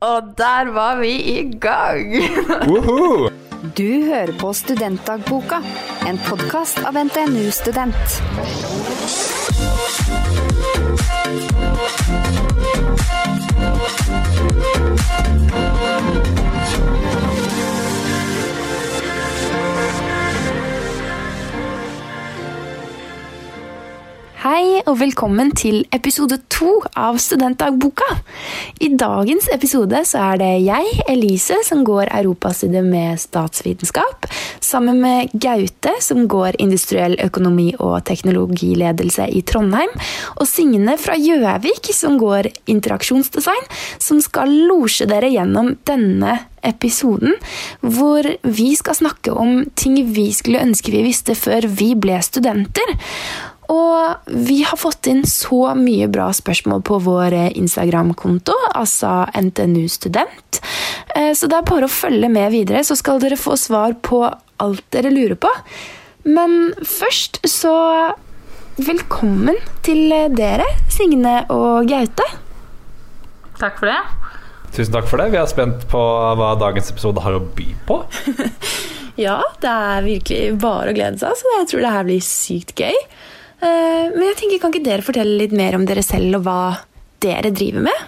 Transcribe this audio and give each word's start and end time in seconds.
Og 0.00 0.22
der 0.38 0.70
var 0.70 1.00
vi 1.00 1.10
i 1.10 1.58
gang! 1.60 2.12
Woohoo! 2.70 3.30
Du 3.78 4.04
hører 4.06 4.30
på 4.38 4.52
Studentdagboka, 4.54 5.58
en 6.06 6.20
podkast 6.28 6.78
av 6.86 6.94
NTNU 6.94 7.50
Student. 7.50 8.22
Hei 24.48 24.78
og 24.88 24.94
velkommen 25.02 25.50
til 25.52 25.82
episode 25.92 26.38
to 26.48 26.78
av 26.96 27.18
Studentdagboka. 27.20 28.06
I 28.80 28.88
dagens 28.96 29.44
episode 29.52 29.98
så 30.08 30.22
er 30.30 30.38
det 30.40 30.48
jeg, 30.64 30.94
Elise, 31.12 31.58
som 31.66 31.82
går 31.84 32.08
europastudie 32.16 32.80
med 32.86 33.20
statsvitenskap, 33.20 34.24
sammen 34.64 35.02
med 35.02 35.34
Gaute, 35.36 35.92
som 36.00 36.22
går 36.32 36.56
industriell 36.64 37.18
økonomi 37.26 37.74
og 37.76 37.98
teknologiledelse 38.08 39.26
i 39.36 39.42
Trondheim, 39.44 39.92
og 40.38 40.48
Signe 40.48 40.96
fra 40.96 41.18
Gjøvik, 41.20 41.92
som 41.92 42.16
går 42.16 42.48
interaksjonsdesign, 42.72 43.68
som 44.00 44.24
skal 44.24 44.54
losje 44.70 45.10
dere 45.12 45.28
gjennom 45.34 45.74
denne 45.84 46.38
episoden, 46.64 47.36
hvor 47.84 48.24
vi 48.48 48.72
skal 48.80 48.96
snakke 48.96 49.36
om 49.36 49.60
ting 49.76 50.00
vi 50.16 50.30
skulle 50.32 50.64
ønske 50.64 50.94
vi 50.94 51.04
visste 51.04 51.36
før 51.36 51.68
vi 51.68 51.92
ble 52.00 52.16
studenter. 52.24 52.96
Og 53.68 54.30
vi 54.48 54.62
har 54.64 54.78
fått 54.80 55.06
inn 55.10 55.24
så 55.28 55.74
mye 55.76 56.06
bra 56.08 56.30
spørsmål 56.32 56.80
på 56.88 56.98
vår 57.04 57.34
Instagram-konto, 57.58 58.54
altså 58.78 59.26
NTNU 59.36 59.84
Student. 59.92 60.60
Eh, 61.14 61.32
Så 61.36 61.48
det 61.50 61.58
er 61.58 61.68
bare 61.68 61.84
å 61.88 61.92
følge 61.92 62.30
med 62.32 62.52
videre, 62.52 62.80
så 62.84 62.96
skal 62.96 63.20
dere 63.20 63.36
få 63.36 63.56
svar 63.60 63.92
på 64.00 64.22
alt 64.58 64.84
dere 64.90 65.12
lurer 65.12 65.36
på. 65.36 65.50
Men 66.24 66.72
først 66.84 67.42
så 67.48 67.74
Velkommen 68.78 69.56
til 69.82 70.12
dere, 70.38 70.62
Signe 70.94 71.40
og 71.50 71.88
Gaute. 71.90 72.22
Takk 73.58 73.80
for 73.80 73.90
det. 73.90 73.96
Tusen 74.70 74.94
takk 74.94 75.08
for 75.10 75.18
det. 75.18 75.32
Vi 75.32 75.40
er 75.40 75.48
spent 75.50 75.82
på 75.90 75.98
hva 76.38 76.52
dagens 76.60 76.92
episode 76.92 77.24
har 77.24 77.34
å 77.34 77.42
by 77.58 77.66
på. 77.88 77.98
Ja, 79.18 79.40
det 79.58 79.66
er 79.66 80.04
virkelig 80.06 80.60
bare 80.62 80.92
å 80.92 80.94
glede 80.94 81.18
seg, 81.18 81.34
så 81.40 81.54
jeg 81.56 81.66
tror 81.72 81.80
det 81.82 81.90
her 81.90 82.04
blir 82.06 82.20
sykt 82.22 82.78
gøy. 82.78 82.94
Eh, 83.62 84.04
Men 84.14 84.22
jeg 84.30 84.36
tenker, 84.42 84.60
kan 84.62 84.72
ikke 84.74 84.84
dere 84.86 85.02
fortelle 85.06 85.38
litt 85.40 85.52
mer 85.56 85.74
om 85.78 85.84
dere 85.88 86.02
selv 86.06 86.38
og 86.40 86.46
hva 86.46 86.58
dere 87.22 87.50
driver 87.50 87.88
med? 87.88 88.06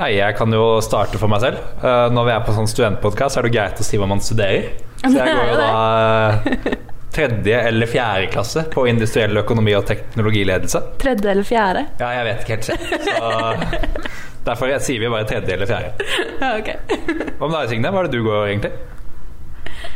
Nei, 0.00 0.12
jeg 0.16 0.36
kan 0.38 0.52
jo 0.54 0.78
starte 0.84 1.18
for 1.20 1.28
meg 1.32 1.42
selv. 1.44 1.58
Eh, 1.82 2.06
Når 2.14 2.28
vi 2.28 2.34
er 2.36 2.44
på 2.46 2.54
sånn 2.56 2.68
studentpodkast, 2.70 3.40
er 3.40 3.48
det 3.48 3.54
greit 3.56 3.80
å 3.80 3.86
si 3.86 3.98
hva 4.00 4.08
man 4.08 4.20
studerer. 4.24 4.70
Så 5.00 5.14
jeg 5.16 5.34
går 5.34 5.50
jo 5.50 5.56
da 5.56 5.68
eh, 5.72 6.76
tredje 7.10 7.56
eller 7.70 7.88
fjerde 7.90 8.28
klasse 8.32 8.62
på 8.70 8.84
industriell 8.90 9.40
økonomi 9.40 9.72
og 9.78 9.86
teknologiledelse. 9.88 10.82
Tredje 11.00 11.32
eller 11.32 11.46
fjerde? 11.48 11.86
Ja, 12.02 12.10
jeg 12.20 12.28
vet 12.28 12.44
ikke 12.44 12.58
helt 12.58 12.68
selv. 12.68 12.82
Så 13.08 13.88
derfor 14.46 14.76
sier 14.84 15.02
vi 15.02 15.10
bare 15.12 15.26
tredje 15.28 15.56
eller 15.56 15.68
fjerde. 15.72 16.08
Ja, 16.40 16.52
ok. 16.60 16.70
Hva 17.40 17.48
med 17.48 17.56
deg, 17.58 17.72
Signe? 17.72 17.90
Hva 17.92 18.04
er 18.04 18.08
det 18.10 18.14
du 18.20 18.24
går 18.28 18.46
egentlig? 18.52 18.72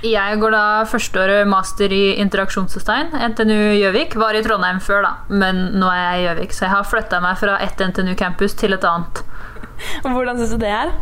Jeg 0.04 0.38
går 0.40 0.52
da 0.54 0.64
førsteåret 0.88 1.48
master 1.48 1.92
i 1.92 2.14
interaksjonsdesign. 2.22 3.14
NTNU 3.32 3.58
Gjøvik. 3.80 4.16
Var 4.20 4.36
i 4.36 4.42
Trondheim 4.44 4.80
før, 4.84 5.04
da, 5.06 5.12
men 5.32 5.66
nå 5.78 5.88
er 5.92 6.00
jeg 6.02 6.20
i 6.20 6.24
Gjøvik. 6.28 6.56
Så 6.56 6.66
jeg 6.66 6.74
har 6.74 6.88
flytta 6.88 7.20
meg 7.24 7.40
fra 7.40 7.58
ett 7.64 7.80
NTNU-campus 7.80 8.56
til 8.60 8.76
et 8.76 8.88
annet. 8.88 9.24
Hvordan 10.04 10.40
syns 10.40 10.54
du 10.56 10.62
det 10.62 10.72
er? 10.72 10.94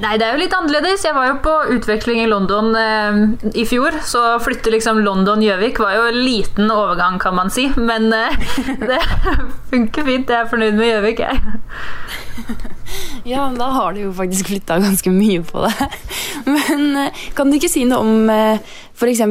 Nei, 0.00 0.14
det 0.16 0.24
er 0.24 0.32
jo 0.34 0.40
litt 0.40 0.54
annerledes. 0.56 1.02
Jeg 1.04 1.14
var 1.14 1.26
jo 1.28 1.34
på 1.44 1.52
utveksling 1.74 2.22
i 2.22 2.28
London 2.30 2.72
eh, 2.78 3.18
i 3.60 3.64
fjor, 3.68 3.98
så 4.08 4.22
flytte 4.42 4.72
liksom 4.72 5.02
London-Gjøvik 5.04 5.80
var 5.82 5.98
jo 5.98 6.06
en 6.08 6.20
liten 6.24 6.72
overgang, 6.72 7.18
kan 7.20 7.36
man 7.36 7.52
si. 7.52 7.66
Men 7.76 8.08
eh, 8.16 8.38
det 8.88 9.00
funker 9.70 10.08
fint. 10.08 10.32
Jeg 10.32 10.38
er 10.38 10.50
fornøyd 10.50 10.78
med 10.80 10.88
Gjøvik, 10.88 11.24
jeg. 11.26 11.42
Ja, 13.24 13.46
men 13.46 13.56
da 13.60 13.68
har 13.72 13.94
du 13.94 14.02
jo 14.02 14.10
faktisk 14.12 14.50
flytta 14.50 14.76
ganske 14.82 15.08
mye 15.12 15.40
på 15.46 15.62
det. 15.62 15.86
Men 16.56 16.96
eh, 16.98 17.22
kan 17.36 17.48
du 17.48 17.56
ikke 17.56 17.70
si 17.70 17.84
noe 17.88 18.02
om 18.02 18.32
f.eks. 18.32 19.22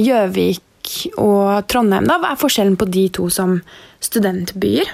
Gjøvik 0.00 0.94
og 1.20 1.66
Trondheim? 1.68 2.06
da? 2.08 2.16
Hva 2.22 2.32
er 2.32 2.40
forskjellen 2.40 2.78
på 2.80 2.88
de 2.88 3.08
to 3.18 3.26
som 3.32 3.58
studentbyer? 4.04 4.88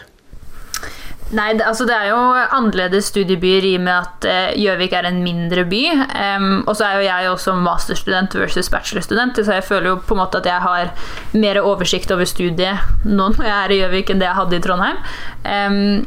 Nei, 1.34 1.48
det, 1.58 1.64
altså 1.66 1.82
det 1.88 1.94
er 1.96 2.12
jo 2.12 2.18
annerledes 2.54 3.08
studiebyer 3.10 3.64
i 3.66 3.72
og 3.80 3.82
med 3.82 3.94
at 3.96 4.26
eh, 4.30 4.58
Gjøvik 4.62 4.92
er 4.94 5.08
en 5.08 5.18
mindre 5.24 5.64
by. 5.66 5.80
Um, 6.06 6.50
og 6.68 6.76
så 6.78 6.86
er 6.86 7.00
jo 7.00 7.06
jeg 7.08 7.30
også 7.32 7.56
masterstudent 7.58 8.36
versus 8.38 8.70
bachelorstudent, 8.70 9.40
så 9.42 9.56
jeg 9.58 9.66
føler 9.66 9.90
jo 9.90 9.96
på 10.06 10.14
en 10.14 10.22
måte 10.22 10.38
at 10.38 10.46
jeg 10.46 10.62
har 10.62 10.92
mer 11.34 11.58
oversikt 11.64 12.14
over 12.14 12.28
studiet 12.30 13.02
nå 13.04 13.32
når 13.34 13.42
jeg 13.42 13.56
er 13.56 13.74
i 13.74 13.80
Gjøvik 13.80 14.12
enn 14.12 14.22
det 14.22 14.28
jeg 14.28 14.38
hadde 14.38 14.60
i 14.60 14.62
Trondheim. 14.62 15.02
Em, 15.50 16.06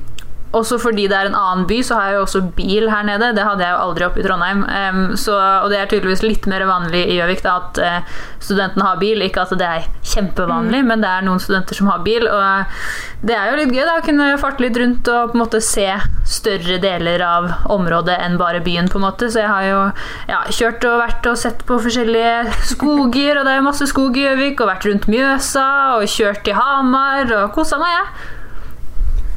også 0.57 0.79
fordi 0.81 1.05
det 1.09 1.13
er 1.13 1.27
en 1.29 1.37
annen 1.37 1.67
by, 1.69 1.77
så 1.85 1.99
har 1.99 2.09
jeg 2.09 2.15
jo 2.17 2.21
også 2.25 2.41
bil 2.57 2.87
her 2.89 3.03
nede. 3.05 3.31
Det 3.37 3.45
hadde 3.45 3.61
jeg 3.61 3.73
jo 3.75 3.81
aldri 3.83 4.05
oppe 4.07 4.21
i 4.21 4.25
Trondheim. 4.25 4.63
Um, 4.65 5.01
så, 5.19 5.35
og 5.37 5.69
det 5.69 5.77
er 5.77 5.91
tydeligvis 5.91 6.23
litt 6.25 6.47
mer 6.49 6.65
vanlig 6.65 7.03
i 7.05 7.19
Gjøvik 7.19 7.43
da, 7.45 7.57
at 7.61 7.81
uh, 7.83 8.15
studentene 8.41 8.87
har 8.87 8.97
bil. 9.01 9.21
Ikke 9.21 9.43
at 9.45 9.53
det 9.59 9.67
er 9.67 9.85
kjempevanlig, 10.01 10.81
men 10.89 11.05
det 11.05 11.11
er 11.11 11.27
noen 11.27 11.41
studenter 11.43 11.77
som 11.77 11.91
har 11.91 12.01
bil. 12.05 12.25
Og 12.25 13.27
det 13.29 13.35
er 13.37 13.51
jo 13.51 13.59
litt 13.59 13.75
gøy 13.75 13.83
da, 13.83 13.99
å 13.99 14.05
kunne 14.07 14.31
farte 14.41 14.65
litt 14.65 14.79
rundt 14.81 15.11
og 15.13 15.29
på 15.29 15.37
en 15.37 15.43
måte 15.43 15.61
se 15.61 15.85
større 16.29 16.79
deler 16.81 17.21
av 17.25 17.51
området 17.69 18.17
enn 18.25 18.39
bare 18.41 18.63
byen. 18.65 18.89
på 18.89 18.97
en 18.97 19.05
måte. 19.05 19.29
Så 19.29 19.43
jeg 19.43 19.53
har 19.53 19.69
jo 19.69 19.85
ja, 20.31 20.41
kjørt 20.49 20.89
og 20.89 20.97
vært 21.03 21.29
og 21.29 21.37
sett 21.37 21.61
på 21.69 21.77
forskjellige 21.85 22.57
skoger, 22.73 23.37
og 23.37 23.45
det 23.45 23.53
er 23.53 23.61
jo 23.61 23.69
masse 23.69 23.91
skog 23.93 24.17
i 24.17 24.25
Gjøvik, 24.25 24.65
og 24.65 24.73
vært 24.73 24.89
rundt 24.89 25.07
Mjøsa 25.13 25.69
og 25.99 26.09
kjørt 26.09 26.41
til 26.47 26.57
Hamar 26.57 27.29
og 27.43 27.53
kosa 27.53 27.77
meg, 27.77 27.93
jeg. 27.99 28.35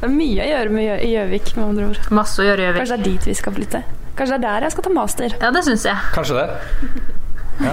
Det 0.03 0.09
er 0.09 0.15
mye 0.19 0.43
å 0.43 0.47
gjøre 0.51 0.71
med 0.75 0.83
Gjø- 0.83 1.01
i 1.07 1.11
Gjøvik, 1.15 1.51
med 1.57 1.65
andre 1.69 1.85
ord. 1.93 1.99
Masse 2.19 2.43
å 2.43 2.47
gjøre 2.49 2.59
i 2.59 2.65
Gjøvik. 2.67 2.81
Kanskje 2.83 2.97
det 2.99 3.07
er 3.07 3.11
dit 3.13 3.27
vi 3.31 3.35
skal 3.39 3.55
flytte? 3.55 3.81
Kanskje 4.19 4.35
det 4.35 4.39
er 4.39 4.43
der 4.59 4.67
jeg 4.67 4.75
skal 4.75 4.85
ta 4.89 4.91
master? 4.97 5.35
Ja, 5.41 5.51
det 5.55 5.63
syns 5.69 5.85
jeg. 5.87 6.09
Kanskje 6.17 6.41
det. 6.41 6.47
Ja. 7.63 7.73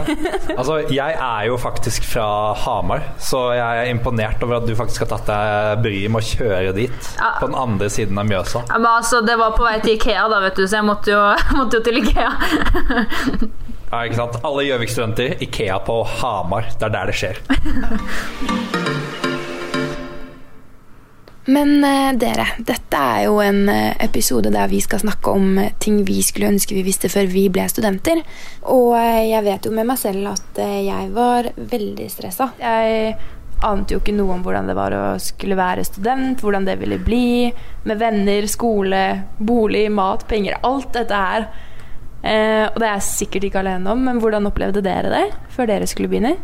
Altså, 0.60 0.76
jeg 0.94 1.16
er 1.18 1.46
jo 1.48 1.56
faktisk 1.58 2.06
fra 2.06 2.26
Hamar, 2.62 3.02
så 3.18 3.40
jeg 3.58 3.80
er 3.82 3.90
imponert 3.90 4.44
over 4.46 4.60
at 4.60 4.68
du 4.70 4.76
faktisk 4.78 5.08
har 5.08 5.10
tatt 5.16 5.26
deg 5.32 5.82
bryet 5.88 6.12
med 6.14 6.22
å 6.22 6.28
kjøre 6.30 6.74
dit. 6.78 7.10
Ja. 7.18 7.32
På 7.40 7.50
den 7.50 7.58
andre 7.58 7.90
siden 7.90 8.20
av 8.22 8.28
Mjøsa. 8.30 8.62
Ja, 8.70 8.78
men 8.78 8.92
altså, 8.92 9.24
Det 9.26 9.40
var 9.40 9.56
på 9.58 9.66
vei 9.66 9.80
til 9.82 9.96
Ikea, 9.98 10.28
da, 10.30 10.44
vet 10.46 10.60
du, 10.62 10.68
så 10.70 10.78
jeg 10.84 10.86
måtte 10.92 11.16
jo, 11.16 11.24
måtte 11.58 11.80
jo 11.80 11.86
til 11.90 11.98
Ikea. 12.04 12.30
Ja, 13.90 14.04
ikke 14.06 14.20
sant? 14.22 14.38
Alle 14.46 14.68
Gjøvik-studenter, 14.70 15.40
Ikea 15.48 15.80
på 15.88 16.04
Hamar. 16.20 16.70
Det 16.78 16.86
er 16.92 16.94
der 17.00 17.10
det 17.10 17.18
skjer. 17.18 17.42
Men 21.50 21.80
uh, 21.82 22.12
dere, 22.20 22.46
dette 22.62 23.00
er 23.00 23.24
jo 23.26 23.40
en 23.42 23.64
eh, 23.74 23.96
episode 24.06 24.52
der 24.54 24.70
vi 24.70 24.84
skal 24.86 25.02
snakke 25.02 25.32
om 25.34 25.58
eh, 25.58 25.72
ting 25.82 26.04
vi 26.06 26.20
skulle 26.22 26.52
ønske 26.52 26.76
vi 26.78 26.84
visste 26.86 27.10
før 27.10 27.26
vi 27.32 27.48
ble 27.50 27.66
studenter. 27.72 28.22
Og 28.70 28.94
jeg 28.94 29.42
vet 29.48 29.66
jo 29.66 29.74
med 29.74 29.90
meg 29.90 29.98
selv 29.98 30.30
at 30.36 30.62
jeg 30.62 31.10
var 31.16 31.50
veldig 31.58 32.06
stressa. 32.12 32.52
Jeg 32.62 33.16
ante 33.66 33.96
jo 33.96 34.00
ikke 34.00 34.16
noe 34.16 34.38
om 34.38 34.44
hvordan 34.44 34.70
det 34.70 34.76
var 34.78 34.96
å 34.96 35.04
skulle 35.22 35.58
være 35.60 35.88
student, 35.88 36.40
hvordan 36.44 36.68
det 36.68 36.78
ville 36.80 37.00
bli, 37.04 37.50
med 37.90 38.00
venner, 38.00 38.48
skole, 38.48 39.02
bolig, 39.38 39.88
mat, 39.92 40.24
penger, 40.30 40.60
alt 40.68 40.94
dette 40.96 41.24
her. 41.24 41.50
Eh, 42.20 42.66
og 42.68 42.80
det 42.80 42.88
er 42.88 42.96
jeg 42.98 43.08
sikkert 43.10 43.50
ikke 43.50 43.62
alene 43.64 43.92
om, 43.92 44.06
men 44.08 44.22
hvordan 44.24 44.48
opplevde 44.50 44.84
dere 44.86 45.12
det 45.12 45.26
før 45.56 45.70
dere 45.72 45.88
skulle 45.90 46.12
begynne? 46.12 46.38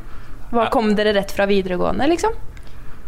Hva 0.51 0.69
Kom 0.71 0.93
dere 0.95 1.15
rett 1.15 1.33
fra 1.35 1.47
videregående, 1.49 2.07
liksom? 2.11 2.35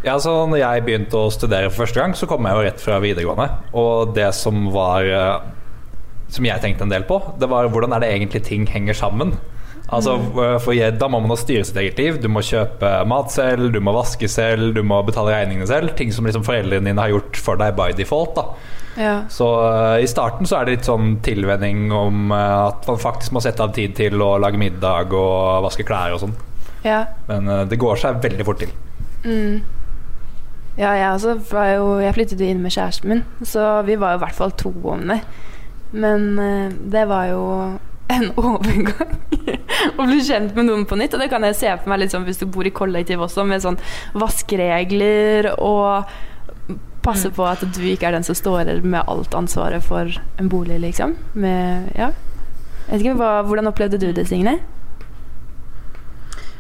Ja, 0.06 0.20
så 0.22 0.32
når 0.46 0.60
jeg 0.62 0.84
begynte 0.86 1.18
å 1.18 1.32
studere 1.34 1.72
for 1.72 1.86
første 1.86 2.00
gang, 2.02 2.14
så 2.16 2.28
kom 2.30 2.46
jeg 2.46 2.54
jo 2.54 2.66
rett 2.68 2.82
fra 2.84 3.00
videregående. 3.02 3.48
Og 3.74 4.14
det 4.16 4.30
som 4.38 4.68
var 4.74 5.08
eh, 5.10 5.54
Som 6.30 6.44
jeg 6.46 6.60
tenkte 6.60 6.84
en 6.84 6.92
del 6.92 7.06
på, 7.08 7.22
det 7.40 7.48
var 7.48 7.70
hvordan 7.72 7.94
er 7.96 8.04
det 8.04 8.10
egentlig 8.12 8.42
ting 8.44 8.66
henger 8.68 8.94
sammen. 8.94 9.38
Altså, 9.88 10.18
Mm. 10.18 10.60
for 10.60 10.74
Da 11.00 11.08
må 11.08 11.22
man 11.26 11.38
styre 11.38 11.64
sitt 11.64 11.78
eget 11.78 11.98
liv. 11.98 12.22
Du 12.22 12.28
må 12.28 12.42
kjøpe 12.44 13.06
mat 13.08 13.32
selv, 13.32 13.72
du 13.72 13.80
må 13.80 13.94
vaske 13.96 14.28
selv, 14.28 14.74
du 14.76 14.84
må 14.84 15.02
betale 15.06 15.32
regningene 15.32 15.68
selv. 15.68 15.96
Ting 15.96 16.12
som 16.12 16.26
liksom 16.26 16.44
foreldrene 16.44 16.84
dine 16.84 17.00
har 17.00 17.10
gjort 17.14 17.38
for 17.38 17.56
deg 17.56 17.76
by 17.76 17.94
default. 17.94 18.36
da 18.36 18.44
Ja. 18.98 19.22
Så 19.30 19.46
uh, 19.48 20.02
i 20.02 20.08
starten 20.08 20.46
så 20.46 20.60
er 20.60 20.66
det 20.66 20.74
litt 20.80 20.90
sånn 20.90 21.22
tilvenning 21.24 21.92
om 21.94 22.32
uh, 22.32 22.68
at 22.68 22.86
man 22.88 22.98
faktisk 22.98 23.32
må 23.32 23.40
sette 23.42 23.64
av 23.64 23.72
tid 23.72 23.96
til 23.96 24.20
å 24.22 24.38
lage 24.38 24.58
middag 24.58 25.14
og 25.14 25.64
vaske 25.64 25.86
klær 25.88 26.14
og 26.14 26.20
sånn. 26.20 26.36
ja. 26.84 27.06
Men 27.30 27.48
uh, 27.48 27.64
det 27.64 27.80
går 27.80 27.96
seg 27.96 28.20
veldig 28.22 28.46
fort 28.46 28.60
til. 28.60 28.70
Mm. 29.24 29.62
Ja, 30.78 30.92
jeg 30.94 31.10
også 31.10 31.34
var 31.50 31.72
jo 31.74 31.86
Jeg 32.04 32.14
flyttet 32.14 32.42
jo 32.42 32.48
inn 32.48 32.62
med 32.62 32.74
kjæresten 32.74 33.10
min, 33.10 33.24
så 33.42 33.82
vi 33.88 33.98
var 33.98 34.14
jo 34.14 34.22
i 34.22 34.24
hvert 34.26 34.38
fall 34.38 34.54
to 34.60 34.72
om 34.86 35.08
det. 35.10 35.22
Men 35.92 36.40
eh, 36.40 36.76
det 36.94 37.08
var 37.10 37.30
jo 37.32 37.44
en 38.18 38.30
overgang 38.40 39.18
å 40.00 40.06
bli 40.08 40.22
kjent 40.24 40.56
med 40.56 40.70
noen 40.70 40.86
på 40.88 40.96
nytt. 41.00 41.18
Og 41.18 41.24
det 41.24 41.32
kan 41.34 41.44
jeg 41.48 41.58
se 41.60 41.74
for 41.76 41.92
meg 41.92 42.04
litt 42.04 42.14
sånn 42.16 42.28
hvis 42.28 42.40
du 42.40 42.48
bor 42.48 42.68
i 42.68 42.74
kollektiv 42.74 43.24
også, 43.26 43.44
med 43.48 43.66
sånn 43.66 43.80
vaskeregler 44.18 45.52
og 45.58 46.08
passe 47.08 47.30
på 47.32 47.46
at 47.48 47.62
du 47.64 47.84
ikke 47.88 48.10
er 48.10 48.18
den 48.18 48.26
som 48.28 48.36
står 48.36 48.82
med 48.84 49.02
alt 49.08 49.36
ansvaret 49.38 49.84
for 49.86 50.12
en 50.40 50.50
bolig, 50.52 50.80
liksom. 50.84 51.16
Med, 51.40 51.92
ja. 51.96 52.12
Jeg 52.88 52.92
vet 52.92 53.04
ikke, 53.06 53.20
hva, 53.20 53.30
Hvordan 53.48 53.70
opplevde 53.72 54.00
du 54.02 54.10
det, 54.16 54.28
Signe? 54.28 54.58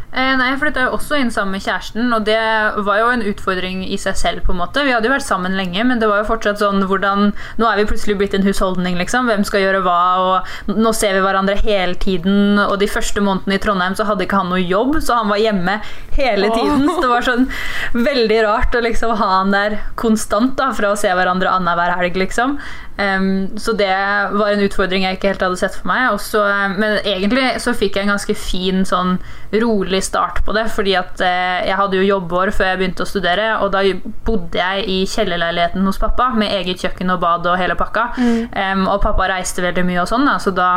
Eh, 0.07 0.37
nei, 0.39 0.45
Jeg 0.53 0.59
flytta 0.61 0.85
jo 0.85 0.93
også 0.95 1.17
inn 1.19 1.29
sammen 1.33 1.57
med 1.57 1.63
kjæresten, 1.65 2.13
og 2.15 2.23
det 2.25 2.39
var 2.87 2.99
jo 3.01 3.09
en 3.11 3.23
utfordring 3.27 3.81
i 3.83 3.97
seg 3.99 4.15
selv. 4.15 4.43
på 4.45 4.53
en 4.53 4.61
måte. 4.61 4.85
Vi 4.85 4.93
hadde 4.95 5.09
jo 5.09 5.11
vært 5.11 5.25
sammen 5.27 5.57
lenge, 5.57 5.83
men 5.83 5.99
det 5.99 6.07
var 6.07 6.21
jo 6.21 6.29
fortsatt 6.29 6.61
sånn 6.61 6.85
hvordan 6.87 7.33
Nå 7.59 7.67
er 7.67 7.81
vi 7.81 7.85
plutselig 7.89 8.15
blitt 8.17 8.33
en 8.33 8.45
husholdning, 8.47 8.95
liksom. 8.97 9.27
Hvem 9.27 9.43
skal 9.43 9.65
gjøre 9.65 9.83
hva? 9.83 9.97
og 10.23 10.77
Nå 10.77 10.93
ser 10.95 11.13
vi 11.17 11.19
hverandre 11.25 11.57
hele 11.59 11.95
tiden. 11.99 12.57
Og 12.57 12.79
de 12.79 12.87
første 12.87 13.19
månedene 13.19 13.59
i 13.59 13.61
Trondheim 13.61 13.95
så 13.99 14.07
hadde 14.07 14.23
ikke 14.23 14.39
han 14.39 14.49
noe 14.49 14.63
jobb, 14.63 14.95
så 15.03 15.19
han 15.19 15.27
var 15.29 15.43
hjemme 15.43 15.81
hele 16.15 16.49
tiden. 16.55 16.87
Så 16.87 17.01
det 17.03 17.11
var 17.11 17.27
sånn 17.27 17.49
veldig 17.93 18.39
rart 18.47 18.75
å 18.79 18.81
liksom 18.87 19.15
ha 19.19 19.29
han 19.41 19.51
der 19.51 19.79
konstant, 19.99 20.55
da, 20.55 20.71
fra 20.71 20.93
å 20.93 20.97
se 20.97 21.11
hverandre 21.11 21.51
annenhver 21.51 21.97
helg, 21.99 22.15
liksom. 22.23 22.57
Um, 22.97 23.57
så 23.61 23.75
det 23.77 23.91
var 24.33 24.51
en 24.51 24.63
utfordring 24.65 25.05
jeg 25.05 25.17
ikke 25.17 25.31
helt 25.31 25.43
hadde 25.45 25.59
sett 25.61 25.75
for 25.77 25.89
meg. 25.89 26.07
Også, 26.15 26.41
men 26.77 26.97
egentlig 27.03 27.45
så 27.63 27.73
fikk 27.77 27.97
jeg 27.97 28.07
en 28.07 28.15
ganske 28.15 28.37
fin, 28.37 28.83
sånn 28.87 29.17
rolig 29.53 30.01
start 30.05 30.41
på 30.45 30.55
det. 30.57 30.67
Fordi 30.73 30.95
at 30.99 31.21
uh, 31.21 31.59
jeg 31.67 31.77
hadde 31.77 31.99
jo 31.99 32.07
jobbår 32.07 32.53
før 32.55 32.71
jeg 32.71 32.81
begynte 32.81 33.05
å 33.05 33.09
studere, 33.09 33.49
og 33.63 33.71
da 33.75 33.83
bodde 34.27 34.61
jeg 34.61 34.87
i 34.89 34.97
kjellerleiligheten 35.09 35.85
hos 35.87 36.01
pappa 36.01 36.31
med 36.37 36.53
eget 36.57 36.83
kjøkken 36.83 37.13
og 37.13 37.21
bad 37.23 37.47
og 37.47 37.59
hele 37.61 37.77
pakka. 37.79 38.09
Mm. 38.17 38.41
Um, 38.57 38.85
og 38.89 39.01
pappa 39.05 39.29
reiste 39.31 39.63
veldig 39.65 39.85
mye 39.87 40.01
og 40.03 40.11
sånn, 40.11 40.27
da, 40.27 40.37
så 40.41 40.53
da 40.55 40.71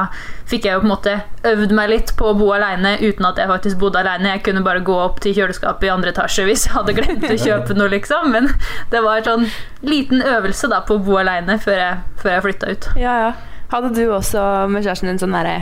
fikk 0.50 0.66
jeg 0.66 0.76
jo 0.76 0.82
på 0.82 0.88
en 0.88 0.94
måte 0.94 1.16
øvd 1.46 1.74
meg 1.76 1.92
litt 1.92 2.14
på 2.18 2.30
å 2.30 2.36
bo 2.36 2.50
aleine 2.54 2.96
uten 3.00 3.26
at 3.28 3.38
jeg 3.40 3.50
faktisk 3.50 3.80
bodde 3.80 4.00
aleine. 4.02 4.34
Jeg 4.34 4.44
kunne 4.48 4.64
bare 4.66 4.84
gå 4.84 4.96
opp 5.00 5.20
til 5.24 5.36
kjøleskapet 5.36 5.88
i 5.88 5.92
andre 5.92 6.12
etasje 6.14 6.46
hvis 6.48 6.66
jeg 6.68 6.76
hadde 6.76 6.96
glemt 6.96 7.28
å 7.28 7.36
kjøpe 7.38 7.76
noe, 7.78 7.90
liksom. 7.92 8.30
Men 8.34 8.50
det 8.92 9.04
var 9.04 9.24
sånn 9.26 9.46
liten 9.86 10.22
øvelse 10.22 10.68
da 10.68 10.82
på 10.84 10.98
å 10.98 11.04
bo 11.04 11.16
aleine 11.20 11.56
før 11.62 11.78
jeg 11.80 12.00
før 12.20 12.34
jeg 12.34 12.44
flytta 12.46 12.72
ut. 12.74 12.88
Ja, 13.00 13.14
ja. 13.24 13.30
Hadde 13.70 13.92
du 13.94 14.02
også 14.12 14.42
med 14.68 14.82
kjæresten 14.84 15.08
din 15.12 15.20
sånn 15.22 15.34
derre 15.36 15.60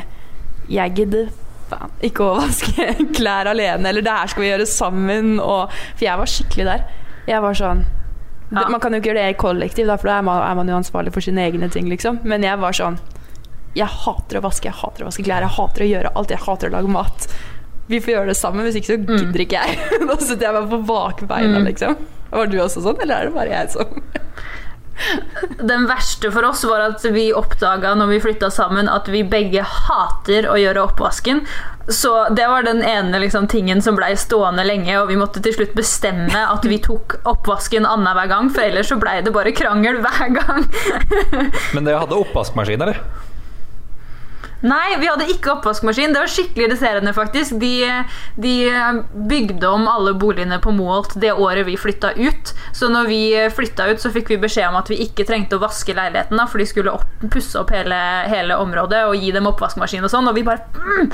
Jeg 0.72 0.94
gidder 0.96 1.28
faen 1.68 1.92
ikke 2.04 2.24
å 2.24 2.38
vaske 2.38 2.86
klær 3.18 3.50
alene, 3.50 3.90
eller 3.90 4.04
det 4.04 4.14
her 4.14 4.30
skal 4.32 4.44
vi 4.44 4.48
gjøre 4.50 4.66
sammen, 4.68 5.34
og 5.44 5.74
For 5.98 6.06
jeg 6.06 6.20
var 6.20 6.30
skikkelig 6.32 6.66
der. 6.70 6.86
Jeg 7.28 7.44
var 7.44 7.58
sånn 7.58 7.84
Ja. 8.48 8.62
Man 8.72 8.80
kan 8.80 8.94
jo 8.96 9.02
ikke 9.02 9.10
gjøre 9.10 9.26
det 9.26 9.34
i 9.34 9.36
kollektiv, 9.36 9.86
da, 9.90 9.98
for 10.00 10.08
da 10.08 10.14
er 10.22 10.24
man, 10.24 10.40
er 10.40 10.54
man 10.56 10.70
jo 10.70 10.78
ansvarlig 10.78 11.12
for 11.12 11.20
sine 11.20 11.42
egne 11.44 11.68
ting, 11.68 11.84
liksom. 11.92 12.22
Men 12.24 12.46
jeg 12.46 12.56
var 12.62 12.72
sånn 12.72 12.96
Jeg 13.76 13.92
hater 13.92 14.38
å 14.40 14.44
vaske, 14.46 14.70
jeg 14.70 14.78
hater 14.80 15.04
å 15.04 15.10
vaske 15.10 15.26
klær, 15.26 15.44
jeg 15.44 15.56
hater 15.58 15.84
å 15.84 15.88
gjøre 15.90 16.12
alt, 16.16 16.32
jeg 16.32 16.40
hater 16.46 16.70
å 16.70 16.76
lage 16.78 16.88
mat. 16.94 17.28
Vi 17.88 18.00
får 18.04 18.14
gjøre 18.14 18.30
det 18.32 18.36
sammen, 18.38 18.64
hvis 18.68 18.76
ikke 18.80 18.92
så 18.94 18.98
gidder 19.00 19.44
ikke 19.44 19.62
jeg. 19.64 19.78
da 20.08 20.16
sitter 20.20 20.48
jeg 20.50 20.56
bare 20.58 20.70
på 20.74 20.82
bakbeina, 20.92 21.58
Mm. 21.62 21.68
liksom. 21.70 21.96
Var 22.30 22.46
du 22.52 22.58
også 22.60 22.82
sånn, 22.84 22.98
eller 23.00 23.22
er 23.22 23.30
det 23.30 23.34
bare 23.38 23.54
jeg 23.54 23.70
som 23.72 24.02
Den 25.70 25.84
verste 25.86 26.30
for 26.34 26.42
oss 26.48 26.64
var 26.66 26.82
at 26.88 27.04
vi 27.14 27.28
oppdaga 27.36 27.92
når 27.94 28.08
vi 28.10 28.16
flytta 28.24 28.48
sammen, 28.50 28.88
at 28.90 29.06
vi 29.12 29.20
begge 29.22 29.62
hater 29.62 30.48
å 30.50 30.56
gjøre 30.58 30.82
oppvasken. 30.88 31.44
Så 31.88 32.10
det 32.36 32.48
var 32.50 32.66
den 32.66 32.82
ene 32.84 33.20
liksom, 33.22 33.46
tingen 33.48 33.80
som 33.80 33.96
blei 33.96 34.10
stående 34.18 34.64
lenge, 34.66 34.90
og 35.00 35.08
vi 35.12 35.16
måtte 35.20 35.40
til 35.44 35.54
slutt 35.54 35.72
bestemme 35.78 36.42
at 36.50 36.66
vi 36.68 36.80
tok 36.84 37.14
oppvasken 37.30 37.86
annenhver 37.88 38.28
gang, 38.28 38.50
for 38.52 38.66
ellers 38.66 38.90
så 38.90 38.98
blei 39.00 39.20
det 39.24 39.32
bare 39.32 39.54
krangel 39.56 40.02
hver 40.04 40.34
gang. 40.34 40.66
Men 41.74 41.86
dere 41.86 42.02
hadde 42.02 42.18
oppvaskmaskin, 42.18 42.82
eller? 42.84 43.00
Nei, 44.66 44.96
vi 44.98 45.06
hadde 45.06 45.28
ikke 45.30 45.52
oppvaskmaskin. 45.52 46.14
Det 46.14 46.22
var 46.22 46.30
skikkelig 46.32 46.66
irriterende, 46.66 47.12
faktisk. 47.14 47.58
De, 47.62 47.86
de 48.42 48.54
bygde 49.30 49.68
om 49.70 49.86
alle 49.90 50.14
boligene 50.18 50.58
på 50.62 50.72
Moholt 50.74 51.14
det 51.22 51.30
året 51.32 51.66
vi 51.68 51.76
flytta 51.78 52.10
ut. 52.18 52.52
Så 52.74 52.90
når 52.90 53.06
vi 53.10 53.20
flytta 53.54 53.86
ut, 53.92 54.02
så 54.02 54.10
fikk 54.14 54.32
vi 54.34 54.40
beskjed 54.42 54.66
om 54.70 54.78
at 54.80 54.90
vi 54.90 54.98
ikke 55.04 55.26
trengte 55.28 55.58
å 55.58 55.62
vaske 55.62 55.94
leiligheten, 55.94 56.38
da, 56.40 56.48
for 56.50 56.58
de 56.62 56.66
skulle 56.66 56.94
opp, 56.94 57.06
pusse 57.30 57.58
opp 57.60 57.70
hele, 57.74 57.98
hele 58.30 58.58
området 58.58 59.04
og 59.06 59.14
gi 59.18 59.30
dem 59.34 59.46
oppvaskmaskin 59.50 60.06
og 60.06 60.12
sånn. 60.12 60.30
Og 60.30 60.38
vi 60.38 60.46
bare 60.46 60.66
mm, 60.74 61.12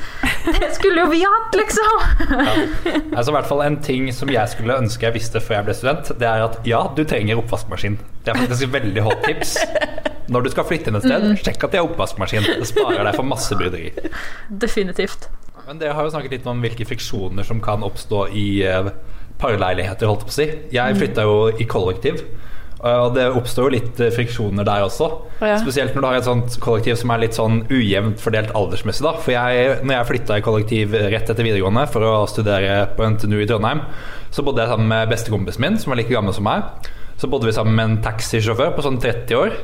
Det 0.54 0.70
skulle 0.76 1.04
jo 1.04 1.10
vi 1.12 1.20
hatt, 1.24 1.58
liksom! 1.58 1.92
Ja. 2.34 2.56
Altså, 3.14 3.30
i 3.30 3.34
hvert 3.36 3.48
fall 3.48 3.62
En 3.64 3.76
ting 3.84 4.08
som 4.14 4.30
jeg 4.32 4.50
skulle 4.52 4.76
ønske 4.80 5.06
jeg 5.06 5.16
visste 5.16 5.40
før 5.42 5.58
jeg 5.58 5.68
ble 5.68 5.76
student, 5.76 6.10
det 6.20 6.28
er 6.28 6.44
at 6.46 6.58
ja, 6.68 6.80
du 6.96 7.04
trenger 7.08 7.40
oppvaskmaskin. 7.42 8.00
Det 8.24 8.32
er 8.32 8.40
faktisk 8.40 8.68
et 8.68 8.74
veldig 8.78 9.04
hot 9.04 9.24
tips. 9.28 9.56
Når 10.32 10.46
du 10.46 10.50
skal 10.54 10.64
flytte 10.68 10.90
inn 10.92 10.98
et 11.00 11.04
sted, 11.06 11.26
sjekk 11.44 11.66
at 11.66 11.74
de 11.74 11.80
har 11.80 11.88
oppvaskmaskin. 11.88 12.46
Det 12.60 12.68
sparer 12.70 13.04
deg 13.04 13.16
for 13.18 13.28
masse 13.28 13.56
bryderi. 13.58 13.90
Definitivt. 14.64 15.28
Men 15.66 15.80
dere 15.80 15.96
har 15.96 16.06
jo 16.06 16.12
snakket 16.14 16.38
litt 16.38 16.48
om 16.50 16.60
hvilke 16.64 16.86
friksjoner 16.88 17.46
som 17.46 17.60
kan 17.64 17.84
oppstå 17.86 18.26
i 18.36 18.48
eh, 18.68 18.88
parleiligheter, 19.40 20.08
holdt 20.08 20.24
jeg 20.24 20.28
på 20.28 20.34
å 20.34 20.38
si. 20.38 20.48
Jeg 20.76 20.98
flytta 21.00 21.24
jo 21.28 21.38
i 21.60 21.66
kollektiv. 21.68 22.24
Og 22.84 23.14
det 23.16 23.22
oppstår 23.32 23.64
jo 23.70 23.72
litt 23.78 24.00
eh, 24.04 24.10
friksjoner 24.12 24.66
der 24.68 24.84
også. 24.84 25.06
ja. 25.40 25.56
Spesielt 25.62 25.94
når 25.96 26.02
du 26.04 26.08
har 26.10 26.18
et 26.18 26.26
sånt 26.28 26.58
kollektiv 26.60 26.98
som 27.00 27.12
er 27.14 27.22
litt 27.22 27.36
sånn 27.38 27.62
ujevnt 27.72 28.20
fordelt 28.20 28.52
aldersmessig. 28.56 29.06
da 29.06 29.14
For 29.24 29.32
jeg, 29.32 29.78
når 29.86 29.96
jeg 29.96 30.08
flytta 30.10 30.36
i 30.40 30.44
kollektiv 30.44 30.92
rett 30.98 31.30
etter 31.32 31.46
videregående 31.46 31.86
for 31.92 32.04
å 32.04 32.12
studere 32.28 32.82
på 32.96 33.08
NTNU 33.14 33.38
i 33.40 33.48
Trondheim, 33.48 33.80
så 34.34 34.44
bodde 34.44 34.64
jeg 34.64 34.72
sammen 34.74 34.90
med 34.90 35.08
bestekompisen 35.14 35.64
min, 35.64 35.80
som 35.80 35.94
var 35.94 36.02
like 36.02 36.12
gammel 36.12 36.36
som 36.36 36.44
meg. 36.44 36.90
Så 37.16 37.30
bodde 37.30 37.48
vi 37.48 37.56
sammen 37.56 37.76
med 37.78 37.88
en 37.88 37.98
taxisjåfør 38.04 38.74
på 38.76 38.84
sånn 38.84 39.00
30 39.00 39.38
år. 39.38 39.56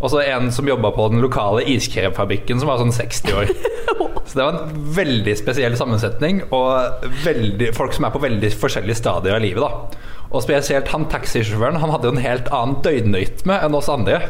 Og 0.00 0.10
så 0.10 0.24
en 0.24 0.50
som 0.52 0.68
jobba 0.68 0.90
på 0.94 1.06
den 1.12 1.22
lokale 1.22 1.62
iskremfabrikken, 1.70 2.60
som 2.60 2.70
var 2.70 2.80
sånn 2.82 2.94
60 2.94 3.38
år. 3.38 3.52
Så 4.24 4.38
det 4.38 4.44
var 4.46 4.56
en 4.56 4.84
veldig 4.96 5.34
spesiell 5.36 5.76
sammensetning, 5.76 6.40
og 6.56 7.04
veldig, 7.26 7.70
folk 7.76 7.92
som 7.94 8.06
er 8.08 8.14
på 8.14 8.22
veldig 8.24 8.50
forskjellige 8.56 8.96
stadier 8.98 9.36
av 9.36 9.44
livet. 9.44 9.60
da 9.60 10.30
Og 10.32 10.42
spesielt 10.42 10.88
han 10.90 11.04
taxisjåføren, 11.12 11.78
han 11.82 11.92
hadde 11.92 12.08
jo 12.08 12.14
en 12.16 12.24
helt 12.24 12.48
annen 12.48 12.80
døgnrytme 12.84 13.60
enn 13.60 13.76
oss 13.76 13.92
andre. 13.92 14.22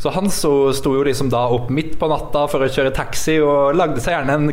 Så 0.00 0.14
han 0.14 0.30
sto, 0.32 0.72
sto 0.72 0.94
jo 0.96 1.04
liksom 1.06 1.30
da 1.30 1.44
opp 1.52 1.70
midt 1.74 1.96
på 2.00 2.08
natta 2.10 2.46
for 2.50 2.64
å 2.64 2.70
kjøre 2.72 2.94
taxi, 2.96 3.36
og 3.44 3.76
lagde 3.76 4.02
seg 4.02 4.16
gjerne 4.16 4.38
en 4.38 4.50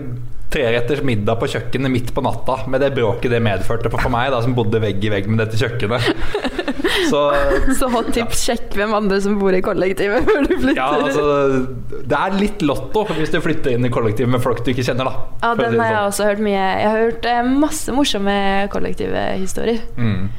treretters 0.54 1.02
middag 1.06 1.40
på 1.42 1.50
kjøkkenet 1.56 1.92
midt 1.92 2.14
på 2.16 2.24
natta, 2.26 2.62
med 2.72 2.84
det 2.84 2.94
bråket 2.96 3.34
det 3.34 3.42
medførte 3.44 3.92
for, 3.94 4.12
meg, 4.12 4.32
da, 4.34 4.44
som 4.44 4.56
bodde 4.58 4.82
vegg 4.84 5.04
i 5.04 5.12
vegg 5.14 5.30
med 5.32 5.42
dette 5.44 5.60
kjøkkenet. 5.62 6.12
Så 7.10 7.22
Så 7.80 7.90
hot 7.94 8.12
tips, 8.16 8.46
sjekk 8.48 8.76
hvem 8.78 8.94
andre 8.98 9.20
som 9.24 9.38
bor 9.40 9.56
i 9.56 9.62
kollektivet 9.66 10.26
før 10.28 10.48
du 10.48 10.54
flytter. 10.54 10.80
ja, 10.80 10.88
altså 11.00 12.02
Det 12.06 12.20
er 12.20 12.40
litt 12.40 12.66
lotto 12.66 13.06
hvis 13.12 13.34
du 13.34 13.40
flytter 13.44 13.76
inn 13.76 13.88
i 13.88 13.92
kollektiv 13.94 14.30
med 14.32 14.44
folk 14.44 14.64
du 14.66 14.72
ikke 14.74 14.86
kjenner, 14.88 15.10
da. 15.10 15.28
Ja, 15.44 15.54
den 15.60 15.78
har 15.80 15.92
jeg 15.92 16.00
sånn. 16.00 16.10
også 16.14 16.30
hørt 16.32 16.44
mye. 16.46 16.66
Jeg 16.66 16.90
har 16.90 17.06
hørt 17.06 17.30
eh, 17.30 17.54
masse 17.66 17.96
morsomme 17.96 18.36
kollektive 18.74 19.28
historier. 19.40 19.82
Mm. 20.00 20.30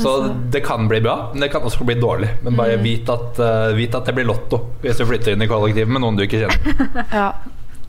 Så 0.00 0.34
det 0.50 0.62
kan 0.64 0.88
bli 0.88 1.00
bra, 1.04 1.30
men 1.32 1.44
det 1.44 1.50
kan 1.52 1.64
også 1.66 1.84
bli 1.84 1.96
dårlig. 2.00 2.30
Men 2.44 2.56
bare 2.56 2.76
vit, 2.80 3.08
at, 3.10 3.36
uh, 3.40 3.76
vit 3.76 3.94
at 3.94 4.06
det 4.08 4.14
blir 4.16 4.28
lotto 4.28 4.62
hvis 4.80 5.00
du 5.00 5.04
flytter 5.08 5.34
inn 5.34 5.44
i 5.44 5.48
kollektiv 5.50 5.90
med 5.90 6.00
noen 6.04 6.16
du 6.18 6.24
ikke 6.26 6.44
kjenner. 6.44 7.04
Ja. 7.20 7.32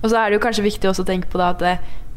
Og 0.01 0.09
så 0.09 0.17
er 0.17 0.31
det 0.31 0.39
jo 0.39 0.41
kanskje 0.41 0.63
viktig 0.65 0.89
også 0.89 1.03
å 1.05 1.07
tenke 1.11 1.29
på 1.29 1.37
da 1.37 1.51
at 1.53 1.61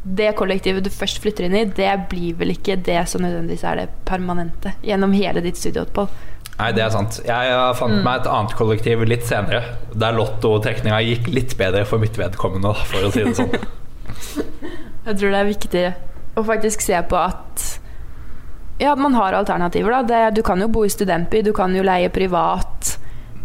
det, 0.04 0.34
kollektivet 0.36 0.84
du 0.84 0.92
først 0.92 1.22
flytter 1.24 1.48
inn 1.48 1.56
i, 1.56 1.64
det 1.64 1.90
blir 2.10 2.36
vel 2.36 2.52
ikke 2.52 2.76
det 2.84 3.00
som 3.08 3.24
nødvendigvis 3.24 3.64
er 3.64 3.80
det 3.80 3.86
permanente 4.04 4.74
gjennom 4.84 5.14
hele 5.16 5.40
ditt 5.44 5.56
studieopphold. 5.60 6.12
Nei, 6.54 6.68
det 6.76 6.84
er 6.84 6.92
sant. 6.94 7.16
Jeg 7.26 7.54
fant 7.56 7.78
fant 7.80 8.04
meg 8.04 8.20
et 8.20 8.28
annet 8.30 8.52
kollektiv 8.54 9.02
litt 9.08 9.24
senere, 9.26 9.62
der 9.90 10.14
lottotrekninga 10.14 11.00
gikk 11.02 11.30
litt 11.34 11.56
bedre 11.58 11.82
for 11.88 12.02
mitt 12.02 12.18
vedkommende, 12.20 12.74
for 12.86 13.08
å 13.08 13.10
si 13.14 13.24
det 13.24 13.34
sånn. 13.40 13.56
Jeg 15.04 15.18
tror 15.20 15.34
det 15.34 15.40
er 15.40 15.48
viktig 15.48 15.80
å 16.40 16.44
faktisk 16.46 16.84
se 16.84 17.00
på 17.10 17.16
at 17.18 17.64
ja, 18.80 18.92
at 18.94 18.98
man 18.98 19.14
har 19.14 19.36
alternativer. 19.36 19.92
Da. 19.92 20.02
Det, 20.02 20.36
du 20.38 20.42
kan 20.46 20.62
jo 20.62 20.70
bo 20.72 20.84
i 20.86 20.92
studentby, 20.92 21.42
du 21.46 21.52
kan 21.54 21.74
jo 21.76 21.84
leie 21.84 22.10
privat. 22.12 22.94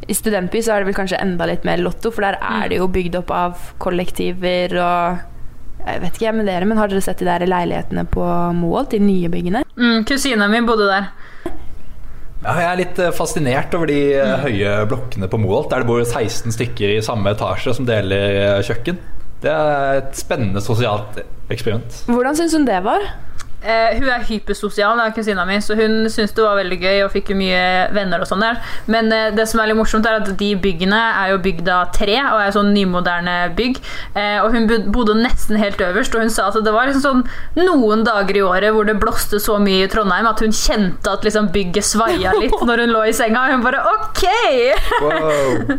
I 0.09 0.15
studentby 0.15 0.61
så 0.65 0.73
er 0.73 0.81
det 0.81 0.89
vel 0.89 0.97
kanskje 0.97 1.19
enda 1.21 1.45
litt 1.49 1.67
mer 1.67 1.81
lotto, 1.83 2.13
for 2.13 2.25
der 2.25 2.39
er 2.41 2.71
det 2.71 2.79
jo 2.79 2.87
bygd 2.89 3.19
opp 3.19 3.33
av 3.35 3.67
kollektiver 3.83 4.73
og 4.81 5.27
Jeg 5.79 6.01
vet 6.03 6.19
ikke 6.19 6.33
med 6.35 6.49
dere, 6.49 6.67
men 6.67 6.79
har 6.79 6.91
dere 6.91 7.01
sett 7.03 7.21
de 7.21 7.27
der 7.27 7.47
leilighetene 7.47 8.03
på 8.11 8.23
Moholt, 8.57 8.91
de 8.93 8.99
nye 9.03 9.29
byggene? 9.31 9.63
Mm, 9.79 10.03
Kusina 10.07 10.49
mi 10.51 10.61
bodde 10.67 10.89
der. 10.89 11.09
Ja, 12.39 12.53
jeg 12.55 12.67
er 12.69 12.77
litt 12.79 12.99
eh, 13.03 13.15
fascinert 13.15 13.73
over 13.75 13.89
de 13.91 13.99
mm. 14.15 14.35
høye 14.45 14.75
blokkene 14.91 15.27
på 15.31 15.39
Moholt, 15.41 15.71
der 15.71 15.83
det 15.83 15.89
bor 15.89 16.03
16 16.03 16.55
stykker 16.55 16.93
i 16.95 17.01
samme 17.03 17.33
etasje 17.35 17.75
som 17.75 17.87
deler 17.87 18.37
eh, 18.43 18.61
kjøkken. 18.67 18.99
Det 19.43 19.51
er 19.51 20.01
et 20.01 20.19
spennende 20.19 20.63
sosialt 20.63 21.19
eksperiment. 21.51 22.03
Hvordan 22.11 22.37
syns 22.39 22.55
hun 22.55 22.67
det 22.67 22.79
var? 22.85 23.03
Eh, 23.59 23.97
hun 23.99 24.07
er 24.07 24.23
hypersosial, 24.23 24.95
da, 24.95 25.09
kusina 25.11 25.43
mi, 25.47 25.57
så 25.59 25.75
hun 25.75 26.05
syntes 26.07 26.31
det 26.37 26.43
var 26.45 26.55
veldig 26.61 26.77
gøy 26.79 27.01
og 27.03 27.11
fikk 27.11 27.33
jo 27.33 27.39
mye 27.41 27.63
venner. 27.95 28.23
og 28.23 28.29
sånn 28.29 28.43
der. 28.43 28.61
Men 28.87 29.11
eh, 29.11 29.33
det 29.35 29.47
som 29.51 29.59
er 29.59 29.71
litt 29.71 29.79
morsomt 29.79 30.07
er 30.07 30.21
at 30.21 30.31
de 30.39 30.49
byggene 30.63 30.99
er 31.19 31.33
jo 31.33 31.41
bygd 31.43 31.67
av 31.75 31.91
tre 31.95 32.15
og 32.21 32.39
er 32.39 32.55
sånn 32.55 32.71
nymoderne 32.75 33.35
bygg. 33.57 33.81
Eh, 34.15 34.39
og 34.39 34.55
hun 34.55 34.69
bodde 34.93 35.17
nesten 35.19 35.59
helt 35.59 35.81
øverst, 35.83 36.15
og 36.15 36.23
hun 36.23 36.31
sa 36.33 36.47
at 36.47 36.61
det 36.63 36.75
var 36.75 36.87
liksom 36.87 37.03
sånn 37.03 37.25
noen 37.59 38.05
dager 38.07 38.39
i 38.39 38.45
året 38.45 38.73
hvor 38.75 38.87
det 38.87 38.95
blåste 39.01 39.41
så 39.43 39.59
mye 39.59 39.83
i 39.85 39.91
Trondheim 39.91 40.29
at 40.29 40.39
hun 40.43 40.55
kjente 40.55 41.11
at 41.11 41.27
liksom 41.27 41.51
bygget 41.51 41.83
svaia 41.83 42.33
litt 42.39 42.55
når 42.69 42.85
hun 42.85 42.95
lå 42.95 43.05
i 43.09 43.15
senga. 43.15 43.43
Og 43.43 43.57
hun 43.57 43.67
bare 43.67 43.83
OK! 43.97 44.25
Wow. 45.03 45.77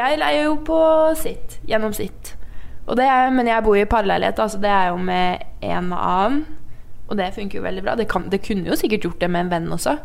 Jeg 0.00 0.16
leier 0.16 0.46
jo 0.46 0.60
på 0.64 0.82
sitt, 1.20 1.58
gjennom 1.68 1.92
sitt. 1.92 2.39
Og 2.90 2.98
det 2.98 3.06
er, 3.06 3.28
men 3.30 3.46
jeg 3.46 3.62
bor 3.62 3.78
i 3.78 3.86
parleilighet, 3.86 4.40
altså 4.42 4.58
det 4.58 4.70
er 4.74 4.88
jo 4.90 4.96
med 4.98 5.44
en 5.62 5.92
annen. 5.94 6.40
Og 7.10 7.18
det 7.18 7.32
funker 7.34 7.58
jo 7.58 7.66
veldig 7.66 7.84
bra. 7.86 7.94
Det, 7.98 8.06
kan, 8.10 8.26
det 8.30 8.42
kunne 8.46 8.70
jo 8.70 8.78
sikkert 8.78 9.06
gjort 9.06 9.22
det 9.22 9.30
med 9.30 9.46
en 9.46 9.52
venn 9.54 9.70
også. 9.74 9.96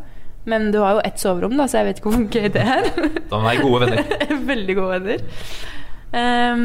Men 0.50 0.70
du 0.74 0.80
har 0.82 0.98
jo 0.98 1.04
ett 1.06 1.22
soverom, 1.22 1.56
da, 1.58 1.66
så 1.70 1.82
jeg 1.82 1.90
vet 1.90 2.00
ikke 2.02 2.14
hvor 2.14 2.30
gøy 2.30 2.48
det 2.54 2.62
er. 2.62 2.88
Da 3.30 3.42
må 3.42 3.50
være 3.50 3.66
gode 3.66 3.82
venner. 3.86 4.24
veldig 4.54 4.78
gode 4.78 5.00
venner. 5.00 5.26
Um, 6.16 6.64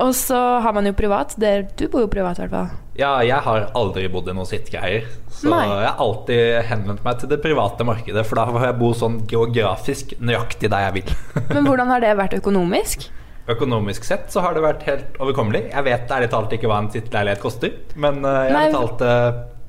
og 0.00 0.12
så 0.16 0.38
har 0.64 0.72
man 0.76 0.88
jo 0.88 0.94
privat. 0.96 1.34
Du 1.36 1.84
bor 1.92 2.04
jo 2.04 2.10
privat, 2.12 2.38
i 2.38 2.46
hvert 2.46 2.54
fall. 2.54 2.72
Ja, 2.98 3.12
jeg 3.22 3.38
har 3.44 3.68
aldri 3.78 4.08
bodd 4.10 4.30
i 4.30 4.34
noen 4.34 4.48
sittgreier. 4.48 5.06
Så 5.30 5.52
Nei. 5.52 5.62
jeg 5.68 5.84
har 5.84 6.00
alltid 6.02 6.42
henvendt 6.70 7.04
meg 7.04 7.20
til 7.20 7.30
det 7.30 7.40
private 7.44 7.86
markedet, 7.86 8.24
for 8.26 8.40
da 8.40 8.48
får 8.48 8.68
jeg 8.70 8.78
bo 8.80 8.92
sånn 8.96 9.20
geografisk 9.30 10.16
nøyaktig 10.18 10.72
der 10.72 10.88
jeg 10.88 10.96
vil. 11.00 11.16
Men 11.52 11.64
hvordan 11.68 11.92
har 11.92 12.04
det 12.04 12.16
vært 12.18 12.38
økonomisk? 12.40 13.08
Økonomisk 13.48 14.04
sett 14.04 14.32
så 14.32 14.42
har 14.44 14.56
det 14.56 14.64
vært 14.64 14.82
helt 14.88 15.20
overkommelig. 15.22 15.68
Jeg 15.72 15.86
vet 15.86 16.10
ærlig 16.12 16.32
talt 16.32 16.52
ikke 16.52 16.68
hva 16.68 16.82
en 16.82 16.90
sittleilighet 16.92 17.40
koster, 17.40 17.78
men 17.96 18.20
uh, 18.26 18.42
jeg 18.44 18.56
Nei. 18.56 18.66
betalte 18.68 19.12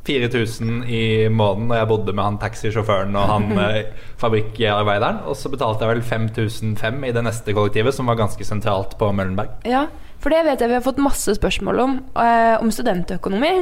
4000 0.10 0.84
i 0.90 1.02
måneden 1.30 1.70
når 1.70 1.82
jeg 1.82 1.90
bodde 1.92 2.14
med 2.16 2.26
han 2.26 2.38
taxisjåføren 2.42 3.18
og 3.20 3.28
han 3.30 3.50
eh, 3.66 4.06
fabrikkarbeideren. 4.22 5.24
Og 5.30 5.38
så 5.38 5.52
betalte 5.54 5.86
jeg 5.86 5.94
vel 5.94 6.06
5005 6.06 7.04
i 7.08 7.14
det 7.16 7.26
neste 7.26 7.56
kollektivet, 7.56 7.96
som 7.96 8.10
var 8.10 8.20
ganske 8.20 8.48
sentralt 8.48 8.98
på 9.00 9.12
Møllenberg. 9.16 9.60
Ja, 9.70 9.86
for 10.20 10.34
det 10.34 10.42
vet 10.48 10.64
jeg 10.64 10.72
vi 10.72 10.80
har 10.80 10.86
fått 10.86 11.04
masse 11.04 11.36
spørsmål 11.38 11.84
om, 11.86 12.00
uh, 12.18 12.58
om 12.60 12.74
studentøkonomi. 12.74 13.54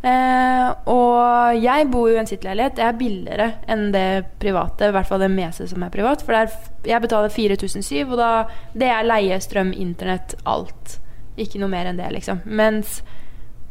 Eh, 0.00 0.68
og 0.88 1.58
jeg 1.60 1.88
bor 1.92 2.08
jo 2.08 2.16
i 2.16 2.20
en 2.22 2.28
sittleilighet. 2.28 2.76
Det 2.78 2.84
er 2.86 2.96
billigere 2.96 3.48
enn 3.70 3.90
det 3.92 4.06
private, 4.40 4.88
i 4.88 4.96
hvert 4.96 5.08
fall 5.08 5.20
det 5.24 5.30
meste 5.32 5.68
som 5.68 5.84
er 5.84 5.92
privat. 5.92 6.24
For 6.24 6.34
det 6.34 6.42
er, 6.46 6.72
jeg 6.94 7.04
betaler 7.04 7.34
4007, 7.34 8.08
og 8.08 8.16
da, 8.20 8.30
det 8.72 8.88
er 8.88 9.08
leie, 9.08 9.40
strøm, 9.44 9.74
internett, 9.76 10.36
alt. 10.48 10.98
Ikke 11.40 11.60
noe 11.60 11.72
mer 11.72 11.90
enn 11.90 12.00
det, 12.00 12.08
liksom. 12.16 12.42
Mens 12.44 13.00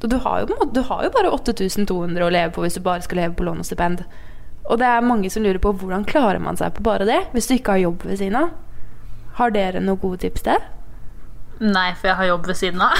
du, 0.01 0.15
har 0.23 0.45
jo, 0.45 0.69
du 0.71 0.81
har 0.87 1.05
jo 1.07 1.13
bare 1.17 1.33
8200 1.35 2.23
å 2.23 2.31
leve 2.31 2.53
på 2.55 2.63
hvis 2.63 2.77
du 2.77 2.85
bare 2.85 3.03
skal 3.03 3.23
leve 3.23 3.35
på 3.35 3.47
lån 3.47 3.63
og 3.63 3.67
stipend. 3.67 4.05
Og 4.69 4.77
det 4.79 4.85
er 4.87 5.05
mange 5.05 5.31
som 5.33 5.43
lurer 5.43 5.59
på 5.61 5.73
hvordan 5.81 6.05
klarer 6.07 6.39
man 6.43 6.59
seg 6.59 6.75
på 6.75 6.85
bare 6.85 7.07
det, 7.09 7.23
hvis 7.33 7.49
du 7.49 7.57
ikke 7.57 7.75
har 7.75 7.87
jobb 7.87 8.05
ved 8.05 8.21
siden 8.21 8.37
av. 8.37 8.53
Har 9.39 9.55
dere 9.55 9.81
noen 9.81 9.99
gode 9.99 10.21
tips 10.21 10.45
til? 10.45 10.61
Nei, 11.59 11.89
for 11.99 12.07
jeg 12.07 12.15
har 12.15 12.27
jobb 12.29 12.45
ved 12.47 12.55
siden 12.55 12.81
av. 12.81 12.95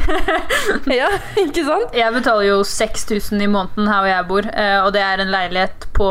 ja, 1.00 1.08
ikke 1.38 1.62
sant? 1.66 1.92
Jeg 1.94 2.14
betaler 2.16 2.48
jo 2.48 2.60
6000 2.66 3.42
i 3.44 3.48
måneden 3.50 3.86
her 3.90 4.00
hvor 4.02 4.10
jeg 4.10 4.28
bor, 4.30 4.48
eh, 4.50 4.78
og 4.82 4.92
det 4.96 5.02
er 5.06 5.22
en 5.22 5.30
leilighet 5.30 5.86
på, 5.96 6.08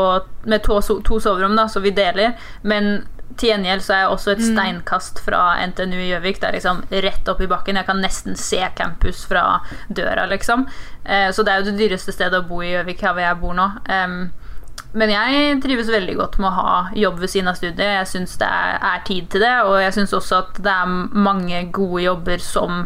med 0.48 0.64
to, 0.64 0.80
to 1.04 1.20
soverom, 1.20 1.56
da, 1.58 1.66
så 1.68 1.82
vi 1.84 1.92
deler. 1.96 2.32
Men 2.62 3.02
til 3.40 3.52
gjengjeld 3.52 3.84
så 3.84 3.94
er 3.94 4.00
jeg 4.02 4.12
også 4.16 4.32
et 4.34 4.40
steinkast 4.44 5.20
fra 5.24 5.42
NTNU 5.70 5.96
i 6.00 6.08
Gjøvik. 6.10 6.40
Det 6.42 6.48
er 6.48 6.56
liksom 6.58 6.80
rett 7.04 7.28
opp 7.30 7.40
i 7.44 7.48
bakken. 7.48 7.78
Jeg 7.78 7.86
kan 7.88 8.00
nesten 8.02 8.36
se 8.36 8.60
campus 8.76 9.22
fra 9.28 9.44
døra, 9.88 10.26
liksom. 10.32 10.66
Eh, 11.04 11.28
Så 11.32 11.44
det 11.46 11.52
er 11.52 11.60
jo 11.62 11.70
det 11.70 11.78
dyreste 11.80 12.12
stedet 12.12 12.40
å 12.40 12.48
bo 12.48 12.62
i 12.64 12.72
Gjøvik, 12.74 13.00
her 13.04 13.14
hvor 13.16 13.24
jeg 13.24 13.40
bor 13.44 13.54
nå. 13.56 13.68
Men 14.92 15.12
jeg 15.12 15.58
trives 15.62 15.90
veldig 15.90 16.16
godt 16.18 16.38
med 16.42 16.50
å 16.50 16.56
ha 16.56 16.72
jobb 16.98 17.20
ved 17.22 17.30
siden 17.30 17.50
av 17.52 17.58
studiet. 17.58 17.84
Jeg 18.00 18.08
syns 18.10 18.34
det 18.40 18.48
er, 18.48 19.04
tid 19.06 19.28
til 19.30 19.44
det, 19.44 19.54
og 19.68 19.76
jeg 19.78 19.94
syns 19.94 20.16
også 20.16 20.40
at 20.42 20.58
det 20.64 20.72
er 20.72 20.96
mange 21.28 21.62
gode 21.74 22.02
jobber 22.08 22.42
som 22.42 22.84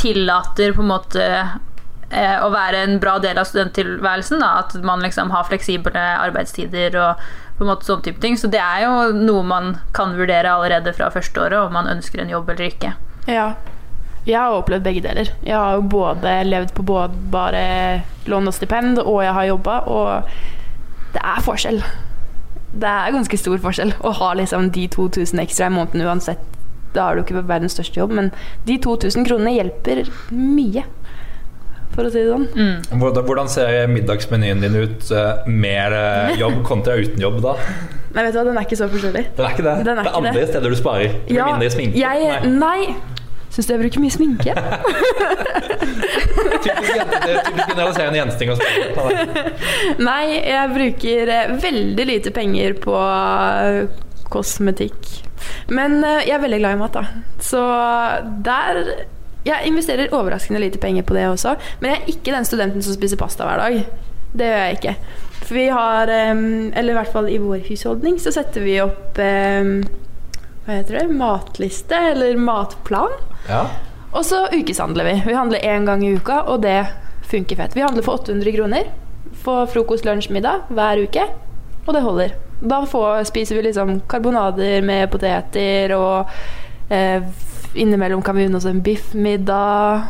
tillater 0.00 0.72
på 0.72 0.80
en 0.80 0.92
måte 0.94 1.26
eh, 1.28 2.38
å 2.40 2.48
være 2.54 2.86
en 2.86 2.96
bra 3.02 3.18
del 3.20 3.40
av 3.42 3.50
studenttilværelsen. 3.50 4.40
At 4.46 4.78
man 4.86 5.04
liksom 5.04 5.34
har 5.34 5.48
fleksible 5.50 6.06
arbeidstider 6.22 6.96
og 6.96 7.26
på 7.58 7.66
en 7.66 7.72
måte 7.74 7.86
sånne 7.86 8.08
type 8.08 8.24
ting. 8.24 8.40
Så 8.40 8.48
det 8.52 8.62
er 8.62 8.86
jo 8.86 9.12
noe 9.18 9.44
man 9.44 9.76
kan 9.96 10.16
vurdere 10.16 10.56
allerede 10.56 10.96
fra 10.96 11.12
første 11.12 11.44
året, 11.44 11.60
om 11.60 11.76
man 11.76 11.90
ønsker 11.92 12.24
en 12.24 12.32
jobb 12.32 12.48
eller 12.54 12.72
ikke. 12.72 12.94
Ja. 13.28 13.52
Jeg 14.24 14.38
har 14.38 14.54
opplevd 14.54 14.86
begge 14.86 15.04
deler. 15.04 15.28
Jeg 15.44 15.58
har 15.58 15.76
jo 15.76 15.84
både 15.92 16.34
levd 16.46 16.72
på 16.76 16.84
både 16.86 17.22
bare 17.32 17.62
lån 18.30 18.48
og 18.48 18.54
stipend, 18.54 19.00
og 19.02 19.20
jeg 19.24 19.34
har 19.34 19.48
jobba, 19.50 19.78
og 19.90 20.60
det 21.12 21.20
er 21.22 21.44
forskjell. 21.44 21.82
Det 22.72 22.88
er 22.88 23.12
ganske 23.12 23.36
stor 23.40 23.60
forskjell 23.60 23.92
å 24.00 24.14
ha 24.16 24.30
liksom 24.38 24.70
de 24.72 24.86
2000 24.94 25.42
ekstra 25.42 25.68
i 25.68 25.74
måneden 25.74 26.06
uansett. 26.08 26.40
Da 26.94 27.06
har 27.08 27.16
du 27.16 27.22
ikke 27.24 27.42
verdens 27.48 27.72
største 27.76 28.00
jobb, 28.00 28.12
men 28.16 28.30
de 28.68 28.78
2000 28.84 29.24
kronene 29.28 29.54
hjelper 29.56 30.02
mye, 30.32 30.84
for 31.92 32.08
å 32.08 32.12
si 32.12 32.20
det 32.24 32.32
sånn. 32.32 32.46
Hvordan 33.00 33.26
hvordan 33.28 33.48
ser 33.52 33.88
middagsmenyen 33.92 34.60
din 34.64 34.76
ut 34.76 35.10
eh, 35.12 35.48
med 35.48 35.96
eh, 35.96 36.34
jobb 36.40 36.62
kontra 36.68 36.96
uten 37.00 37.20
jobb, 37.20 37.40
da? 37.44 37.56
Nei, 38.12 38.26
vet 38.26 38.34
du 38.34 38.38
hva, 38.40 38.44
den 38.48 38.60
er 38.60 38.66
ikke 38.68 38.76
så 38.80 38.88
forskjellig. 38.92 39.24
Den 39.36 39.46
er 39.48 39.54
ikke 39.56 39.64
det. 39.64 39.76
Den 39.88 39.96
er 39.96 40.02
det 40.02 40.04
er 40.04 40.10
ikke 40.10 40.20
andre 40.20 40.34
det. 40.36 40.48
steder 40.52 40.72
du 40.72 40.76
sparer. 40.80 41.14
Med 41.28 41.42
mindre 41.48 41.70
sminke. 41.72 42.00
Jeg, 42.00 42.52
Nei. 42.60 42.94
Syns 43.52 43.68
du 43.68 43.74
jeg 43.74 43.82
bruker 43.82 44.00
mye 44.00 44.12
sminke? 44.14 44.52
Typisk, 46.62 46.92
typisk 47.12 47.68
generaliserende 47.68 48.18
jenteting 48.20 48.52
å 48.52 48.56
spare. 48.56 49.24
Nei, 50.00 50.38
jeg 50.38 50.70
bruker 50.72 51.32
eh, 51.34 51.52
veldig 51.60 52.06
lite 52.08 52.32
penger 52.34 52.76
på 52.80 52.94
eh, 52.96 53.82
kosmetikk. 54.32 55.10
Men 55.74 55.98
eh, 56.00 56.22
jeg 56.28 56.36
er 56.38 56.44
veldig 56.44 56.60
glad 56.62 56.78
i 56.78 56.80
mat, 56.80 56.96
da. 56.96 57.04
Så 57.42 57.62
der 58.46 58.84
Jeg 59.42 59.66
investerer 59.66 60.12
overraskende 60.14 60.60
lite 60.62 60.78
penger 60.78 61.02
på 61.02 61.16
det 61.16 61.26
også. 61.26 61.56
Men 61.82 61.90
jeg 61.90 61.98
er 61.98 62.10
ikke 62.14 62.34
den 62.36 62.46
studenten 62.46 62.84
som 62.86 62.94
spiser 62.94 63.18
pasta 63.20 63.48
hver 63.48 63.58
dag. 63.58 63.80
Det 64.32 64.48
gjør 64.48 64.62
jeg 64.62 64.78
ikke. 64.78 64.96
For 65.42 65.58
vi 65.58 65.66
har 65.74 66.08
Eller 66.08 66.92
i 66.92 66.96
hvert 66.96 67.12
fall 67.12 67.28
i 67.28 67.40
vår 67.42 67.66
husholdning 67.66 68.20
så 68.22 68.30
setter 68.32 68.62
vi 68.62 68.78
opp 68.80 69.18
Hva 70.64 70.76
heter 70.78 70.98
det? 71.00 71.14
Matliste, 71.18 71.98
eller 72.12 72.36
matplan. 72.38 73.14
Ja. 73.48 73.64
Og 74.12 74.24
så 74.28 74.44
ukeshandler 74.52 75.04
vi. 75.08 75.22
Vi 75.26 75.34
handler 75.34 75.58
én 75.58 75.86
gang 75.86 76.04
i 76.06 76.12
uka, 76.14 76.42
og 76.42 76.62
det 76.62 76.84
funker 77.26 77.56
fett. 77.56 77.76
Vi 77.76 77.82
handler 77.82 78.04
for 78.06 78.20
800 78.20 78.52
kroner. 78.52 78.90
Får 79.42 79.66
frokost, 79.72 80.04
lunsj, 80.06 80.30
middag 80.30 80.68
hver 80.70 81.02
uke, 81.02 81.24
og 81.86 81.94
det 81.96 82.02
holder. 82.04 82.34
Da 82.62 82.84
får, 82.86 83.24
spiser 83.24 83.58
vi 83.58 83.64
liksom 83.66 84.00
karbonader 84.06 84.84
med 84.86 85.10
poteter, 85.10 85.96
og 85.96 86.30
eh, 86.92 87.24
innimellom 87.74 88.22
kan 88.22 88.36
vi 88.36 88.46
unne 88.46 88.60
oss 88.60 88.68
en 88.70 88.82
biffmiddag. 88.84 90.04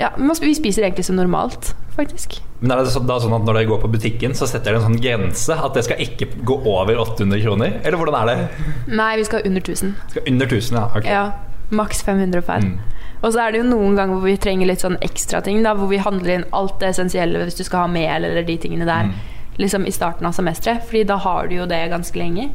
Ja, 0.00 0.10
vi 0.16 0.54
spiser 0.58 0.82
egentlig 0.88 1.04
som 1.06 1.20
normalt, 1.20 1.74
faktisk. 1.96 2.40
Men 2.60 2.74
er 2.74 2.82
det 2.82 2.92
så, 2.94 3.02
da 3.04 3.18
sånn 3.22 3.34
at 3.36 3.46
når 3.46 3.58
dere 3.58 3.70
går 3.72 3.80
på 3.82 3.90
butikken, 3.92 4.34
så 4.38 4.46
setter 4.48 4.72
dere 4.72 4.82
en 4.82 4.88
sånn 4.90 5.00
grense? 5.02 5.56
At 5.56 5.76
det 5.76 5.84
skal 5.86 6.02
ikke 6.02 6.28
gå 6.46 6.58
over 6.62 7.00
800 7.02 7.42
kroner? 7.42 7.78
Eller 7.82 8.00
hvordan 8.00 8.18
er 8.20 8.30
det? 8.30 8.66
Nei, 8.92 9.12
vi 9.20 9.26
skal 9.28 9.46
under 9.48 9.64
1000. 9.64 9.94
Skal 10.14 10.28
under 10.30 10.50
1000, 10.50 10.78
ja. 10.78 10.84
Okay. 10.96 11.10
Ja, 11.10 11.24
Maks 11.72 12.02
500 12.06 12.44
per. 12.46 12.64
Mm. 12.64 12.78
Og 13.22 13.32
så 13.32 13.42
er 13.42 13.52
det 13.52 13.62
jo 13.62 13.68
noen 13.68 13.94
ganger 13.96 14.18
hvor 14.18 14.26
vi 14.26 14.38
trenger 14.40 14.68
litt 14.68 14.82
sånn 14.82 14.98
ekstra 15.04 15.40
ting. 15.46 15.62
Da, 15.64 15.76
hvor 15.78 15.90
vi 15.90 16.00
handler 16.02 16.34
inn 16.36 16.48
alt 16.54 16.80
det 16.82 16.90
essensielle 16.90 17.44
hvis 17.44 17.58
du 17.58 17.64
skal 17.66 17.86
ha 17.86 17.92
mel 17.92 18.26
eller 18.26 18.44
de 18.46 18.58
tingene 18.60 18.88
der. 18.88 19.08
Mm. 19.08 19.52
Liksom 19.62 19.86
i 19.86 19.94
starten 19.94 20.26
av 20.26 20.34
semesteret. 20.36 20.84
Fordi 20.88 21.04
da 21.08 21.20
har 21.22 21.48
du 21.48 21.56
jo 21.60 21.68
det 21.70 21.84
ganske 21.92 22.18
lenge. 22.18 22.50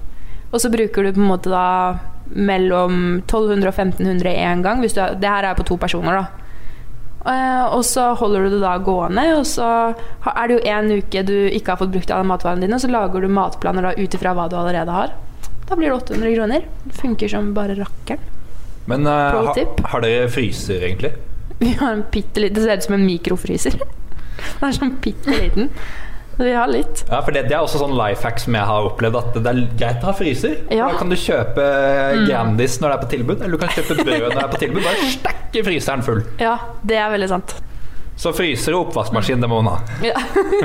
Og 0.52 0.62
så 0.64 0.72
bruker 0.72 1.04
du 1.04 1.16
på 1.16 1.24
en 1.24 1.32
måte 1.32 1.52
da 1.52 1.68
mellom 2.28 3.22
1200 3.24 3.70
og 3.70 3.74
1500 3.74 4.36
én 4.36 4.64
gang. 4.66 4.84
Hvis 4.84 4.96
du 4.96 5.02
det 5.04 5.32
her 5.32 5.48
er 5.48 5.58
på 5.58 5.66
to 5.68 5.80
personer, 5.80 6.22
da. 6.22 6.47
Eh, 7.28 7.66
og 7.76 7.84
så 7.84 8.14
holder 8.16 8.46
du 8.46 8.56
det 8.56 8.64
da 8.64 8.78
gående, 8.80 9.26
og 9.36 9.44
så 9.50 9.68
er 10.32 10.48
det 10.48 10.56
jo 10.56 10.62
en 10.72 10.92
uke 11.02 11.24
du 11.28 11.36
ikke 11.52 11.74
har 11.74 11.82
fått 11.82 11.92
brukt 11.92 12.14
alle 12.14 12.28
matvarene 12.30 12.64
dine, 12.64 12.78
og 12.78 12.84
så 12.84 12.92
lager 12.92 13.24
du 13.24 13.32
matplaner 13.32 13.90
da 13.90 13.96
ut 13.98 14.16
ifra 14.16 14.36
hva 14.38 14.48
du 14.48 14.56
allerede 14.60 14.96
har. 14.96 15.16
Da 15.68 15.76
blir 15.76 15.92
det 15.92 15.98
800 15.98 16.36
kroner. 16.38 16.68
Det 16.86 16.96
funker 16.96 17.32
som 17.32 17.52
bare 17.58 17.76
rakkeren. 17.76 18.24
Men 18.88 19.04
uh, 19.04 19.36
ha, 19.50 19.56
har 19.92 20.04
dere 20.06 20.30
fryser, 20.32 20.80
egentlig? 20.88 21.12
Vi 21.60 21.74
har 21.76 21.92
en 21.92 22.06
bitte 22.12 22.40
liten 22.40 22.56
Det 22.56 22.64
ser 22.64 22.80
ut 22.80 22.88
som 22.88 22.96
en 22.96 23.08
mikrofryser. 23.08 23.76
Den 24.60 24.70
er 24.70 24.78
sånn 24.78 24.96
bitte 25.04 25.34
liten. 25.34 25.74
Vi 26.38 26.52
har 26.54 26.70
litt. 26.70 27.04
Ja, 27.10 27.22
for 27.26 27.34
det, 27.34 27.48
det 27.50 27.56
er 27.58 27.64
også 27.66 27.80
sånn 27.82 27.96
life 27.98 28.22
hack 28.26 28.38
som 28.44 28.54
jeg 28.58 28.70
har 28.70 28.90
opplevd, 28.92 29.16
at 29.18 29.38
det 29.42 29.52
er 29.54 29.62
greit 29.80 30.04
å 30.06 30.12
ha 30.12 30.14
fryser. 30.18 30.60
Ja. 30.70 30.92
Da 30.92 31.00
kan 31.00 31.10
du 31.10 31.18
kjøpe 31.18 31.66
Grandis 32.28 32.78
når 32.82 32.94
det 32.94 32.98
er 32.98 33.02
på 33.06 33.10
tilbud, 33.16 33.40
eller 33.42 33.58
du 33.58 33.64
kan 33.64 33.74
kjøpe 33.74 33.98
brød 34.04 34.28
når 34.28 34.36
det 34.36 34.44
er 34.44 34.52
på 34.54 34.62
tilbud. 34.66 34.84
Bare 34.86 35.10
stakke 35.16 35.66
fryseren 35.66 36.06
full. 36.06 36.22
Ja, 36.42 36.58
det 36.86 37.00
er 37.02 37.10
veldig 37.16 37.32
sant. 37.34 37.56
Så 38.18 38.32
fryser 38.34 38.74
og 38.74 38.88
oppvaskmaskin, 38.88 39.42
det 39.44 39.50
må 39.50 39.60
man 39.62 39.76
ha. 39.76 39.98
Ja. 40.02 40.18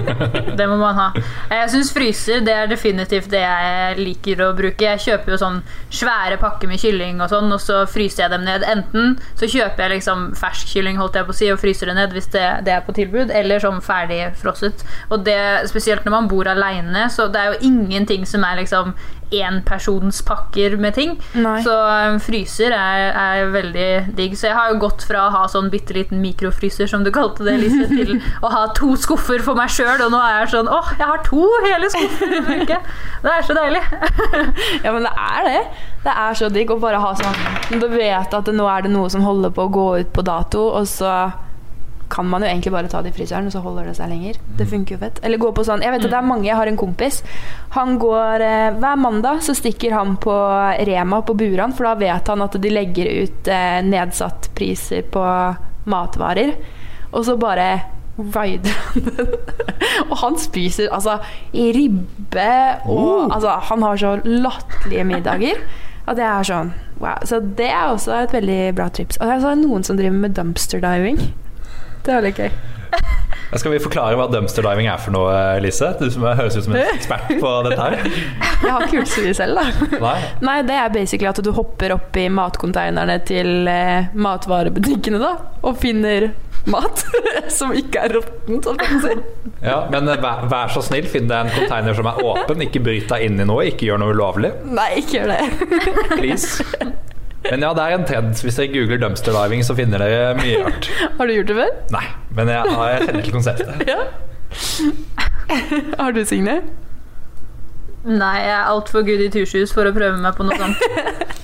Det 0.58 0.66
må 0.68 0.76
man 0.80 0.96
ha. 0.96 1.06
Jeg 1.50 1.68
syns 1.72 1.90
fryser 1.92 2.40
det 2.44 2.52
er 2.52 2.70
definitivt 2.70 3.28
det 3.32 3.42
jeg 3.42 3.98
liker 4.00 4.40
å 4.44 4.50
bruke. 4.56 4.86
Jeg 4.86 5.02
kjøper 5.04 5.34
jo 5.34 5.38
sånn 5.40 5.58
svære 5.92 6.38
pakker 6.40 6.70
med 6.70 6.80
kylling 6.80 7.20
og 7.20 7.28
sånn, 7.32 7.52
og 7.52 7.60
så 7.60 7.82
fryser 7.90 8.24
jeg 8.24 8.32
dem 8.34 8.46
ned. 8.48 8.64
Enten 8.68 9.16
så 9.36 9.48
kjøper 9.48 9.84
jeg 9.84 9.98
liksom 9.98 10.30
fersk 10.38 10.72
kylling 10.72 11.00
holdt 11.00 11.18
jeg 11.20 11.28
på 11.28 11.34
å 11.34 11.38
si, 11.42 11.50
og 11.52 11.60
fryser 11.60 11.92
det 11.92 11.96
ned 12.00 12.16
hvis 12.16 12.30
det, 12.32 12.46
det 12.68 12.76
er 12.76 12.84
på 12.86 12.96
tilbud, 12.96 13.32
eller 13.36 13.62
sånn 13.64 13.82
ferdig 13.84 14.22
frosset. 14.40 14.84
Og 15.10 15.24
det, 15.28 15.38
spesielt 15.72 16.06
når 16.08 16.16
man 16.16 16.30
bor 16.32 16.48
aleine, 16.48 17.08
så 17.12 17.28
det 17.32 17.42
er 17.42 17.52
jo 17.52 17.72
ingenting 17.72 18.24
som 18.28 18.44
er 18.48 18.62
liksom 18.62 18.94
énpersonspakker 19.32 20.76
med 20.80 20.96
ting. 20.96 21.16
Nei. 21.34 21.58
Så 21.64 21.74
um, 21.74 22.18
fryser 22.22 22.74
er, 22.76 23.08
er 23.12 23.52
veldig 23.54 23.88
digg. 24.18 24.36
Så 24.38 24.50
jeg 24.50 24.58
har 24.58 24.72
jo 24.72 24.80
gått 24.84 25.06
fra 25.08 25.26
å 25.26 25.34
ha 25.34 25.44
sånn 25.50 25.70
bitte 25.72 25.96
liten 25.96 26.22
mikrofryser, 26.22 26.90
som 26.90 27.06
du 27.06 27.12
kalte 27.14 27.46
det, 27.48 27.58
Lise, 27.62 27.88
til 27.90 28.18
å 28.44 28.52
ha 28.52 28.66
to 28.76 28.94
skuffer 29.00 29.42
for 29.44 29.58
meg 29.58 29.72
sjøl. 29.72 30.04
Og 30.06 30.12
nå 30.14 30.20
er 30.22 30.42
jeg 30.42 30.52
sånn 30.56 30.70
åh, 30.72 30.92
jeg 30.98 31.08
har 31.08 31.24
to 31.28 31.46
hele 31.66 31.90
skuffer 31.92 32.36
å 32.38 32.44
bruke! 32.48 32.80
Det 33.22 33.30
er 33.30 33.46
så 33.46 33.56
deilig. 33.56 33.82
ja, 34.84 34.90
men 34.90 35.06
det 35.06 35.12
er 35.12 35.48
det. 35.48 35.62
Det 36.02 36.16
er 36.24 36.38
så 36.38 36.50
digg 36.50 36.72
å 36.74 36.80
bare 36.82 36.98
ha 36.98 37.12
sånn 37.14 37.78
Du 37.78 37.86
vet 37.92 38.34
at 38.34 38.48
nå 38.50 38.66
er 38.66 38.82
det 38.84 38.90
noe 38.90 39.10
som 39.12 39.22
holder 39.22 39.52
på 39.54 39.68
å 39.68 39.72
gå 39.72 39.86
ut 40.02 40.12
på 40.14 40.24
dato, 40.26 40.66
og 40.74 40.88
så 40.90 41.12
kan 42.12 42.28
man 42.28 42.44
jo 42.44 42.50
egentlig 42.50 42.72
bare 42.74 42.90
ta 42.92 43.00
det 43.02 43.12
i 43.12 43.16
frisøren, 43.16 43.48
og 43.48 43.54
så 43.54 43.62
holder 43.64 43.88
det 43.88 43.96
seg 43.96 44.10
lenger. 44.12 44.40
Det 44.58 44.66
funker 44.68 44.96
jo 44.96 45.00
fett. 45.00 45.20
Eller 45.24 45.40
gå 45.40 45.48
på 45.56 45.64
sånn 45.64 45.84
Jeg 45.84 45.94
vet 45.94 46.04
at 46.04 46.12
det 46.12 46.18
er 46.18 46.28
mange, 46.28 46.46
jeg 46.48 46.58
har 46.58 46.68
en 46.68 46.80
kompis. 46.80 47.22
Han 47.76 47.96
går 48.02 48.44
eh, 48.44 48.68
Hver 48.82 49.00
mandag 49.00 49.40
så 49.46 49.56
stikker 49.56 49.96
han 49.96 50.18
på 50.20 50.34
Rema 50.88 51.22
på 51.24 51.36
Buran, 51.38 51.72
for 51.76 51.88
da 51.88 51.96
vet 52.02 52.28
han 52.28 52.44
at 52.44 52.60
de 52.60 52.72
legger 52.72 53.10
ut 53.24 53.48
eh, 53.48 53.80
nedsatt 53.86 54.50
priser 54.58 55.06
på 55.12 55.24
matvarer. 55.88 56.54
Og 57.12 57.24
så 57.26 57.36
bare 57.40 57.70
rider 58.16 58.74
han 58.76 59.08
den. 59.08 59.32
og 60.10 60.16
han 60.20 60.36
spiser 60.40 60.92
altså 60.92 61.16
ribbe 61.52 62.50
og 62.84 63.32
Altså, 63.32 63.56
han 63.70 63.82
har 63.82 63.96
så 63.96 64.18
latterlige 64.24 65.04
middager. 65.08 65.64
At 66.06 66.18
det 66.18 66.26
er 66.26 66.46
sånn 66.46 66.72
wow. 67.00 67.22
Så 67.24 67.40
det 67.40 67.70
er 67.70 67.88
også 67.88 68.16
et 68.24 68.34
veldig 68.34 68.74
bra 68.76 68.88
trips. 68.92 69.20
Og 69.20 69.40
så 69.42 69.52
er 69.52 69.62
noen 69.62 69.86
som 69.86 69.98
driver 69.98 70.18
med 70.24 70.36
dumpster 70.36 70.82
diving. 70.82 71.20
Det 72.02 72.14
var 72.16 72.24
litt 72.24 72.38
gøy. 72.40 72.50
Skal 73.60 73.74
vi 73.74 73.80
forklare 73.84 74.16
hva 74.16 74.26
dumpster 74.32 74.64
diving 74.64 74.88
er 74.88 75.00
for 75.00 75.12
noe, 75.12 75.32
Lise? 75.60 75.90
Du 76.00 76.06
som 76.12 76.24
høres 76.24 76.56
ut 76.56 76.64
som 76.64 76.76
en 76.76 76.86
ekspert 76.94 77.34
på 77.40 77.50
dette 77.66 77.80
her. 77.82 77.98
Jeg 78.62 78.70
har 78.70 78.86
ikke 78.86 79.02
mye 79.02 79.34
selv, 79.36 79.60
da. 79.60 79.98
Nei. 80.00 80.14
Nei, 80.48 80.54
det 80.68 80.78
er 80.80 80.94
basically 80.94 81.28
at 81.28 81.42
du 81.44 81.52
hopper 81.56 81.92
opp 81.98 82.16
i 82.16 82.28
matkonteinerne 82.32 83.18
til 83.28 83.68
eh, 83.68 84.08
matvarebutikkene, 84.16 85.20
da, 85.20 85.34
og 85.68 85.76
finner 85.82 86.30
mat 86.72 87.04
som 87.58 87.74
ikke 87.76 88.06
er 88.06 88.16
råttent, 88.16 88.68
si. 89.04 89.14
Ja, 89.60 89.82
men 89.92 90.08
eh, 90.08 90.20
vær, 90.22 90.46
vær 90.48 90.72
så 90.72 90.80
snill, 90.88 91.08
finn 91.12 91.28
deg 91.28 91.44
en 91.44 91.52
container 91.52 91.98
som 91.98 92.08
er 92.08 92.24
åpen. 92.24 92.64
Ikke 92.64 92.80
bryt 92.84 93.10
deg 93.12 93.28
inn 93.28 93.36
i 93.42 93.48
noe, 93.52 93.68
ikke 93.68 93.90
gjør 93.90 94.00
noe 94.00 94.16
ulovlig. 94.16 94.54
Nei, 94.72 94.94
ikke 95.02 95.20
gjør 95.20 95.34
det. 95.36 95.42
Please. 96.16 96.64
Men 97.50 97.64
ja, 97.66 97.72
det 97.74 97.84
er 97.84 97.96
en 97.96 98.06
trend. 98.06 98.34
Hvis 98.44 98.58
dere 98.60 98.70
googler 98.72 99.00
dumpster 99.02 99.34
diving, 99.34 99.64
så 99.66 99.74
finner 99.78 100.02
dere 100.02 100.34
mye 100.38 100.62
rart. 100.62 100.88
Har 101.18 101.26
du 101.28 101.34
gjort 101.34 101.50
det 101.50 101.58
før? 101.58 101.72
Nei, 101.96 102.04
men 102.38 102.52
jeg, 102.52 102.76
jeg 102.78 103.08
kjenner 103.08 103.26
til 103.26 103.36
konseptet. 103.38 103.68
Ja. 103.92 104.00
Har 105.98 106.12
du, 106.12 106.20
Signe? 106.28 106.58
Nei, 108.04 108.34
jeg 108.42 108.52
er 108.52 108.68
altfor 108.68 109.04
good 109.06 109.22
i 109.22 109.30
turshus 109.32 109.72
for 109.74 109.88
å 109.88 109.94
prøve 109.94 110.18
meg 110.20 110.36
på 110.36 110.46
noe 110.46 110.58
sånt. 110.58 110.76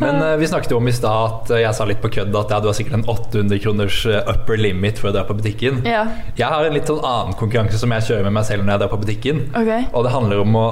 Men 0.00 0.22
eh, 0.22 0.36
vi 0.36 0.48
snakket 0.48 0.72
jo 0.74 0.78
om 0.80 0.88
i 0.88 0.94
stad 0.94 1.26
at 1.26 1.50
eh, 1.54 1.62
jeg 1.64 1.76
sa 1.76 1.86
litt 1.88 2.00
på 2.02 2.10
kødd 2.12 2.36
at 2.38 2.52
ja, 2.54 2.60
du 2.62 2.68
har 2.70 2.76
sikkert 2.76 2.98
en 3.00 3.06
800 3.08 3.60
kroners 3.64 4.00
eh, 4.08 4.20
upper 4.30 4.60
limit 4.60 5.00
for 5.00 5.10
å 5.10 5.14
dra 5.14 5.24
på 5.28 5.36
butikken. 5.38 5.82
Ja. 5.88 6.04
Jeg 6.38 6.48
har 6.50 6.66
en 6.66 6.76
litt 6.76 6.90
sånn 6.90 7.02
annen 7.04 7.36
konkurranse 7.40 7.80
som 7.80 7.92
jeg 7.94 8.06
kjører 8.08 8.28
med 8.28 8.38
meg 8.38 8.48
selv 8.48 8.64
når 8.64 8.74
jeg 8.74 8.82
drar 8.84 8.92
på 8.92 9.00
butikken. 9.04 9.42
Okay. 9.50 9.86
Og 9.92 10.06
det 10.06 10.14
handler 10.14 10.42
om 10.44 10.58
å, 10.60 10.66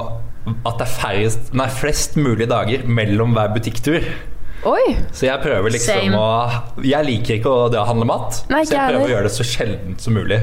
at 0.47 0.79
det 0.79 0.85
er 0.85 0.91
færrest, 0.93 1.53
nei, 1.57 1.67
flest 1.73 2.17
mulig 2.19 2.47
dager 2.49 2.85
mellom 2.89 3.35
hver 3.37 3.51
butikktur. 3.55 4.05
Oi! 4.67 4.85
Så 5.15 5.27
jeg 5.29 5.39
prøver 5.43 5.71
liksom 5.71 6.09
Same. 6.09 6.19
å 6.19 6.83
Jeg 6.83 7.07
liker 7.07 7.37
ikke 7.37 7.51
å 7.51 7.67
det 7.71 7.79
å 7.79 7.85
handle 7.87 8.07
mat, 8.09 8.41
Nei, 8.51 8.65
så 8.67 8.75
jeg 8.75 8.93
prøver 8.93 9.05
å 9.05 9.13
gjøre 9.13 9.29
det 9.29 9.35
så 9.35 9.45
sjeldent 9.47 10.03
som 10.03 10.17
mulig. 10.19 10.39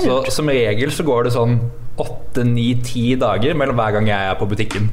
Så 0.00 0.20
som 0.32 0.48
regel 0.48 0.92
så 0.96 1.04
går 1.04 1.26
det 1.26 1.34
sånn 1.34 1.58
åtte, 2.00 2.44
ni, 2.48 2.70
ti 2.82 3.12
dager 3.20 3.54
mellom 3.58 3.76
hver 3.78 3.98
gang 3.98 4.08
jeg 4.08 4.30
er 4.30 4.38
på 4.40 4.48
butikken. 4.50 4.88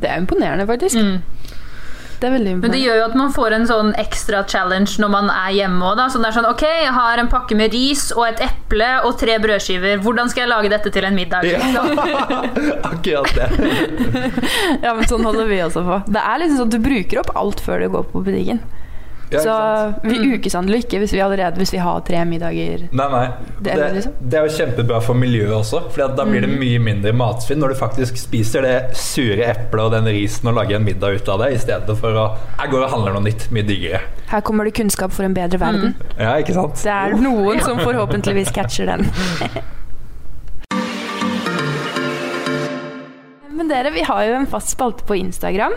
Det 0.00 0.10
er 0.10 0.22
imponerende, 0.22 0.66
faktisk. 0.68 0.98
Det 2.24 2.30
er 2.30 2.38
veldig 2.38 2.52
Men 2.62 2.72
det 2.72 2.78
gjør 2.80 2.94
jo 2.96 3.04
at 3.04 3.16
man 3.20 3.32
får 3.36 3.52
en 3.52 3.66
sånn 3.68 3.90
ekstra 4.00 4.38
challenge 4.48 4.94
når 5.02 5.10
man 5.12 5.26
er 5.28 5.50
hjemme 5.58 5.90
òg. 5.90 5.98
Så 6.08 6.22
det 6.22 6.30
er 6.30 6.36
sånn 6.38 6.48
OK, 6.48 6.62
jeg 6.64 6.94
har 6.96 7.20
en 7.20 7.28
pakke 7.28 7.58
med 7.58 7.74
ris 7.76 8.06
og 8.16 8.24
et 8.30 8.40
eple 8.46 8.86
og 9.04 9.18
tre 9.20 9.34
brødskiver. 9.42 10.00
Hvordan 10.00 10.32
skal 10.32 10.46
jeg 10.46 10.52
lage 10.54 10.70
dette 10.72 10.92
til 10.94 11.04
en 11.04 11.18
middag? 11.18 11.44
Akkurat 12.94 13.28
det. 13.36 13.50
Ja, 14.84 14.94
men 14.96 15.04
sånn 15.10 15.26
holder 15.28 15.50
vi 15.52 15.60
også 15.66 15.84
på. 15.84 16.00
Det 16.08 16.22
er 16.22 16.40
liksom 16.40 16.62
sånn 16.62 16.72
at 16.72 16.78
du 16.78 16.86
bruker 16.88 17.20
opp 17.20 17.34
alt 17.36 17.60
før 17.60 17.84
du 17.84 17.90
går 17.92 18.08
på 18.14 18.24
butikken. 18.24 18.64
Ja, 19.34 19.42
Så 19.44 20.08
vi 20.08 20.34
ukeshandler 20.36 20.80
ikke 20.84 21.00
hvis 21.02 21.14
vi 21.14 21.20
allerede 21.24 21.60
hvis 21.60 21.72
vi 21.74 21.82
har 21.82 22.00
tre 22.06 22.22
middager. 22.28 22.86
Nei, 22.90 23.08
nei. 23.12 23.24
Det 23.58 23.74
Det, 23.74 23.76
det 23.80 23.90
liksom. 23.98 24.16
det 24.20 24.38
er 24.38 24.48
jo 24.48 24.54
kjempebra 24.58 25.00
for 25.04 25.18
miljøet 25.18 25.54
også, 25.58 25.82
for 25.90 26.14
da 26.16 26.26
blir 26.28 26.44
det 26.46 26.50
mye 26.52 26.80
mindre 26.82 27.12
matsvinn 27.16 27.60
når 27.62 27.74
du 27.74 27.78
faktisk 27.80 28.18
spiser 28.20 28.66
det 28.66 28.74
sure 28.98 29.44
eplet 29.50 29.84
og 29.84 29.92
den 29.96 30.08
risen 30.14 30.50
og 30.50 30.58
lager 30.60 30.78
en 30.78 30.86
middag 30.86 31.18
ut 31.20 31.28
av 31.34 31.44
det, 31.44 31.52
i 31.56 31.62
stedet 31.62 31.98
for 32.00 32.20
å 32.24 32.26
Jeg 32.60 32.70
går 32.72 32.86
og 32.86 32.90
handler 32.96 33.16
noe 33.16 33.26
nytt, 33.28 33.48
mye 33.54 33.66
diggere. 33.66 34.02
Her 34.30 34.40
kommer 34.46 34.64
det 34.68 34.74
kunnskap 34.78 35.12
for 35.14 35.26
en 35.26 35.34
bedre 35.36 35.60
verden. 35.60 35.94
Ja, 36.18 36.36
ikke 36.40 36.56
sant? 36.56 36.80
Det 36.82 36.92
er 36.92 37.16
noen 37.18 37.60
som 37.64 37.80
forhåpentligvis 37.82 38.52
catcher 38.54 38.94
den. 38.94 39.08
Men 43.54 43.70
dere, 43.70 43.92
vi 43.94 44.02
har 44.02 44.24
jo 44.26 44.34
en 44.34 44.50
fast 44.50 44.74
spalte 44.74 45.06
på 45.06 45.16
Instagram. 45.20 45.76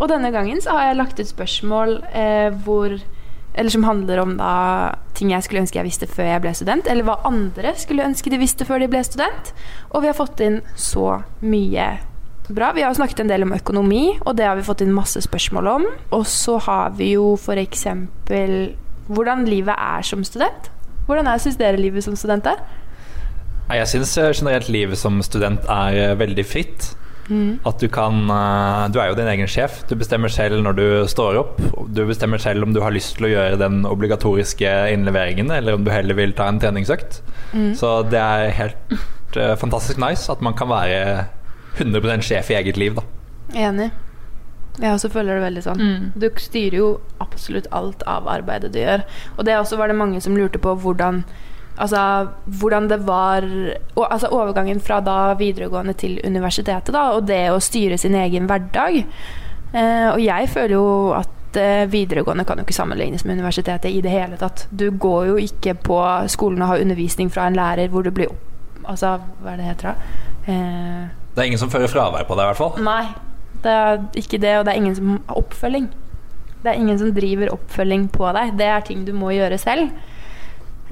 Og 0.00 0.08
denne 0.10 0.32
gangen 0.34 0.60
så 0.62 0.74
har 0.74 0.88
jeg 0.88 0.98
lagt 0.98 1.20
ut 1.20 1.30
spørsmål 1.30 1.98
eh, 2.10 2.50
hvor 2.64 2.96
Eller 3.54 3.70
som 3.70 3.84
handler 3.84 4.18
om 4.22 4.36
da 4.38 4.52
ting 5.12 5.30
jeg 5.30 5.44
skulle 5.44 5.60
ønske 5.60 5.76
jeg 5.76 5.84
visste 5.84 6.06
før 6.08 6.30
jeg 6.30 6.40
ble 6.40 6.52
student, 6.56 6.86
eller 6.88 7.04
hva 7.04 7.18
andre 7.28 7.74
skulle 7.76 8.06
ønske 8.06 8.30
de 8.32 8.38
visste 8.40 8.64
før 8.64 8.80
de 8.80 8.88
ble 8.88 9.02
student. 9.04 9.50
Og 9.92 10.00
vi 10.00 10.08
har 10.08 10.16
fått 10.16 10.40
inn 10.40 10.62
så 10.72 11.18
mye 11.44 11.90
bra. 12.48 12.70
Vi 12.72 12.82
har 12.82 12.96
snakket 12.96 13.20
en 13.20 13.28
del 13.28 13.44
om 13.44 13.52
økonomi, 13.52 14.16
og 14.24 14.38
det 14.38 14.48
har 14.48 14.56
vi 14.56 14.64
fått 14.64 14.80
inn 14.80 14.94
masse 14.96 15.20
spørsmål 15.20 15.68
om. 15.68 15.84
Og 16.16 16.24
så 16.26 16.56
har 16.64 16.96
vi 16.96 17.12
jo 17.12 17.34
f.eks. 17.36 17.84
hvordan 19.12 19.44
livet 19.44 19.76
er 19.76 20.08
som 20.08 20.24
student. 20.24 20.72
Hvordan 21.04 21.28
er, 21.28 21.44
syns 21.44 21.60
dere 21.60 21.76
livet 21.76 22.08
som 22.08 22.16
student 22.16 22.48
er? 22.48 22.64
Jeg 23.68 23.88
syns 23.92 24.16
generelt 24.16 24.72
livet 24.72 24.98
som 24.98 25.20
student 25.24 25.60
er 25.68 26.00
eh, 26.00 26.18
veldig 26.18 26.48
fritt. 26.48 26.92
At 27.30 27.78
du 27.78 27.86
kan 27.92 28.26
eh, 28.30 28.88
Du 28.92 28.98
er 29.00 29.10
jo 29.10 29.16
din 29.18 29.30
egen 29.30 29.50
sjef. 29.50 29.82
Du 29.88 29.94
bestemmer 29.98 30.32
selv 30.32 30.62
når 30.64 30.78
du 30.78 30.86
står 31.10 31.38
opp. 31.40 31.60
Du 31.94 32.02
bestemmer 32.08 32.42
selv 32.42 32.66
om 32.66 32.74
du 32.74 32.80
har 32.82 32.94
lyst 32.94 33.16
til 33.18 33.28
å 33.28 33.32
gjøre 33.32 33.60
den 33.60 33.82
obligatoriske 33.88 34.72
innleveringen, 34.92 35.52
eller 35.54 35.78
om 35.78 35.86
du 35.86 35.92
heller 35.94 36.18
vil 36.18 36.34
ta 36.36 36.48
en 36.50 36.60
treningsøkt. 36.62 37.22
Så 37.78 37.90
det 38.08 38.20
er 38.20 38.54
helt 38.56 38.96
uh, 39.36 39.54
fantastisk 39.60 40.00
nice 40.00 40.32
at 40.32 40.40
man 40.44 40.56
kan 40.56 40.70
være 40.72 41.26
100% 41.78 42.24
sjef 42.24 42.50
i 42.52 42.56
eget 42.56 42.80
liv, 42.80 42.96
da. 42.96 43.04
Enig. 43.68 43.90
Jeg 44.80 44.94
også 44.94 45.10
føler 45.12 45.36
det 45.36 45.44
veldig 45.44 45.62
sånn. 45.66 45.80
Mm. 45.82 46.04
Du 46.16 46.28
styrer 46.40 46.78
jo 46.78 46.88
absolutt 47.20 47.68
alt 47.76 48.04
av 48.08 48.28
arbeidet 48.32 48.72
du 48.72 48.80
gjør. 48.80 49.04
Og 49.36 49.44
det 49.44 49.58
også 49.58 49.76
var 49.76 49.92
det 49.92 49.98
mange 49.98 50.20
som 50.24 50.36
lurte 50.36 50.60
på 50.62 50.72
hvordan 50.80 51.20
Altså 51.80 52.28
hvordan 52.60 52.88
det 52.90 52.98
var 53.06 53.44
og, 53.96 54.02
Altså 54.12 54.28
overgangen 54.28 54.80
fra 54.84 54.98
da 55.00 55.34
videregående 55.38 55.94
til 55.96 56.18
universitetet, 56.24 56.92
da, 56.92 57.06
og 57.16 57.24
det 57.26 57.46
å 57.50 57.60
styre 57.62 57.96
sin 57.98 58.14
egen 58.18 58.46
hverdag. 58.50 58.98
Eh, 59.72 60.08
og 60.12 60.20
jeg 60.20 60.50
føler 60.52 60.74
jo 60.76 60.84
at 61.16 61.56
eh, 61.56 61.86
videregående 61.88 62.44
kan 62.44 62.60
jo 62.60 62.66
ikke 62.66 62.76
sammenlignes 62.76 63.24
med 63.24 63.38
universitetet 63.40 63.88
i 63.90 64.02
det 64.04 64.12
hele 64.12 64.36
tatt. 64.40 64.66
Du 64.70 64.90
går 64.90 65.30
jo 65.32 65.38
ikke 65.40 65.74
på 65.80 65.98
skolen 66.28 66.60
og 66.62 66.74
har 66.74 66.84
undervisning 66.84 67.32
fra 67.32 67.48
en 67.48 67.56
lærer 67.56 67.88
hvor 67.88 68.04
du 68.04 68.12
blir 68.12 68.28
opp... 68.34 68.48
Altså, 68.84 69.14
hva 69.40 69.54
er 69.54 69.60
det 69.62 69.70
heter 69.70 69.92
da? 69.92 69.96
Eh, 70.44 71.02
Det 71.32 71.40
er 71.40 71.48
ingen 71.48 71.60
som 71.62 71.70
fører 71.72 71.88
fravær 71.88 72.26
på 72.28 72.36
deg, 72.36 72.44
i 72.44 72.50
hvert 72.52 72.60
fall. 72.60 72.80
Nei, 72.84 73.04
det 73.64 73.72
er 73.72 74.00
ikke 74.20 74.40
det, 74.42 74.56
og 74.58 74.64
det 74.66 74.72
er 74.74 74.80
ingen 74.82 74.96
som 74.98 75.12
har 75.28 75.38
oppfølging. 75.40 75.88
Det 76.62 76.70
er 76.70 76.78
ingen 76.78 76.98
som 77.00 77.12
driver 77.16 77.52
oppfølging 77.54 78.08
på 78.12 78.28
deg. 78.36 78.52
Det 78.58 78.66
er 78.68 78.84
ting 78.86 79.06
du 79.06 79.12
må 79.16 79.32
gjøre 79.34 79.56
selv. 79.58 79.88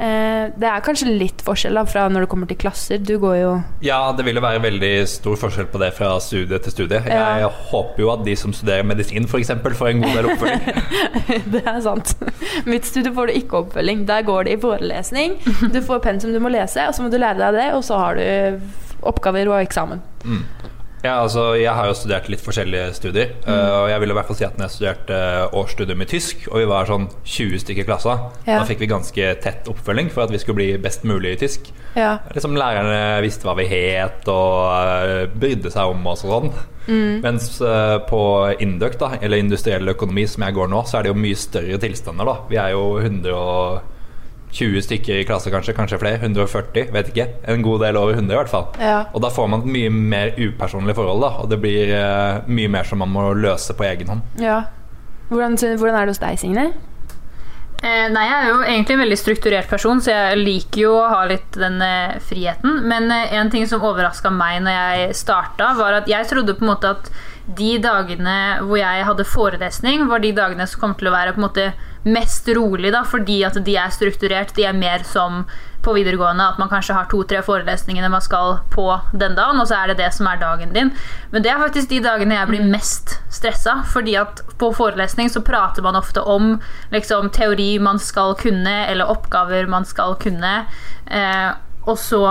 Eh, 0.00 0.46
det 0.56 0.64
er 0.64 0.80
kanskje 0.80 1.10
litt 1.12 1.42
forskjell 1.44 1.76
da, 1.76 1.82
fra 1.84 2.06
når 2.08 2.24
det 2.24 2.28
kommer 2.32 2.48
til 2.48 2.56
klasser. 2.56 2.96
Du 3.04 3.18
går 3.20 3.34
jo 3.36 3.50
Ja, 3.84 3.98
det 4.16 4.24
vil 4.24 4.38
jo 4.38 4.42
være 4.44 4.62
veldig 4.64 4.92
stor 5.12 5.36
forskjell 5.36 5.66
på 5.68 5.80
det 5.82 5.90
fra 5.98 6.14
studie 6.24 6.58
til 6.64 6.72
studie. 6.72 7.02
Jeg 7.04 7.42
Ja. 7.42 7.50
håper 7.70 8.00
jo 8.00 8.10
at 8.14 8.24
de 8.24 8.34
som 8.40 8.54
studerer 8.56 8.82
medisin 8.88 9.28
f.eks. 9.28 9.50
får 9.76 9.88
en 9.90 10.00
god 10.00 10.16
del 10.16 10.30
oppfølging. 10.32 10.64
Det 11.52 11.62
er 11.66 11.80
sant. 11.84 12.14
Mitt 12.66 12.88
studie 12.88 13.12
får 13.12 13.26
du 13.28 13.32
ikke 13.42 13.60
oppfølging. 13.60 14.06
Der 14.08 14.22
går 14.24 14.44
det 14.48 14.56
i 14.56 14.60
forelesning. 14.62 15.36
Du 15.74 15.80
får 15.84 16.00
pensum 16.08 16.32
du 16.32 16.40
må 16.40 16.48
lese, 16.48 16.86
og 16.88 16.94
så 16.96 17.02
må 17.04 17.10
du 17.12 17.18
lære 17.20 17.36
deg 17.38 17.58
det, 17.60 17.68
og 17.76 17.84
så 17.84 17.98
har 18.00 18.14
du 18.16 18.60
oppgaver 19.02 19.48
og 19.52 19.60
eksamen. 19.60 20.00
Ja, 21.00 21.14
altså, 21.22 21.54
jeg 21.56 21.72
har 21.72 21.86
jo 21.88 21.94
studert 21.96 22.26
litt 22.28 22.42
forskjellige 22.44 22.90
studier. 22.92 23.30
Mm. 23.46 23.48
eh, 23.54 23.76
Og 23.80 23.86
jeg 23.88 24.00
vil 24.02 24.10
i 24.12 24.16
hvert 24.18 24.26
fall 24.28 24.36
si 24.36 24.44
at 24.44 24.58
når 24.58 24.66
jeg 24.68 24.74
studerte 24.74 25.16
eh, 25.16 25.54
årsstudium 25.56 26.02
i 26.04 26.08
tysk, 26.10 26.42
og 26.50 26.58
vi 26.60 26.66
var 26.68 26.90
sånn 26.90 27.06
20 27.24 27.62
stykker 27.62 27.86
i 27.86 27.88
klassa, 27.88 28.16
Ja. 28.46 28.58
da 28.58 28.64
fikk 28.68 28.82
vi 28.84 28.88
ganske 28.90 29.30
tett 29.40 29.70
oppfølging 29.72 30.10
for 30.12 30.24
at 30.26 30.30
vi 30.34 30.38
skulle 30.42 30.60
bli 30.60 30.66
best 30.82 31.04
mulig 31.08 31.32
i 31.32 31.40
tysk. 31.46 31.70
Ja. 31.96 32.18
Liksom 32.34 32.54
Lærerne 32.60 33.22
visste 33.24 33.48
hva 33.48 33.56
vi 33.56 33.64
het 33.70 34.28
og 34.28 34.74
eh, 34.76 35.24
brydde 35.32 35.72
seg 35.72 35.94
om 35.94 36.04
oss 36.12 36.24
og 36.28 36.34
sånn. 36.36 36.52
Mm. 36.90 37.20
Mens 37.22 37.46
på 38.08 38.20
Induc, 38.60 38.96
da, 38.98 39.12
eller 39.22 39.38
industriell 39.38 39.88
økonomi, 39.92 40.24
som 40.26 40.42
jeg 40.42 40.56
går 40.56 40.68
nå, 40.72 40.80
så 40.88 40.98
er 40.98 41.02
det 41.06 41.12
jo 41.12 41.20
mye 41.22 41.38
større 41.38 41.78
tilstander. 41.78 42.26
da 42.26 42.36
Vi 42.50 42.56
er 42.58 42.70
jo 42.74 42.84
120 44.50 44.82
stykker 44.82 45.20
i 45.20 45.24
klasse, 45.24 45.50
kanskje. 45.50 45.74
Kanskje 45.76 45.98
flere. 46.00 46.20
140, 46.20 46.90
vet 46.92 47.12
ikke. 47.12 47.28
En 47.48 47.62
god 47.62 47.84
del 47.86 47.96
over 48.00 48.18
100 48.18 48.34
i 48.34 48.38
hvert 48.40 48.52
fall. 48.52 48.68
Ja. 48.82 49.04
Og 49.14 49.22
da 49.22 49.30
får 49.32 49.48
man 49.50 49.64
et 49.64 49.72
mye 49.72 49.90
mer 49.90 50.34
upersonlig 50.38 50.96
forhold, 50.98 51.22
da. 51.24 51.32
Og 51.42 51.50
det 51.50 51.60
blir 51.62 51.94
uh, 51.94 52.50
mye 52.50 52.70
mer 52.72 52.88
som 52.88 53.02
man 53.02 53.12
må 53.14 53.30
løse 53.34 53.76
på 53.76 53.88
egen 53.88 54.14
hånd. 54.14 54.36
ja. 54.42 54.62
Hvordan, 55.30 55.54
hvordan 55.78 55.94
er 55.94 56.08
det 56.08 56.10
hos 56.10 56.18
deg, 56.18 56.38
Signe? 56.42 56.62
Eh, 57.80 58.06
nei, 58.12 58.24
jeg 58.26 58.34
er 58.34 58.48
jo 58.50 58.56
egentlig 58.60 58.94
en 58.96 59.02
veldig 59.04 59.16
strukturert 59.16 59.70
person, 59.70 60.00
så 60.04 60.12
jeg 60.12 60.40
liker 60.42 60.82
jo 60.82 60.96
å 60.98 61.06
ha 61.08 61.20
litt 61.30 61.54
den 61.56 61.78
eh, 61.80 62.18
friheten. 62.26 62.82
Men 62.90 63.06
eh, 63.14 63.30
en 63.38 63.48
ting 63.52 63.64
som 63.70 63.84
overraska 63.86 64.32
meg 64.34 64.58
når 64.66 64.74
jeg 64.74 65.14
starta, 65.22 65.70
var 65.78 66.00
at 66.02 66.10
jeg 66.10 66.28
trodde 66.28 66.58
på 66.58 66.66
en 66.66 66.72
måte 66.74 66.90
at 66.92 67.08
de 67.56 67.70
dagene 67.80 68.34
hvor 68.66 68.82
jeg 68.82 69.06
hadde 69.06 69.28
forelesning, 69.28 70.04
var 70.10 70.20
de 70.20 70.34
dagene 70.36 70.66
som 70.68 70.82
kom 70.82 70.98
til 70.98 71.08
å 71.08 71.14
være 71.14 71.32
på 71.32 71.40
en 71.40 71.46
måte 71.46 71.70
mest 72.02 72.48
rolig, 72.56 72.92
da, 72.94 73.02
fordi 73.04 73.42
at 73.44 73.58
de 73.64 73.74
er 73.76 73.92
strukturert. 73.92 74.54
De 74.56 74.64
er 74.64 74.76
mer 74.76 75.04
som 75.04 75.44
på 75.84 75.94
videregående, 75.96 76.44
at 76.44 76.58
man 76.60 76.68
kanskje 76.68 76.94
har 76.96 77.08
to-tre 77.08 77.40
forelesninger 77.44 78.04
man 78.12 78.24
skal 78.24 78.58
på 78.72 78.86
den 79.12 79.36
dagen, 79.36 79.60
og 79.60 79.68
så 79.68 79.78
er 79.78 79.90
det 79.90 80.00
det 80.02 80.10
som 80.12 80.28
er 80.28 80.40
dagen 80.40 80.74
din. 80.76 80.92
Men 81.32 81.44
det 81.44 81.52
er 81.52 81.62
faktisk 81.62 81.88
de 81.92 82.02
dagene 82.04 82.36
jeg 82.36 82.50
blir 82.50 82.68
mest 82.68 83.16
stressa, 83.32 83.78
fordi 83.88 84.18
at 84.20 84.42
på 84.60 84.72
forelesning 84.76 85.32
så 85.32 85.44
prater 85.44 85.84
man 85.84 85.96
ofte 85.96 86.20
om 86.20 86.58
liksom, 86.92 87.30
teori 87.36 87.78
man 87.80 88.00
skal 88.00 88.36
kunne, 88.40 88.76
eller 88.90 89.08
oppgaver 89.08 89.68
man 89.72 89.88
skal 89.88 90.18
kunne, 90.20 90.54
eh, 91.08 91.50
og 91.88 91.96
så 91.98 92.24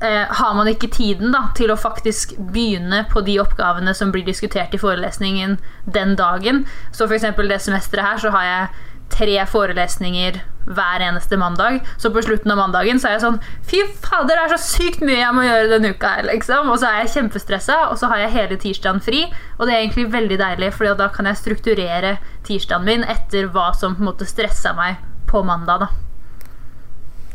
eh, 0.00 0.24
har 0.40 0.54
man 0.54 0.70
ikke 0.70 0.90
tiden 0.92 1.34
da, 1.34 1.48
til 1.56 1.72
å 1.72 1.78
faktisk 1.78 2.36
begynne 2.38 3.04
på 3.12 3.24
de 3.26 3.38
oppgavene 3.42 3.94
som 3.94 4.12
blir 4.14 4.26
diskutert 4.26 4.74
i 4.74 4.80
forelesningen 4.80 5.58
den 5.84 6.16
dagen. 6.20 6.64
Så 6.92 7.08
f.eks. 7.08 7.30
det 7.36 7.60
semesteret 7.62 8.06
her 8.06 8.24
så 8.24 8.34
har 8.34 8.48
jeg 8.48 8.90
tre 9.14 9.36
forelesninger 9.46 10.40
hver 10.64 11.02
eneste 11.04 11.36
mandag. 11.36 11.80
Så 12.00 12.10
på 12.10 12.22
slutten 12.24 12.50
av 12.50 12.58
mandagen 12.58 13.00
så 13.00 13.10
er 13.10 13.16
jeg 13.18 13.24
sånn 13.26 13.40
Fy 13.68 13.82
fader, 14.02 14.32
det 14.32 14.46
er 14.46 14.54
så 14.54 14.60
sykt 14.62 15.04
mye 15.04 15.20
jeg 15.20 15.36
må 15.36 15.44
gjøre 15.44 15.70
denne 15.74 15.92
uka 15.92 16.14
her, 16.16 16.28
liksom. 16.30 16.70
Og 16.72 16.80
så 16.80 16.88
er 16.88 17.02
jeg 17.02 17.12
kjempestressa, 17.18 17.78
og 17.90 18.00
så 18.00 18.08
har 18.12 18.24
jeg 18.24 18.34
hele 18.38 18.58
tirsdagen 18.60 19.02
fri. 19.04 19.26
Og 19.58 19.66
det 19.66 19.74
er 19.76 19.82
egentlig 19.82 20.08
veldig 20.14 20.40
deilig, 20.40 20.72
for 20.76 20.96
da 20.98 21.10
kan 21.12 21.28
jeg 21.28 21.42
strukturere 21.42 22.16
tirsdagen 22.48 22.88
min 22.88 23.04
etter 23.04 23.50
hva 23.52 23.70
som 23.76 23.96
på 23.96 24.04
en 24.04 24.10
måte 24.12 24.28
stressa 24.28 24.74
meg 24.78 25.00
på 25.30 25.44
mandag, 25.46 25.84
da. 25.84 25.92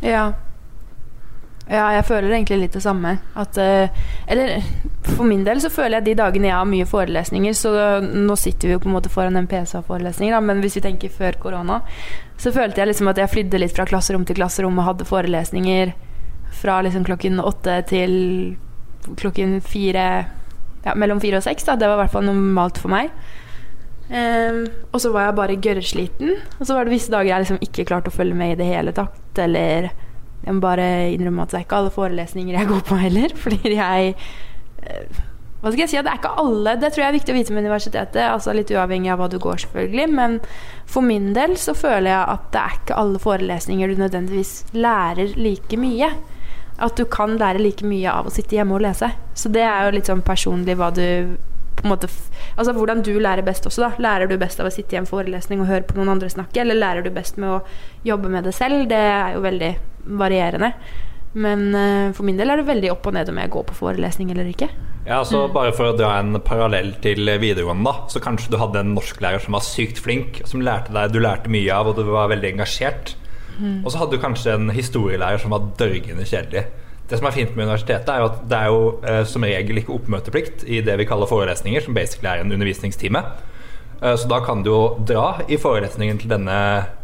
Ja. 0.06 0.28
Ja, 1.70 1.86
jeg 1.94 2.06
føler 2.08 2.34
egentlig 2.34 2.64
litt 2.64 2.76
det 2.78 2.82
samme. 2.82 3.16
At, 3.38 3.58
uh, 3.62 4.08
eller 4.26 4.56
for 5.06 5.28
min 5.30 5.44
del 5.46 5.62
så 5.62 5.70
føler 5.70 6.00
jeg 6.00 6.08
de 6.08 6.16
dagene 6.22 6.50
jeg 6.50 6.58
har 6.58 6.70
mye 6.70 6.88
forelesninger, 6.90 7.54
så 7.58 7.74
nå 8.02 8.38
sitter 8.40 8.70
vi 8.70 8.76
jo 8.76 8.82
på 8.84 8.90
en 8.90 8.96
måte 8.98 9.12
foran 9.14 9.38
en 9.38 9.50
PC-forelesning, 9.50 10.34
men 10.46 10.64
hvis 10.64 10.80
vi 10.80 10.86
tenker 10.86 11.14
før 11.14 11.38
korona, 11.42 11.82
så 12.40 12.54
følte 12.56 12.82
jeg 12.82 12.92
liksom 12.92 13.12
at 13.12 13.22
jeg 13.22 13.32
flydde 13.34 13.62
litt 13.62 13.76
fra 13.76 13.86
klasserom 13.90 14.26
til 14.26 14.40
klasserom 14.40 14.80
og 14.80 14.88
hadde 14.88 15.08
forelesninger 15.10 15.94
fra 16.60 16.80
liksom 16.86 17.06
klokken 17.08 17.42
åtte 17.44 17.76
til 17.90 18.14
klokken 19.20 19.60
fire 19.62 20.06
ja, 20.86 20.96
mellom 20.96 21.22
fire 21.22 21.40
og 21.40 21.46
seks. 21.46 21.68
Da. 21.68 21.78
Det 21.80 21.88
var 21.88 22.00
i 22.00 22.04
hvert 22.04 22.16
fall 22.16 22.28
normalt 22.28 22.80
for 22.82 22.92
meg. 22.94 23.12
Um, 24.10 24.64
og 24.90 25.02
så 25.04 25.12
var 25.14 25.28
jeg 25.28 25.38
bare 25.38 25.58
gørrsliten. 25.62 26.36
Og 26.58 26.64
så 26.66 26.76
var 26.76 26.88
det 26.88 26.96
visse 26.96 27.14
dager 27.14 27.30
jeg 27.34 27.46
liksom 27.46 27.64
ikke 27.66 27.86
klarte 27.90 28.12
å 28.12 28.16
følge 28.16 28.38
med 28.38 28.56
i 28.56 28.60
det 28.62 28.70
hele 28.72 28.96
tatt. 28.96 29.20
Eller 29.44 29.92
jeg 30.46 30.56
må 30.56 30.64
bare 30.64 30.86
innrømme 31.14 31.44
at 31.44 31.52
det 31.52 31.60
er 31.60 31.66
ikke 31.66 31.82
alle 31.82 31.92
forelesninger 31.94 32.56
jeg 32.56 32.70
går 32.70 32.86
på 32.88 33.00
heller. 33.02 33.36
Fordi 33.44 33.74
jeg 33.76 34.14
eh, 34.84 35.20
Hva 35.60 35.74
skal 35.74 35.84
jeg 35.84 35.92
si? 35.92 36.00
Det 36.00 36.12
er 36.14 36.22
ikke 36.22 36.36
alle. 36.40 36.76
Det 36.80 36.94
tror 36.94 37.04
jeg 37.04 37.12
er 37.12 37.18
viktig 37.18 37.34
å 37.34 37.38
vite 37.38 37.56
med 37.56 37.68
universitetet. 37.68 38.24
Altså 38.30 38.56
Litt 38.56 38.72
uavhengig 38.72 39.12
av 39.12 39.20
hva 39.20 39.28
du 39.32 39.38
går, 39.44 39.60
selvfølgelig. 39.66 40.08
Men 40.16 40.40
for 40.90 41.06
min 41.06 41.34
del 41.36 41.58
så 41.60 41.76
føler 41.76 42.14
jeg 42.14 42.24
at 42.38 42.50
det 42.56 42.64
er 42.64 42.80
ikke 42.80 43.00
alle 43.04 43.24
forelesninger 43.24 43.92
du 43.92 44.04
nødvendigvis 44.06 44.54
lærer 44.78 45.36
like 45.36 45.80
mye. 45.80 46.14
At 46.80 46.96
du 46.96 47.04
kan 47.12 47.36
lære 47.36 47.60
like 47.60 47.84
mye 47.84 48.08
av 48.08 48.30
å 48.30 48.34
sitte 48.34 48.56
hjemme 48.56 48.78
og 48.78 48.86
lese. 48.88 49.12
Så 49.36 49.52
det 49.52 49.66
er 49.68 49.86
jo 49.86 49.96
litt 49.98 50.08
sånn 50.08 50.24
personlig 50.24 50.80
hva 50.80 50.94
du 50.96 51.04
på 51.80 51.88
en 51.88 51.94
måte 51.96 52.10
Altså 52.60 52.74
hvordan 52.76 53.04
du 53.06 53.14
lærer 53.22 53.46
best 53.46 53.68
også, 53.70 53.86
da. 53.86 53.92
Lærer 54.04 54.28
du 54.28 54.36
best 54.40 54.60
av 54.60 54.68
å 54.68 54.74
sitte 54.74 54.98
i 54.98 55.00
en 55.00 55.08
forelesning 55.08 55.62
og 55.64 55.70
høre 55.70 55.86
på 55.88 55.96
noen 55.96 56.12
andre 56.16 56.30
snakke, 56.32 56.60
eller 56.62 56.76
lærer 56.76 57.06
du 57.06 57.12
best 57.16 57.40
med 57.40 57.54
å 57.54 57.62
jobbe 58.08 58.32
med 58.32 58.48
det 58.48 58.56
selv? 58.58 58.88
Det 58.92 59.00
er 59.00 59.38
jo 59.38 59.46
veldig 59.46 59.72
varierende. 60.20 60.74
Men 61.40 61.68
uh, 61.76 62.12
for 62.18 62.26
min 62.26 62.40
del 62.40 62.50
er 62.50 62.60
det 62.60 62.68
veldig 62.68 62.92
opp 62.92 63.08
og 63.08 63.16
ned 63.16 63.30
om 63.30 63.38
jeg 63.40 63.54
går 63.54 63.68
på 63.70 63.78
forelesning 63.78 64.32
eller 64.34 64.50
ikke. 64.50 64.68
Ja, 65.06 65.22
så 65.26 65.46
mm. 65.46 65.54
Bare 65.56 65.74
for 65.78 65.92
å 65.92 65.96
dra 65.98 66.16
en 66.20 66.36
parallell 66.46 66.92
til 67.04 67.30
videregående, 67.42 67.86
da, 67.88 68.10
så 68.12 68.22
kanskje 68.24 68.52
du 68.54 68.60
hadde 68.62 68.84
en 68.84 68.94
norsklærer 68.98 69.42
som 69.44 69.56
var 69.56 69.66
sykt 69.66 70.02
flink, 70.04 70.42
som 70.50 70.64
lærte 70.66 70.94
deg, 70.96 71.14
du 71.14 71.22
lærte 71.24 71.52
mye 71.54 71.74
av, 71.74 71.92
og 71.92 71.98
du 71.98 72.10
var 72.10 72.32
veldig 72.34 72.56
engasjert. 72.56 73.16
Mm. 73.60 73.82
Og 73.84 73.92
så 73.92 74.02
hadde 74.02 74.18
du 74.18 74.24
kanskje 74.24 74.56
en 74.56 74.74
historielærer 74.74 75.42
som 75.42 75.54
var 75.56 75.70
dørgende 75.80 76.28
kjedelig. 76.28 76.66
Det 77.10 77.18
som 77.18 77.28
er 77.28 77.36
fint 77.36 77.56
med 77.56 77.66
universitetet, 77.66 78.10
er 78.10 78.22
jo 78.22 78.30
at 78.30 78.42
det 78.50 78.58
er 78.58 78.70
jo 78.70 78.82
eh, 79.02 79.22
som 79.26 79.46
regel 79.48 79.82
ikke 79.82 79.96
oppmøteplikt 79.96 80.66
i 80.70 80.82
det 80.86 80.98
vi 81.02 81.08
kaller 81.10 81.30
forelesninger, 81.30 81.82
som 81.86 81.98
basically 81.98 82.30
er 82.30 82.44
en 82.44 82.54
undervisningstime. 82.54 83.24
Eh, 84.00 84.16
så 84.16 84.30
da 84.30 84.40
kan 84.46 84.62
du 84.64 84.70
jo 84.72 84.82
dra 85.10 85.42
i 85.50 85.58
forelesningen 85.58 86.22
til 86.22 86.36
denne 86.36 86.60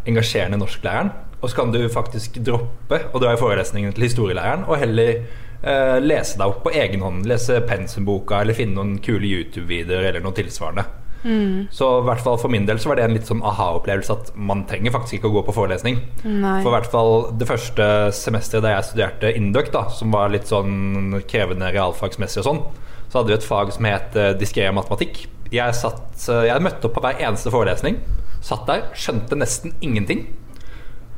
engasjerende 0.06 0.62
norsklæreren 0.62 1.14
og 1.46 1.52
så 1.52 1.60
kan 1.60 1.72
du 1.74 1.84
faktisk 1.94 2.40
droppe 2.42 3.04
å 3.14 3.20
dra 3.22 3.36
i 3.36 3.38
forelesningen 3.38 3.94
til 3.94 4.08
historielæreren 4.08 4.64
og 4.66 4.80
heller 4.82 5.12
eh, 5.14 5.98
lese 6.02 6.40
deg 6.40 6.50
opp 6.50 6.64
på 6.66 6.74
egen 6.74 7.04
hånd. 7.06 7.28
Lese 7.30 7.60
pensumboka 7.70 8.40
eller 8.42 8.58
finne 8.58 8.80
noen 8.80 8.96
kule 9.06 9.30
YouTube-videoer 9.30 10.10
eller 10.10 10.26
noe 10.26 10.34
tilsvarende. 10.34 10.88
Mm. 11.26 11.68
Så 11.74 11.88
i 12.00 12.06
hvert 12.06 12.22
fall 12.22 12.38
for 12.38 12.54
min 12.54 12.68
del 12.68 12.78
så 12.82 12.92
var 12.92 13.00
det 13.00 13.08
en 13.08 13.16
litt 13.16 13.28
sånn 13.30 13.42
aha-opplevelse 13.46 14.14
at 14.14 14.32
man 14.38 14.64
trenger 14.70 14.94
faktisk 14.94 15.18
ikke 15.18 15.32
å 15.32 15.36
gå 15.40 15.46
på 15.48 15.56
forelesning. 15.58 16.00
Nei. 16.24 16.60
For 16.62 16.70
i 16.70 16.76
hvert 16.78 16.92
fall 16.94 17.14
det 17.40 17.50
første 17.50 17.88
semesteret 18.16 18.66
da 18.66 18.76
jeg 18.76 18.90
studerte 18.92 19.34
Induc, 19.36 19.72
da, 19.74 19.88
som 19.94 20.14
var 20.14 20.34
litt 20.34 20.50
sånn 20.52 21.18
krevende 21.30 21.72
realfagsmessig 21.74 22.44
og 22.44 22.50
sånn, 22.50 22.64
så 23.10 23.20
hadde 23.20 23.34
vi 23.34 23.40
et 23.40 23.48
fag 23.48 23.74
som 23.74 23.90
het 23.90 24.18
uh, 24.20 24.32
diskré 24.38 24.70
matematikk. 24.76 25.26
Jeg, 25.54 25.78
satt, 25.78 26.08
uh, 26.30 26.46
jeg 26.46 26.64
møtte 26.64 26.90
opp 26.90 26.98
på 26.98 27.06
hver 27.06 27.22
eneste 27.26 27.54
forelesning. 27.54 28.00
Satt 28.46 28.68
der, 28.70 28.90
skjønte 28.98 29.38
nesten 29.40 29.74
ingenting. 29.86 30.28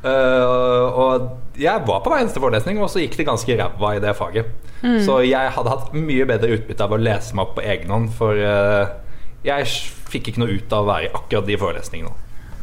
Uh, 0.05 0.85
og 0.93 1.57
jeg 1.59 1.83
var 1.87 2.03
på 2.03 2.11
hver 2.11 2.21
eneste 2.21 2.39
forelesning, 2.43 2.79
og 2.79 2.91
så 2.91 3.01
gikk 3.01 3.17
det 3.19 3.27
ganske 3.27 3.57
ræva 3.59 3.95
i 3.97 4.03
det 4.03 4.13
faget. 4.15 4.53
Mm. 4.83 5.01
Så 5.03 5.19
jeg 5.25 5.51
hadde 5.55 5.73
hatt 5.73 5.95
mye 5.97 6.27
bedre 6.29 6.53
utbytte 6.53 6.85
av 6.85 6.93
å 6.93 7.01
lese 7.01 7.35
meg 7.35 7.47
opp 7.47 7.57
på 7.57 7.65
egen 7.65 7.91
hånd, 7.91 8.11
for 8.15 8.37
uh, 8.37 8.93
jeg 9.47 9.67
fikk 10.11 10.31
ikke 10.31 10.43
noe 10.43 10.55
ut 10.55 10.73
av 10.73 10.85
å 10.85 10.89
være 10.91 11.09
i 11.09 11.13
akkurat 11.13 11.47
de 11.47 11.59
forelesningene. 11.59 12.15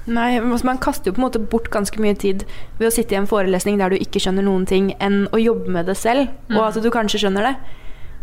Nei, 0.04 0.36
Man 0.40 0.80
kaster 0.84 1.08
jo 1.08 1.14
på 1.16 1.22
en 1.22 1.26
måte 1.28 1.40
bort 1.40 1.70
ganske 1.72 2.00
mye 2.02 2.16
tid 2.20 2.44
ved 2.78 2.90
å 2.90 2.92
sitte 2.92 3.16
i 3.16 3.18
en 3.18 3.28
forelesning 3.28 3.78
der 3.80 3.94
du 3.94 3.96
ikke 3.96 4.20
skjønner 4.20 4.44
noen 4.44 4.66
ting, 4.68 4.92
enn 5.00 5.24
å 5.32 5.40
jobbe 5.40 5.72
med 5.72 5.88
det 5.88 5.96
selv, 5.96 6.28
mm. 6.50 6.58
og 6.58 6.66
at 6.68 6.82
du 6.84 6.90
kanskje 6.92 7.24
skjønner 7.24 7.48
det. 7.48 7.54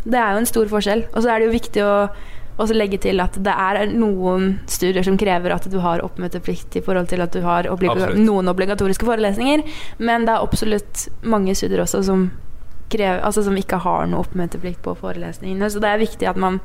Det 0.04 0.20
er 0.20 0.36
jo 0.36 0.44
en 0.44 0.50
stor 0.50 0.70
forskjell. 0.70 1.08
Og 1.14 1.24
så 1.24 1.32
er 1.32 1.42
det 1.42 1.50
jo 1.50 1.56
viktig 1.56 1.84
å 1.86 1.96
også 2.62 2.76
legge 2.76 3.00
til 3.02 3.22
at 3.24 3.38
det 3.42 3.54
er 3.54 3.94
noen 3.96 4.60
studier 4.70 5.06
som 5.06 5.18
krever 5.18 5.54
at 5.56 5.66
du 5.72 5.80
har 5.82 6.04
oppmøteplikt 6.06 6.78
i 6.78 6.84
forhold 6.86 7.10
til 7.10 7.24
at 7.24 7.34
du 7.34 7.42
har 7.46 7.70
obliga 7.72 8.12
noen 8.18 8.52
obligatoriske 8.52 9.08
forelesninger, 9.08 9.64
men 10.04 10.28
det 10.28 10.36
er 10.36 10.46
absolutt 10.46 11.08
mange 11.24 11.56
studier 11.58 11.82
også 11.82 12.04
som, 12.06 12.28
krever, 12.94 13.24
altså 13.26 13.46
som 13.48 13.58
ikke 13.58 13.82
har 13.82 14.10
noe 14.12 14.26
oppmøteplikt 14.26 14.84
på 14.86 14.94
forelesningene. 15.00 15.72
Så 15.72 15.82
det 15.82 15.90
er 15.90 16.04
viktig 16.04 16.30
at 16.30 16.40
man 16.42 16.60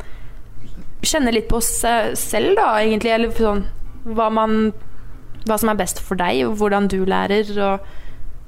kjenner 1.05 1.35
litt 1.35 1.49
på 1.51 1.61
seg 1.65 2.15
selv, 2.19 2.55
da, 2.59 2.73
egentlig. 2.81 3.13
Eller 3.15 3.35
sånn 3.37 3.65
hva, 4.07 4.31
man, 4.31 4.73
hva 5.47 5.59
som 5.59 5.73
er 5.73 5.79
best 5.79 6.03
for 6.03 6.19
deg, 6.21 6.45
og 6.47 6.59
hvordan 6.61 6.91
du 6.93 7.01
lærer. 7.09 7.53
og 7.59 7.87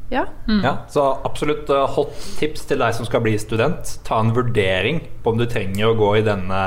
ja. 0.09 0.25
Mm. 0.49 0.63
ja. 0.65 0.77
Så 0.89 1.05
absolutt 1.25 1.71
uh, 1.71 1.85
hot 1.97 2.15
tips 2.39 2.65
til 2.69 2.81
deg 2.81 2.95
som 2.97 3.09
skal 3.09 3.25
bli 3.25 3.37
student. 3.41 3.99
Ta 4.09 4.23
en 4.23 4.33
vurdering 4.37 5.03
på 5.23 5.35
om 5.35 5.41
du 5.41 5.47
trenger 5.49 5.91
å 5.91 5.99
gå 5.99 6.15
i 6.19 6.25
denne 6.27 6.63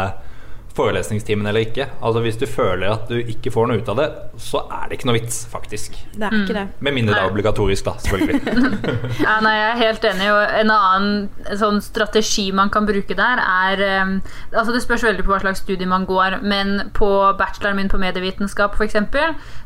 forelesningstimen 0.76 1.48
eller 1.48 1.66
ikke. 1.66 1.88
Altså 2.02 2.22
Hvis 2.24 2.38
du 2.40 2.46
føler 2.50 2.92
at 2.94 3.10
du 3.10 3.18
ikke 3.20 3.52
får 3.54 3.70
noe 3.70 3.82
ut 3.82 3.90
av 3.92 4.00
det, 4.00 4.08
så 4.42 4.64
er 4.72 4.88
det 4.88 4.98
ikke 4.98 5.10
noe 5.10 5.18
vits, 5.18 5.42
faktisk. 5.52 5.98
Det 6.16 6.28
er 6.28 6.38
ikke 6.38 6.56
det. 6.58 6.66
Med 6.80 6.96
mindre 6.96 7.18
det 7.18 7.24
er 7.24 7.32
obligatorisk, 7.32 7.86
da, 7.88 7.96
selvfølgelig. 8.04 8.42
ja, 9.26 9.36
nei, 9.44 9.54
jeg 9.58 9.68
er 9.70 9.82
helt 9.82 10.08
enig. 10.12 10.30
Og 10.32 10.56
en 10.62 10.74
annen 10.76 11.58
sånn 11.62 11.82
strategi 11.84 12.48
man 12.56 12.72
kan 12.74 12.88
bruke 12.90 13.18
der, 13.18 13.42
er 13.42 13.86
um, 14.06 14.18
Altså 14.56 14.74
Det 14.76 14.84
spørs 14.84 15.06
veldig 15.06 15.26
på 15.26 15.34
hva 15.34 15.42
slags 15.44 15.64
studie 15.66 15.90
man 15.90 16.08
går, 16.10 16.40
men 16.44 16.92
på 16.98 17.10
bacheloren 17.40 17.80
min 17.80 17.92
på 17.92 18.00
medievitenskap 18.02 18.78
f.eks., 18.78 19.00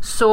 så 0.05 0.31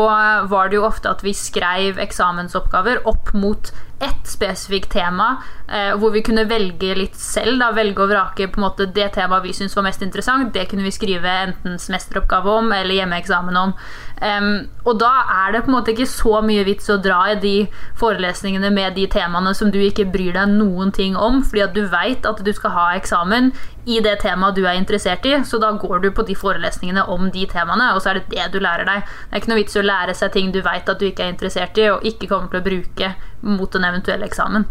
var 0.51 0.71
det 0.71 0.79
jo 0.79 0.87
ofte 0.87 1.11
at 1.11 1.23
vi 1.25 1.35
skrev 1.37 2.01
eksamensoppgaver 2.03 3.05
opp 3.09 3.33
mot 3.37 3.73
ett 4.03 4.27
spesifikt 4.27 4.91
tema, 4.93 5.37
eh, 5.69 5.93
hvor 5.97 6.11
vi 6.11 6.23
kunne 6.27 6.45
velge 6.51 6.95
litt 6.99 7.17
selv. 7.17 7.61
Da, 7.63 7.71
velge 7.77 8.03
og 8.03 8.11
vrake 8.11 8.49
på 8.51 8.59
en 8.59 8.67
måte 8.67 8.89
det 8.91 9.13
temaet 9.15 9.47
vi 9.47 9.55
syntes 9.57 9.77
var 9.79 9.87
mest 9.87 10.03
interessant. 10.03 10.53
Det 10.55 10.67
kunne 10.71 10.87
vi 10.87 10.95
skrive 10.95 11.37
enten 11.47 11.79
semesteroppgave 11.79 12.51
om 12.51 12.73
eller 12.73 12.99
hjemmeeksamen 12.99 13.57
om. 13.57 13.77
Um, 14.23 14.69
og 14.87 15.01
da 15.01 15.11
er 15.27 15.51
det 15.51 15.65
på 15.65 15.73
en 15.73 15.75
måte 15.75 15.91
ikke 15.91 16.07
så 16.07 16.39
mye 16.47 16.63
vits 16.63 16.87
å 16.93 16.99
dra 17.03 17.25
i 17.33 17.39
de 17.43 17.55
forelesningene 17.99 18.69
med 18.71 18.95
de 18.95 19.09
temaene 19.11 19.51
som 19.59 19.73
du 19.75 19.81
ikke 19.83 20.07
bryr 20.15 20.37
deg 20.37 20.53
noen 20.61 20.93
ting 20.95 21.17
om, 21.19 21.41
fordi 21.43 21.65
at 21.65 21.75
du 21.75 21.81
veit 21.91 22.29
at 22.29 22.39
du 22.47 22.53
skal 22.55 22.71
ha 22.77 22.85
eksamen 22.95 23.51
i 23.91 23.99
det 24.05 24.21
temaet 24.23 24.55
du 24.55 24.63
er 24.63 24.79
interessert 24.79 25.27
i, 25.27 25.35
så 25.43 25.59
da 25.59 25.73
går 25.75 26.05
du 26.05 26.09
på 26.15 26.23
de 26.29 26.37
forelesningene 26.39 27.03
om 27.11 27.33
de 27.35 27.49
temaene, 27.51 27.91
og 27.97 28.05
så 28.05 28.13
er 28.13 28.21
det 28.21 28.37
det 28.37 28.47
du 28.55 28.61
lærer 28.63 28.87
deg. 28.87 29.03
Det 29.03 29.35
er 29.35 29.43
ikke 29.43 29.55
noe 29.57 29.63
vits 29.65 29.81
å 29.81 29.87
lære 29.89 30.15
seg 30.15 30.35
ting 30.39 30.55
du 30.55 30.63
veit 30.63 30.95
at 30.95 31.03
du 31.03 31.09
ikke 31.09 31.27
er 31.27 31.35
interessert 31.35 31.83
i, 31.83 31.91
og 31.91 32.07
ikke 32.07 32.31
kommer 32.31 32.53
til 32.53 32.63
å 32.63 32.69
bruke 32.71 33.13
mot 33.43 33.75
en 33.75 33.91
eventuell 33.91 34.23
eksamen. 34.23 34.71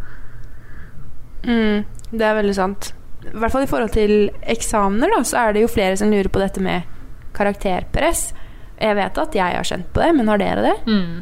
Mm, 1.44 1.84
det 2.14 2.24
er 2.24 2.40
veldig 2.40 2.56
sant. 2.56 2.94
I 3.28 3.36
hvert 3.36 3.52
fall 3.52 3.68
i 3.68 3.70
forhold 3.70 3.92
til 4.00 4.30
eksamener, 4.48 5.12
da, 5.12 5.26
så 5.28 5.44
er 5.44 5.58
det 5.58 5.66
jo 5.66 5.76
flere 5.76 6.00
som 6.00 6.14
lurer 6.14 6.32
på 6.32 6.40
dette 6.40 6.64
med 6.64 6.88
karakterpress. 7.36 8.30
Jeg 8.82 8.98
vet 8.98 9.22
at 9.22 9.38
jeg 9.38 9.58
har 9.58 9.68
kjent 9.68 9.92
på 9.94 10.02
det, 10.02 10.10
men 10.18 10.32
har 10.32 10.42
dere 10.42 10.66
det? 10.66 10.78
Mm. 10.90 11.22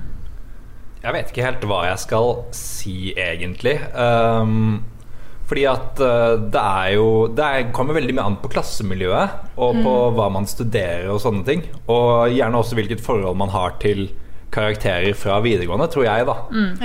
Jeg 0.99 1.15
vet 1.15 1.29
ikke 1.31 1.45
helt 1.45 1.67
hva 1.67 1.83
jeg 1.87 1.99
skal 2.01 2.31
si, 2.55 2.95
egentlig. 3.15 3.77
Um, 3.95 4.81
fordi 5.49 5.65
at 5.65 6.01
uh, 6.03 6.35
det 6.51 6.61
er 6.61 6.89
jo 6.93 7.05
Det 7.33 7.45
kommer 7.73 7.97
veldig 7.97 8.13
mye 8.13 8.25
an 8.29 8.35
på 8.37 8.51
klassemiljøet 8.53 9.55
og 9.57 9.79
på 9.79 9.93
mm. 9.93 10.17
hva 10.17 10.27
man 10.35 10.45
studerer 10.49 11.09
og 11.09 11.21
sånne 11.23 11.45
ting. 11.47 11.63
Og 11.89 12.33
gjerne 12.35 12.59
også 12.59 12.77
hvilket 12.79 13.03
forhold 13.03 13.39
man 13.39 13.53
har 13.55 13.79
til 13.83 14.09
karakterer 14.53 15.13
fra 15.17 15.39
videregående, 15.45 15.87
tror 15.93 16.07
jeg, 16.07 16.25
da. 16.27 16.35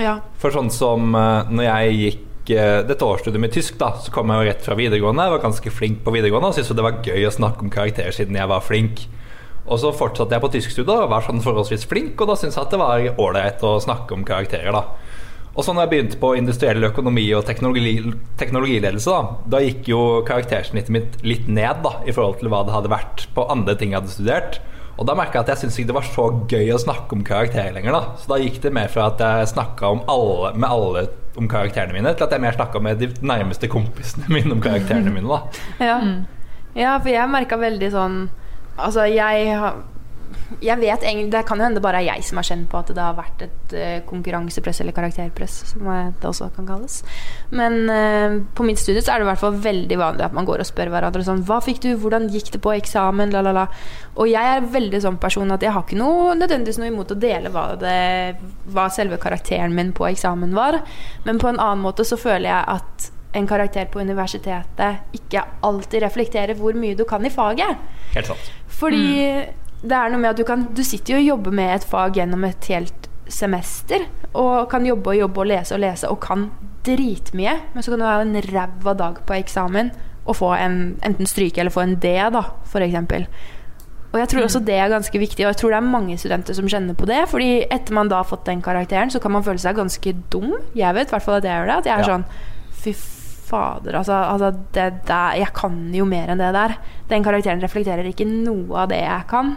Ja. 0.00 0.14
For 0.40 0.54
sånn 0.54 0.70
som 0.72 1.14
eh, 1.16 1.50
når 1.52 1.64
jeg 1.64 1.98
gikk 2.00 2.52
eh, 2.52 2.80
dette 2.88 3.08
årsstudiet 3.08 3.40
med 3.40 3.54
tysk, 3.54 3.78
da, 3.80 3.94
så 4.00 4.12
kom 4.12 4.32
jeg 4.32 4.42
jo 4.42 4.48
rett 4.50 4.66
fra 4.66 4.76
videregående. 4.78 5.26
Jeg 5.26 5.36
var 5.36 5.44
ganske 5.46 5.72
flink 5.72 6.02
på 6.04 6.14
videregående 6.14 6.50
og 6.50 6.58
syntes 6.58 6.72
jo 6.72 6.78
det 6.78 6.86
var 6.86 7.00
gøy 7.04 7.28
å 7.28 7.34
snakke 7.34 7.64
om 7.64 7.72
karakterer 7.72 8.16
siden 8.16 8.36
jeg 8.36 8.50
var 8.52 8.64
flink. 8.64 9.06
Og 9.64 9.80
så 9.80 9.94
fortsatte 9.96 10.36
jeg 10.36 10.44
på 10.44 10.52
tyskstudiet 10.52 10.92
og 10.92 11.10
var 11.12 11.24
sånn 11.24 11.40
forholdsvis 11.44 11.86
flink, 11.88 12.18
og 12.20 12.28
da 12.28 12.36
syntes 12.36 12.58
jeg 12.58 12.66
at 12.66 12.74
det 12.74 12.80
var 12.82 13.22
ålreit 13.24 13.64
å 13.64 13.78
snakke 13.80 14.16
om 14.16 14.26
karakterer, 14.28 14.74
da. 14.76 14.84
Og 15.54 15.62
så 15.62 15.70
når 15.70 15.84
jeg 15.84 15.90
begynte 15.92 16.18
på 16.18 16.32
industriell 16.34 16.82
økonomi 16.88 17.28
og 17.38 17.44
teknologi, 17.46 17.94
teknologiledelse, 18.40 19.10
da, 19.14 19.50
da 19.54 19.62
gikk 19.62 19.88
jo 19.92 20.00
karaktersnittet 20.26 20.92
mitt 20.92 21.18
litt 21.22 21.46
ned 21.46 21.84
da, 21.84 22.00
i 22.04 22.14
forhold 22.14 22.40
til 22.40 22.50
hva 22.50 22.64
det 22.66 22.74
hadde 22.74 22.90
vært 22.90 23.28
på 23.36 23.46
andre 23.54 23.76
ting 23.78 23.94
jeg 23.94 24.02
hadde 24.02 24.16
studert. 24.16 24.58
Og 24.98 25.06
da 25.08 25.16
merka 25.18 25.38
jeg 25.38 25.46
at 25.46 25.52
jeg 25.54 25.62
syntes 25.62 25.78
ikke 25.78 25.90
det 25.90 25.96
var 25.96 26.08
så 26.10 26.24
gøy 26.50 26.68
å 26.74 26.82
snakke 26.82 27.16
om 27.16 27.24
karakterer 27.26 27.74
lenger. 27.74 27.94
da 27.94 28.18
Så 28.18 28.30
da 28.30 28.38
gikk 28.42 28.60
det 28.62 28.74
mer 28.74 28.90
fra 28.90 29.08
at 29.10 29.22
jeg 29.22 29.50
snakka 29.54 29.90
med 30.02 30.68
alle 30.68 31.06
om 31.34 31.50
karakterene 31.50 31.96
mine, 31.96 32.12
til 32.14 32.26
at 32.26 32.34
jeg 32.34 32.42
mer 32.42 32.54
snakka 32.54 32.82
med 32.82 33.02
de 33.02 33.10
nærmeste 33.26 33.70
kompisene 33.70 34.30
mine 34.30 34.54
om 34.54 34.62
karakterene 34.62 35.10
mine. 35.14 35.26
da 35.26 35.42
Ja, 35.90 35.98
ja 36.78 36.98
for 36.98 37.10
jeg 37.14 37.30
merka 37.30 37.58
veldig 37.58 37.90
sånn 37.94 38.18
Altså, 38.76 39.04
jeg 39.10 39.58
har 39.58 39.82
jeg 40.62 40.78
vet 40.80 41.02
egentlig, 41.02 41.32
Det 41.32 41.44
kan 41.46 41.58
jo 41.58 41.64
hende 41.64 41.78
det 41.78 41.82
bare 41.84 42.00
er 42.02 42.14
jeg 42.14 42.24
som 42.26 42.38
har 42.38 42.46
kjent 42.46 42.68
på 42.70 42.78
at 42.78 42.90
det 42.94 43.02
har 43.02 43.16
vært 43.16 43.44
et 43.46 43.74
uh, 43.74 44.06
konkurransepress 44.08 44.80
eller 44.82 44.94
karakterpress, 44.96 45.56
som 45.72 45.86
det 45.88 46.28
også 46.28 46.50
kan 46.56 46.66
kalles. 46.68 47.02
Men 47.50 47.88
uh, 47.88 48.42
på 48.54 48.66
mitt 48.66 48.78
studie 48.78 49.02
så 49.02 49.14
er 49.14 49.22
det 49.22 49.26
i 49.26 49.30
hvert 49.30 49.42
fall 49.42 49.56
veldig 49.64 49.98
vanlig 49.98 50.26
at 50.26 50.36
man 50.36 50.48
går 50.48 50.62
og 50.62 50.68
spør 50.68 50.92
hverandre 50.92 51.24
sånn 51.26 51.44
Hva 51.48 51.60
fikk 51.64 51.82
du? 51.84 51.90
Hvordan 52.00 52.28
gikk 52.32 52.52
det 52.54 52.62
på 52.64 52.74
eksamen? 52.76 53.32
La, 53.34 53.42
la, 53.44 53.54
la. 53.56 53.66
Og 54.20 54.30
jeg 54.30 54.52
er 54.56 54.70
veldig 54.74 55.02
sånn 55.04 55.18
person 55.22 55.54
at 55.54 55.64
jeg 55.64 55.74
har 55.74 55.86
ikke 55.86 55.98
noe 55.98 56.36
nødvendigvis 56.38 56.80
noe 56.82 56.92
imot 56.92 57.14
å 57.14 57.18
dele 57.18 57.50
hva, 57.54 57.66
det, 57.80 57.96
hva 58.70 58.88
selve 58.92 59.18
karakteren 59.22 59.74
min 59.74 59.94
på 59.96 60.06
eksamen 60.10 60.54
var, 60.54 60.82
men 61.24 61.40
på 61.40 61.50
en 61.50 61.58
annen 61.58 61.82
måte 61.82 62.06
så 62.06 62.18
føler 62.20 62.50
jeg 62.50 62.78
at 62.78 63.10
en 63.34 63.46
karakter 63.50 63.86
på 63.90 64.00
universitetet 64.00 65.16
ikke 65.16 65.42
alltid 65.66 66.02
reflekterer 66.04 66.54
hvor 66.58 66.76
mye 66.78 66.94
du 66.98 67.04
kan 67.08 67.24
i 67.26 67.30
faget. 67.34 67.76
Helt 68.14 68.26
sant. 68.30 68.52
Fordi 68.68 69.06
det 69.84 69.92
er 69.98 70.12
noe 70.12 70.20
med 70.22 70.30
at 70.30 70.38
du 70.40 70.44
kan 70.48 70.62
Du 70.74 70.82
sitter 70.86 71.14
jo 71.16 71.20
og 71.20 71.26
jobber 71.28 71.52
med 71.58 71.74
et 71.74 71.84
fag 71.84 72.14
gjennom 72.16 72.44
et 72.48 72.64
helt 72.72 73.08
semester. 73.28 74.06
Og 74.34 74.68
kan 74.70 74.86
jobbe 74.86 75.10
og 75.14 75.18
jobbe 75.18 75.40
og 75.44 75.46
lese 75.50 75.74
og 75.76 75.80
lese 75.84 76.08
og 76.10 76.20
kan 76.24 76.48
dritmye. 76.86 77.56
Men 77.74 77.82
så 77.82 77.90
kan 77.92 78.00
du 78.02 78.06
ha 78.06 78.20
en 78.22 78.38
ræva 78.52 78.94
dag 78.94 79.20
på 79.26 79.36
eksamen 79.38 79.90
og 80.24 80.36
få 80.38 80.54
en, 80.56 80.78
enten 81.04 81.26
stryke 81.28 81.60
eller 81.60 81.72
få 81.74 81.82
en 81.84 81.98
D, 82.00 82.14
da, 82.32 82.40
for 82.70 82.80
eksempel. 82.80 83.26
Og 84.14 84.20
jeg 84.20 84.28
tror 84.30 84.44
også 84.46 84.60
det 84.64 84.76
er 84.78 84.88
ganske 84.92 85.18
viktig, 85.18 85.42
og 85.44 85.50
jeg 85.52 85.56
tror 85.60 85.72
det 85.74 85.76
er 85.80 85.88
mange 85.90 86.16
studenter 86.22 86.54
som 86.54 86.68
kjenner 86.70 86.94
på 86.96 87.08
det. 87.10 87.24
Fordi 87.28 87.64
etter 87.66 87.96
man 87.96 88.08
da 88.08 88.20
har 88.22 88.28
fått 88.28 88.46
den 88.46 88.62
karakteren, 88.62 89.10
så 89.10 89.18
kan 89.20 89.34
man 89.34 89.42
føle 89.44 89.58
seg 89.58 89.74
ganske 89.76 90.14
dum. 90.32 90.54
Jeg 90.78 90.94
vet 90.94 91.10
i 91.10 91.16
hvert 91.16 91.26
fall 91.26 91.40
at 91.40 91.48
jeg 91.48 91.58
gjør 91.58 91.66
det. 91.72 91.76
At 91.82 91.88
jeg 91.90 91.94
er 91.98 92.04
Ja. 92.04 92.14
sånn 92.14 92.24
Fy 92.84 92.92
fader, 93.44 93.98
altså, 94.00 94.16
altså 94.32 94.50
det 94.74 94.88
der, 95.08 95.36
Jeg 95.40 95.52
kan 95.56 95.78
jo 95.94 96.06
mer 96.08 96.32
enn 96.32 96.42
det 96.42 96.52
der. 96.56 96.76
Den 97.10 97.24
karakteren 97.26 97.62
reflekterer 97.62 98.08
ikke 98.08 98.26
noe 98.28 98.84
av 98.84 98.90
det 98.92 99.02
jeg 99.02 99.28
kan. 99.30 99.56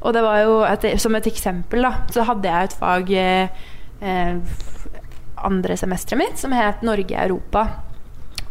Og 0.00 0.14
det 0.14 0.22
var 0.22 0.42
jo 0.44 0.60
et, 0.66 0.86
Som 1.00 1.16
et 1.18 1.26
eksempel, 1.26 1.82
da, 1.82 2.06
så 2.12 2.26
hadde 2.28 2.48
jeg 2.48 2.68
et 2.68 2.78
fag 2.80 3.12
eh, 3.16 3.66
eh, 4.00 4.36
andre 5.46 5.76
semesteret 5.76 6.20
mitt 6.20 6.40
som 6.40 6.54
het 6.56 6.84
Norge 6.86 7.12
i 7.12 7.20
Europa. 7.26 7.66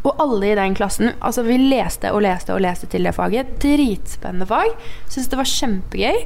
Og 0.06 0.22
alle 0.22 0.52
i 0.52 0.58
den 0.58 0.76
klassen 0.78 1.14
Altså, 1.20 1.46
vi 1.48 1.58
leste 1.58 2.12
og 2.14 2.22
leste 2.26 2.54
og 2.54 2.62
leste 2.62 2.90
til 2.92 3.08
det 3.08 3.16
faget. 3.16 3.56
Dritspennende 3.62 4.48
fag. 4.50 4.76
Syntes 5.08 5.32
det 5.32 5.40
var 5.40 5.54
kjempegøy. 5.54 6.26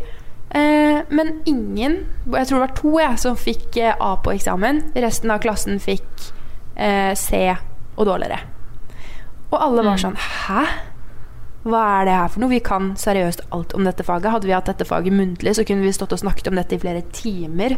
Eh, 0.50 1.00
men 1.14 1.36
ingen, 1.46 2.00
jeg 2.26 2.48
tror 2.50 2.58
det 2.58 2.66
var 2.66 2.78
to 2.78 2.94
jeg, 2.98 3.18
som 3.22 3.38
fikk 3.38 3.78
eh, 3.78 3.94
A 3.94 4.16
på 4.18 4.34
eksamen. 4.34 4.82
Resten 4.98 5.32
av 5.32 5.44
klassen 5.44 5.78
fikk 5.84 6.32
eh, 6.76 7.14
C 7.14 7.46
og 8.00 8.08
dårligere. 8.08 8.40
Og 9.50 9.58
alle 9.60 9.84
var 9.86 10.00
sånn 10.00 10.18
Hæ? 10.20 10.64
Hva 11.70 11.82
er 12.00 12.08
det 12.08 12.16
her 12.16 12.30
for 12.32 12.42
noe? 12.42 12.54
Vi 12.54 12.62
kan 12.64 12.94
seriøst 12.98 13.42
alt 13.56 13.74
om 13.76 13.84
dette 13.84 14.06
faget. 14.08 14.32
Hadde 14.32 14.48
vi 14.48 14.56
hatt 14.56 14.70
dette 14.70 14.88
faget 14.88 15.14
muntlig, 15.14 15.58
så 15.58 15.66
kunne 15.68 15.84
vi 15.84 15.92
stått 15.94 16.16
og 16.16 16.22
snakket 16.22 16.48
om 16.48 16.56
dette 16.56 16.78
i 16.78 16.82
flere 16.82 17.04
timer. 17.12 17.76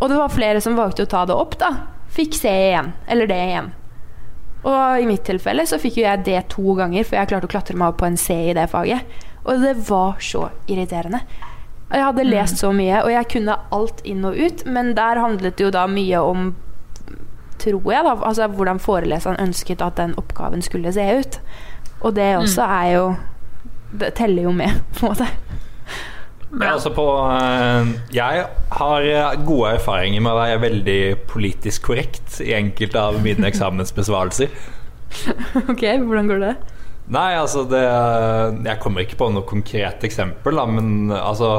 Og 0.00 0.08
det 0.08 0.16
var 0.16 0.32
flere 0.32 0.62
som 0.64 0.78
valgte 0.78 1.04
å 1.04 1.10
ta 1.10 1.26
det 1.28 1.36
opp, 1.36 1.58
da. 1.60 1.70
Fikk 2.14 2.38
C 2.38 2.48
igjen. 2.48 2.94
Eller 3.10 3.28
det 3.28 3.40
igjen. 3.50 3.70
Og 4.64 5.02
i 5.02 5.06
mitt 5.06 5.26
tilfelle 5.28 5.66
så 5.68 5.76
fikk 5.80 6.00
jo 6.00 6.06
jeg 6.06 6.24
det 6.24 6.40
to 6.54 6.74
ganger, 6.78 7.04
for 7.04 7.20
jeg 7.20 7.30
klarte 7.34 7.50
å 7.50 7.52
klatre 7.52 7.76
meg 7.76 7.92
opp 7.92 8.00
på 8.00 8.08
en 8.08 8.16
C 8.20 8.38
i 8.48 8.56
det 8.56 8.70
faget. 8.72 9.04
Og 9.44 9.60
det 9.60 9.74
var 9.84 10.16
så 10.24 10.48
irriterende. 10.64 11.20
Jeg 11.92 12.00
hadde 12.00 12.24
lest 12.26 12.62
så 12.62 12.72
mye, 12.74 13.02
og 13.04 13.12
jeg 13.12 13.28
kunne 13.36 13.58
alt 13.76 14.00
inn 14.08 14.24
og 14.24 14.38
ut, 14.40 14.64
men 14.64 14.94
der 14.96 15.20
handlet 15.20 15.58
det 15.58 15.66
jo 15.66 15.74
da 15.74 15.84
mye 15.90 16.22
om 16.24 16.54
tror 17.62 17.92
jeg 17.92 18.06
da, 18.06 18.16
altså 18.26 18.48
hvordan 18.50 18.80
foreleseren 18.82 19.40
ønsket 19.40 19.82
at 19.84 19.96
den 20.00 20.14
oppgaven 20.20 20.62
skulle 20.64 20.92
se 20.92 21.04
ut. 21.18 21.40
Og 22.04 22.16
det 22.16 22.34
også 22.36 22.62
er 22.62 22.90
jo 22.96 23.14
Det 23.94 24.08
teller 24.18 24.42
jo 24.42 24.50
med, 24.50 24.80
på 24.98 25.06
en 25.06 25.12
måte. 25.12 25.26
Ja, 26.60 26.72
altså 26.72 26.90
på 26.94 27.04
eh, 27.30 27.92
Jeg 28.14 28.46
har 28.78 29.06
eh, 29.06 29.44
gode 29.46 29.74
erfaringer 29.78 30.22
med 30.22 30.32
å 30.32 30.38
være 30.38 30.60
veldig 30.62 31.00
politisk 31.30 31.88
korrekt 31.90 32.40
i 32.42 32.52
enkelte 32.54 33.00
av 33.00 33.20
mine 33.22 33.46
eksamensbesvarelser. 33.48 34.50
ok, 35.70 35.82
hvordan 36.02 36.30
går 36.30 36.42
det? 36.42 36.52
Nei, 37.14 37.34
altså 37.36 37.66
det 37.68 37.82
Jeg 37.84 38.80
kommer 38.82 39.04
ikke 39.04 39.18
på 39.20 39.30
noe 39.34 39.46
konkret 39.46 40.04
eksempel, 40.06 40.58
da, 40.58 40.66
men 40.66 41.12
altså 41.14 41.50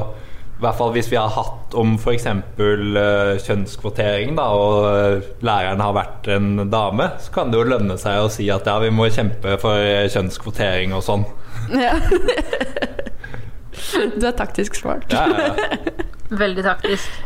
hvert 0.65 0.80
fall 0.80 0.93
hvis 0.95 1.10
vi 1.12 1.19
har 1.19 1.32
hatt 1.36 1.75
om 1.78 1.95
f.eks. 1.99 2.28
Uh, 2.58 3.36
kjønnskvotering, 3.45 4.36
da, 4.39 4.47
og 4.56 4.88
uh, 4.88 5.30
læreren 5.45 5.84
har 5.84 5.95
vært 5.97 6.30
en 6.36 6.65
dame, 6.71 7.10
så 7.21 7.36
kan 7.36 7.54
det 7.54 7.62
jo 7.62 7.69
lønne 7.69 7.99
seg 8.01 8.23
å 8.23 8.32
si 8.32 8.49
at 8.54 8.67
ja, 8.69 8.80
vi 8.84 8.91
må 8.93 9.10
kjempe 9.13 9.58
for 9.62 9.80
uh, 9.80 10.06
kjønnskvotering 10.12 10.95
og 10.97 11.06
sånn. 11.06 11.28
Ja. 11.73 11.95
du 14.19 14.25
er 14.25 14.36
taktisk 14.38 14.78
smart. 14.82 15.08
Ja, 15.13 15.30
ja. 15.30 15.95
Veldig 16.43 16.65
taktisk. 16.65 17.23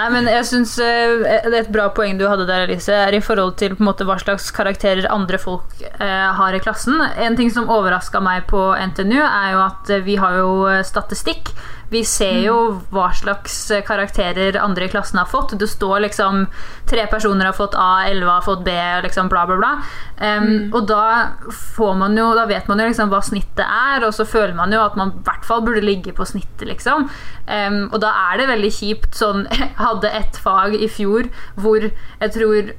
Nei, 0.00 0.06
men 0.14 0.28
jeg 0.30 0.46
synes 0.48 0.76
eh, 0.80 1.42
det 1.50 1.64
Et 1.64 1.72
bra 1.72 1.88
poeng 1.92 2.16
du 2.16 2.24
hadde 2.30 2.46
der, 2.48 2.64
Elise, 2.64 2.94
er 2.94 3.16
i 3.16 3.22
forhold 3.24 3.58
til 3.60 3.74
på 3.74 3.82
en 3.82 3.90
måte 3.90 4.06
hva 4.08 4.16
slags 4.22 4.48
karakterer 4.54 5.08
andre 5.12 5.40
folk 5.40 5.82
eh, 5.90 6.28
har 6.38 6.56
i 6.56 6.62
klassen. 6.62 6.96
En 7.20 7.36
ting 7.36 7.50
som 7.52 7.68
overraska 7.68 8.22
meg 8.24 8.46
på 8.50 8.70
NTNU, 8.92 9.18
er 9.20 9.52
jo 9.56 9.60
at 9.66 9.92
eh, 9.92 10.04
vi 10.06 10.16
har 10.20 10.38
jo 10.40 10.54
eh, 10.70 10.80
statistikk. 10.86 11.52
Vi 11.90 12.04
ser 12.06 12.38
jo 12.44 12.56
hva 12.94 13.08
slags 13.16 13.56
karakterer 13.86 14.58
andre 14.60 14.86
i 14.86 14.92
klassen 14.92 15.18
har 15.18 15.26
fått. 15.30 15.56
Det 15.58 15.66
står 15.66 16.04
liksom 16.06 16.44
tre 16.90 17.06
personer 17.10 17.48
har 17.50 17.56
fått 17.56 17.74
A, 17.78 18.06
elleve 18.06 18.36
har 18.36 18.46
fått 18.46 18.62
B, 18.64 18.74
liksom 19.02 19.28
bla, 19.32 19.42
bla, 19.46 19.56
bla. 19.58 19.72
Em, 20.16 20.70
Og 20.74 20.86
da 20.86 21.32
får 21.50 21.94
man 21.98 22.16
jo 22.16 22.28
Da 22.36 22.44
vet 22.46 22.68
man 22.68 22.78
jo 22.78 22.86
liksom 22.86 23.10
hva 23.10 23.22
snittet 23.24 23.64
er, 23.66 24.04
og 24.06 24.14
så 24.14 24.26
føler 24.28 24.54
man 24.54 24.72
jo 24.72 24.82
at 24.84 24.96
man 24.96 25.14
i 25.16 25.24
hvert 25.26 25.44
fall 25.48 25.64
burde 25.66 25.82
ligge 25.84 26.14
på 26.14 26.26
snittet, 26.28 26.68
liksom. 26.68 27.08
Um, 27.48 27.80
og 27.90 27.98
da 28.04 28.12
er 28.30 28.38
det 28.38 28.50
veldig 28.52 28.70
kjipt 28.70 29.16
sånn 29.18 29.46
Jeg 29.50 29.72
hadde 29.86 30.12
et 30.14 30.38
fag 30.38 30.76
i 30.78 30.86
fjor 30.88 31.26
hvor 31.58 31.82
jeg 31.88 32.34
tror 32.36 32.70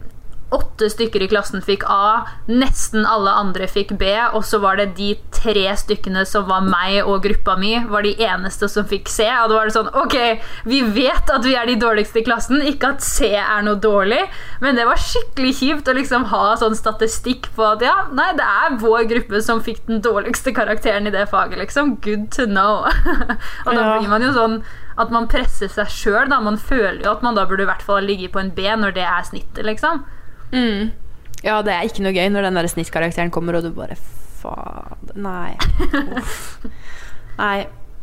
åtte 0.51 0.89
stykker 0.91 1.23
i 1.23 1.29
klassen 1.31 1.63
fikk 1.63 1.85
A, 1.87 2.27
nesten 2.51 3.05
alle 3.07 3.31
andre 3.39 3.67
fikk 3.71 3.93
B, 3.99 4.09
og 4.35 4.43
så 4.47 4.59
var 4.63 4.79
det 4.79 4.91
de 4.97 5.13
tre 5.31 5.63
stykkene 5.79 6.25
som 6.27 6.47
var 6.49 6.65
meg 6.65 6.99
og 7.05 7.23
gruppa 7.23 7.55
mi, 7.59 7.73
var 7.87 8.03
de 8.03 8.11
eneste 8.19 8.67
som 8.71 8.87
fikk 8.87 9.09
C. 9.11 9.25
Og 9.29 9.51
da 9.51 9.57
var 9.57 9.69
det 9.69 9.75
sånn 9.77 9.91
Ok, 10.01 10.17
vi 10.67 10.81
vet 10.83 11.31
at 11.31 11.45
vi 11.47 11.55
er 11.55 11.69
de 11.69 11.77
dårligste 11.79 12.21
i 12.21 12.25
klassen, 12.27 12.61
ikke 12.67 12.93
at 12.95 13.05
C 13.05 13.31
er 13.39 13.63
noe 13.65 13.79
dårlig, 13.81 14.21
men 14.63 14.77
det 14.79 14.87
var 14.89 14.99
skikkelig 14.99 15.55
kjipt 15.61 15.91
å 15.91 15.97
liksom 15.97 16.27
ha 16.33 16.43
sånn 16.59 16.77
statistikk 16.77 17.51
på 17.55 17.65
at 17.71 17.85
ja, 17.85 17.95
nei, 18.11 18.31
det 18.37 18.45
er 18.45 18.79
vår 18.81 19.07
gruppe 19.11 19.41
som 19.45 19.63
fikk 19.63 19.85
den 19.87 20.03
dårligste 20.03 20.53
karakteren 20.57 21.07
i 21.07 21.15
det 21.15 21.27
faget, 21.31 21.59
liksom. 21.63 21.95
Good 22.03 22.29
to 22.35 22.47
know. 22.49 22.87
og 23.65 23.71
da 23.71 23.97
blir 23.97 24.11
man 24.11 24.25
jo 24.25 24.35
sånn 24.35 24.61
at 24.99 25.11
man 25.13 25.29
presser 25.31 25.71
seg 25.71 25.91
sjøl, 25.91 26.25
da. 26.31 26.41
Man 26.43 26.59
føler 26.59 27.05
jo 27.05 27.13
at 27.15 27.23
man 27.25 27.37
da 27.39 27.47
burde 27.47 27.65
i 27.65 27.69
hvert 27.69 27.85
fall 27.85 28.03
ligge 28.05 28.31
på 28.33 28.41
en 28.41 28.51
B 28.55 28.67
når 28.67 28.97
det 28.97 29.07
er 29.07 29.23
snittet, 29.27 29.63
liksom. 29.67 30.03
Mm. 30.51 30.91
Ja, 31.41 31.61
det 31.65 31.73
er 31.73 31.87
ikke 31.87 32.03
noe 32.05 32.13
gøy 32.15 32.29
når 32.29 32.47
den 32.47 32.59
der 32.59 32.69
snittkarakteren 32.69 33.31
kommer, 33.33 33.57
og 33.57 33.65
du 33.65 33.71
bare 33.75 33.97
Fader, 34.41 35.13
nei. 35.21 35.53
Nei. 37.41 37.57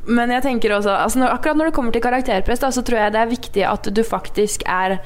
Men 0.08 0.30
jeg 0.32 0.44
tenker 0.44 0.72
også 0.72 0.94
altså 0.94 1.20
når, 1.20 1.32
Akkurat 1.34 1.58
når 1.58 1.68
det 1.68 1.74
kommer 1.76 1.94
til 1.94 2.02
karakterpress, 2.02 2.62
da, 2.62 2.70
så 2.72 2.84
tror 2.86 3.02
jeg 3.02 3.14
det 3.14 3.22
er 3.22 3.32
viktig 3.32 3.64
at 3.68 3.88
du 3.94 4.04
faktisk 4.06 4.62
er 4.66 5.00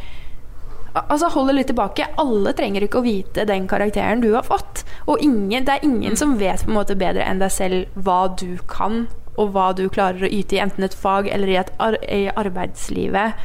Altså 0.93 1.31
holder 1.33 1.57
litt 1.57 1.71
tilbake. 1.71 2.05
Alle 2.21 2.53
trenger 2.53 2.85
ikke 2.85 3.01
å 3.01 3.07
vite 3.07 3.47
den 3.49 3.65
karakteren 3.65 4.21
du 4.21 4.35
har 4.35 4.45
fått. 4.45 4.83
Og 5.09 5.23
ingen, 5.25 5.65
det 5.65 5.79
er 5.79 5.87
ingen 5.89 6.19
som 6.21 6.35
vet 6.37 6.67
på 6.67 6.69
en 6.69 6.77
måte 6.77 6.99
bedre 7.01 7.25
enn 7.25 7.41
deg 7.41 7.49
selv 7.55 7.95
hva 7.97 8.27
du 8.37 8.59
kan, 8.69 9.07
og 9.41 9.55
hva 9.55 9.71
du 9.73 9.87
klarer 9.89 10.27
å 10.27 10.29
yte 10.29 10.59
i 10.59 10.61
enten 10.61 10.85
et 10.85 10.93
fag 10.93 11.31
eller 11.33 11.49
i, 11.49 11.57
et 11.63 11.73
ar 11.81 11.97
i 12.05 12.27
arbeidslivet 12.29 13.41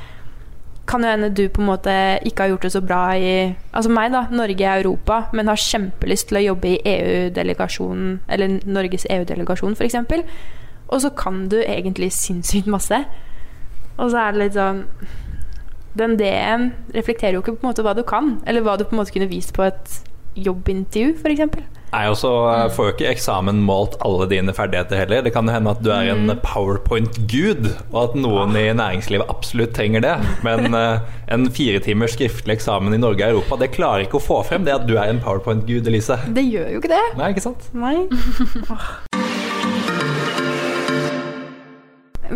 kan 0.88 1.04
jo 1.04 1.12
hende 1.12 1.30
du 1.36 1.44
på 1.52 1.62
en 1.62 1.70
måte 1.70 1.94
ikke 2.26 2.46
har 2.46 2.54
gjort 2.54 2.66
det 2.68 2.72
så 2.74 2.82
bra 2.82 3.02
i 3.20 3.32
Altså 3.76 3.92
meg, 3.92 4.12
da. 4.14 4.26
Norge 4.32 4.64
i 4.64 4.80
Europa, 4.80 5.26
men 5.36 5.52
har 5.52 5.60
kjempelyst 5.60 6.30
til 6.30 6.40
å 6.40 6.46
jobbe 6.46 6.72
i 6.72 6.80
EU-delegasjonen, 6.94 8.20
eller 8.32 8.58
Norges 8.66 9.06
EU-delegasjon, 9.12 9.76
f.eks. 9.76 9.98
Og 10.88 11.02
så 11.04 11.12
kan 11.20 11.46
du 11.52 11.60
egentlig 11.62 12.12
sinnssykt 12.16 12.70
masse. 12.72 13.02
Og 13.98 14.12
så 14.14 14.22
er 14.22 14.34
det 14.34 14.44
litt 14.44 14.58
sånn 14.58 14.84
Den 15.98 16.14
D-en 16.20 16.68
reflekterer 16.94 17.34
jo 17.34 17.42
ikke 17.42 17.56
på 17.58 17.66
en 17.66 17.72
måte 17.72 17.84
hva 17.86 17.96
du 17.98 18.04
kan, 18.08 18.36
eller 18.46 18.62
hva 18.62 18.78
du 18.78 18.86
på 18.86 18.94
en 18.94 19.02
måte 19.02 19.16
kunne 19.16 19.32
vist 19.32 19.56
på 19.58 19.66
et 19.66 19.96
jobbintervju, 20.46 21.18
f.eks. 21.18 21.42
Nei, 21.88 22.02
og 22.12 22.18
så 22.20 22.30
eh, 22.52 22.66
får 22.76 22.90
jo 22.90 22.94
ikke 22.94 23.12
eksamen 23.14 23.62
målt 23.64 23.94
alle 24.06 24.26
dine 24.28 24.52
ferdigheter 24.56 24.98
heller. 25.00 25.22
Det 25.24 25.32
kan 25.36 25.48
jo 25.48 25.54
hende 25.56 25.72
at 25.72 25.82
du 25.84 25.90
er 25.96 26.10
en 26.12 26.32
powerpoint-gud, 26.44 27.70
og 27.94 28.00
at 28.02 28.16
noen 28.20 28.52
i 28.60 28.66
næringslivet 28.76 29.30
absolutt 29.32 29.74
trenger 29.78 30.02
det. 30.04 30.16
Men 30.46 30.74
eh, 30.82 31.00
en 31.34 31.48
fire 31.54 31.80
timers 31.84 32.14
skriftlig 32.18 32.54
eksamen 32.58 32.94
i 32.94 33.00
Norge 33.00 33.24
og 33.24 33.30
Europa, 33.38 33.54
det 33.64 33.76
klarer 33.78 34.02
ikke 34.06 34.20
å 34.20 34.28
få 34.28 34.38
frem 34.48 34.64
det 34.68 34.76
at 34.76 34.88
du 34.90 34.96
er 34.98 35.08
en 35.14 35.24
powerpoint-gud, 35.24 35.88
Elise. 35.88 36.18
Det 36.36 36.44
gjør 36.44 36.68
jo 36.76 36.80
ikke 36.84 36.92
det. 36.92 37.06
Nei, 37.22 37.28
ikke 37.32 37.48
sant? 37.48 37.62
Nei. 37.72 37.98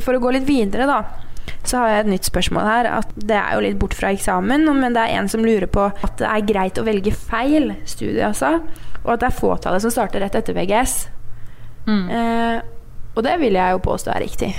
For 0.01 0.15
å 0.15 0.21
gå 0.23 0.31
litt 0.31 0.47
videre, 0.47 0.87
da, 0.87 1.03
så 1.67 1.81
har 1.81 1.91
jeg 1.91 2.03
et 2.03 2.11
nytt 2.15 2.29
spørsmål 2.29 2.67
her. 2.67 2.89
At 3.01 3.13
det 3.15 3.37
er 3.37 3.55
jo 3.55 3.63
litt 3.65 3.79
bort 3.81 3.95
fra 3.97 4.11
eksamen, 4.15 4.67
men 4.79 4.97
det 4.97 5.05
er 5.05 5.19
en 5.19 5.31
som 5.31 5.45
lurer 5.45 5.69
på 5.71 5.87
at 5.91 6.19
det 6.21 6.27
er 6.29 6.49
greit 6.49 6.81
å 6.81 6.85
velge 6.87 7.13
feil 7.15 7.73
studie, 7.85 8.23
altså. 8.27 8.57
Og 9.03 9.15
at 9.15 9.23
det 9.23 9.31
er 9.31 9.39
fåtallet 9.39 9.83
som 9.83 9.93
starter 9.93 10.23
rett 10.23 10.37
etter 10.37 10.57
VGS. 10.57 10.99
Mm. 11.87 12.05
Eh, 12.09 12.61
og 13.15 13.25
det 13.25 13.39
vil 13.41 13.57
jeg 13.57 13.75
jo 13.75 13.81
påstå 13.83 14.13
er 14.13 14.23
riktig. 14.23 14.53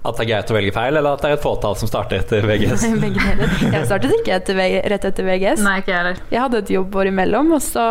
At 0.00 0.16
det 0.16 0.24
er 0.24 0.28
greit 0.30 0.50
å 0.50 0.54
velge 0.56 0.72
feil, 0.72 0.96
eller 0.96 1.12
at 1.12 1.20
det 1.20 1.28
er 1.28 1.34
et 1.36 1.42
fåtall 1.44 1.74
som 1.76 1.88
starter 1.90 2.22
etter 2.22 2.46
VGS? 2.48 2.86
Jeg 2.88 3.82
startet 3.84 4.14
ikke 4.16 4.38
etter 4.38 4.56
VG, 4.56 4.78
rett 4.94 5.06
etter 5.10 5.26
VGS. 5.28 5.64
Nei, 5.66 5.74
ikke 5.82 5.92
heller. 5.92 6.22
Jeg 6.32 6.40
hadde 6.40 6.62
et 6.62 6.72
jobbår 6.72 7.10
imellom, 7.10 7.52
og 7.56 7.60
så 7.64 7.84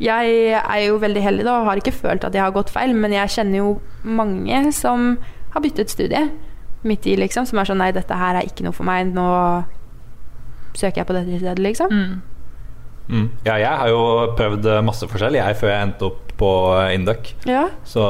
Jeg 0.00 0.52
er 0.60 0.82
jo 0.84 1.00
veldig 1.00 1.22
heldig 1.24 1.46
da, 1.48 1.58
og 1.62 1.70
har 1.70 1.80
ikke 1.80 1.96
følt 1.96 2.26
at 2.28 2.36
jeg 2.36 2.44
har 2.44 2.52
gått 2.56 2.72
feil, 2.72 2.92
men 2.96 3.16
jeg 3.16 3.32
kjenner 3.38 3.62
jo 3.62 3.70
mange 4.04 4.66
som 4.76 5.14
har 5.54 5.64
byttet 5.64 5.92
studie 5.92 6.24
midt 6.86 7.06
i, 7.06 7.16
liksom. 7.20 7.46
Som 7.48 7.60
er 7.60 7.68
sånn 7.68 7.80
Nei, 7.82 7.92
dette 7.96 8.16
her 8.16 8.38
er 8.38 8.48
ikke 8.48 8.64
noe 8.66 8.76
for 8.76 8.88
meg. 8.88 9.10
Nå 9.12 9.28
søker 10.78 11.02
jeg 11.02 11.08
på 11.08 11.16
dette 11.16 11.40
stedet, 11.40 11.62
liksom. 11.62 11.92
Mm. 11.92 12.18
Mm. 13.10 13.28
Ja, 13.44 13.56
jeg 13.58 13.78
har 13.82 13.90
jo 13.90 14.02
prøvd 14.38 14.68
masse 14.86 15.08
forskjell, 15.10 15.40
jeg, 15.40 15.56
før 15.58 15.72
jeg 15.72 15.88
endte 15.88 16.10
opp 16.12 16.29
på 16.40 16.48
Induc. 16.94 17.34
Ja. 17.48 17.66
Så 17.84 18.00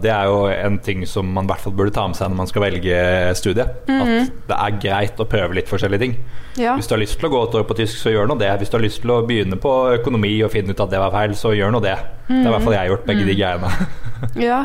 det 0.00 0.10
er 0.10 0.30
jo 0.30 0.46
en 0.48 0.78
ting 0.82 1.04
som 1.08 1.28
man 1.36 1.44
i 1.44 1.50
hvert 1.52 1.60
fall 1.66 1.74
burde 1.76 1.92
ta 1.92 2.06
med 2.08 2.16
seg 2.18 2.30
når 2.32 2.40
man 2.40 2.48
skal 2.50 2.64
velge 2.64 3.00
studie. 3.36 3.66
At 3.68 4.32
det 4.48 4.56
er 4.56 4.78
greit 4.82 5.20
å 5.20 5.26
prøve 5.28 5.58
litt 5.58 5.68
forskjellige 5.68 6.00
ting. 6.06 6.16
ja. 6.56 6.72
Hvis 6.78 6.88
du 6.88 6.94
har 6.96 7.02
lyst 7.02 7.18
til 7.20 7.28
å 7.28 7.32
gå 7.34 7.42
et 7.46 7.58
år 7.60 7.66
på 7.68 7.76
tysk, 7.82 7.98
så 8.00 8.14
gjør 8.14 8.30
nå 8.32 8.38
det. 8.40 8.48
Hvis 8.62 8.72
du 8.72 8.78
har 8.78 8.84
lyst 8.86 9.02
til 9.04 9.12
å 9.12 9.20
begynne 9.28 9.58
på 9.60 9.72
økonomi 9.98 10.32
og 10.46 10.50
finne 10.56 10.72
ut 10.72 10.80
at 10.80 10.90
det 10.94 11.02
var 11.04 11.12
feil, 11.14 11.36
så 11.36 11.52
gjør 11.52 11.74
nå 11.76 11.82
det. 11.84 11.96
Det 12.26 12.40
har 12.42 12.48
i 12.48 12.54
hvert 12.56 12.64
fall 12.66 12.78
jeg 12.78 12.90
gjort, 12.94 13.06
begge 13.12 13.28
de 13.28 13.38
greiene. 13.42 13.72
Ja, 14.40 14.62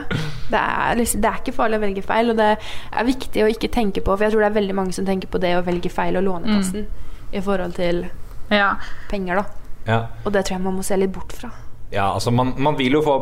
det 0.48 0.56
er, 0.60 0.94
liksom, 0.96 1.20
det 1.22 1.28
er 1.28 1.40
ikke 1.42 1.52
farlig 1.58 1.76
å 1.76 1.82
velge 1.84 2.02
feil, 2.08 2.30
og 2.32 2.38
det 2.40 2.46
er 2.56 3.04
viktig 3.04 3.42
å 3.44 3.50
ikke 3.52 3.68
tenke 3.68 4.00
på 4.00 4.14
For 4.16 4.24
jeg 4.24 4.32
tror 4.32 4.46
det 4.46 4.48
er 4.48 4.56
veldig 4.56 4.76
mange 4.78 4.96
som 4.96 5.04
tenker 5.06 5.28
på 5.28 5.42
det 5.44 5.52
å 5.58 5.64
velge 5.68 5.92
feil 5.92 6.16
og 6.16 6.24
Lånekassen 6.24 6.86
i 7.36 7.42
forhold 7.44 7.76
til 7.76 8.06
Ja. 8.50 8.70
penger, 9.12 9.42
da. 9.42 9.44
Ja, 9.92 10.00
Og 10.24 10.32
det 10.32 10.46
tror 10.48 10.56
jeg 10.56 10.64
man 10.64 10.78
må 10.80 10.84
se 10.88 10.96
litt 10.96 11.12
bort 11.12 11.36
fra. 11.36 11.52
Ja 11.92 12.10
altså 12.12 12.34
man, 12.34 12.54
man 12.58 12.78
vil 12.80 12.98
jo 12.98 13.04
få 13.06 13.16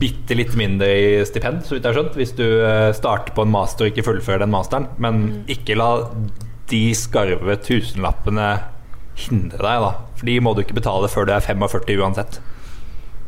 bitte 0.00 0.36
litt 0.36 0.54
mindre 0.58 0.88
i 0.88 1.08
stipend, 1.28 1.62
så 1.66 1.74
vidt 1.76 1.84
jeg 1.84 1.92
har 1.92 1.98
skjønt, 1.98 2.16
hvis 2.18 2.32
du 2.38 2.44
eh, 2.44 2.90
starter 2.96 3.34
på 3.36 3.44
en 3.44 3.52
master 3.52 3.86
og 3.86 3.92
ikke 3.92 4.06
fullfører 4.06 4.44
den 4.44 4.54
masteren. 4.54 4.88
Men 5.02 5.44
ikke 5.50 5.76
la 5.78 5.90
de 6.70 6.82
skarve 6.96 7.58
tusenlappene 7.62 8.48
hindre 9.26 9.60
deg, 9.60 9.84
da. 9.84 9.92
For 10.18 10.30
de 10.30 10.38
må 10.42 10.54
du 10.54 10.64
ikke 10.64 10.78
betale 10.80 11.10
før 11.12 11.28
du 11.28 11.34
er 11.36 11.44
45 11.44 12.00
uansett. 12.00 12.40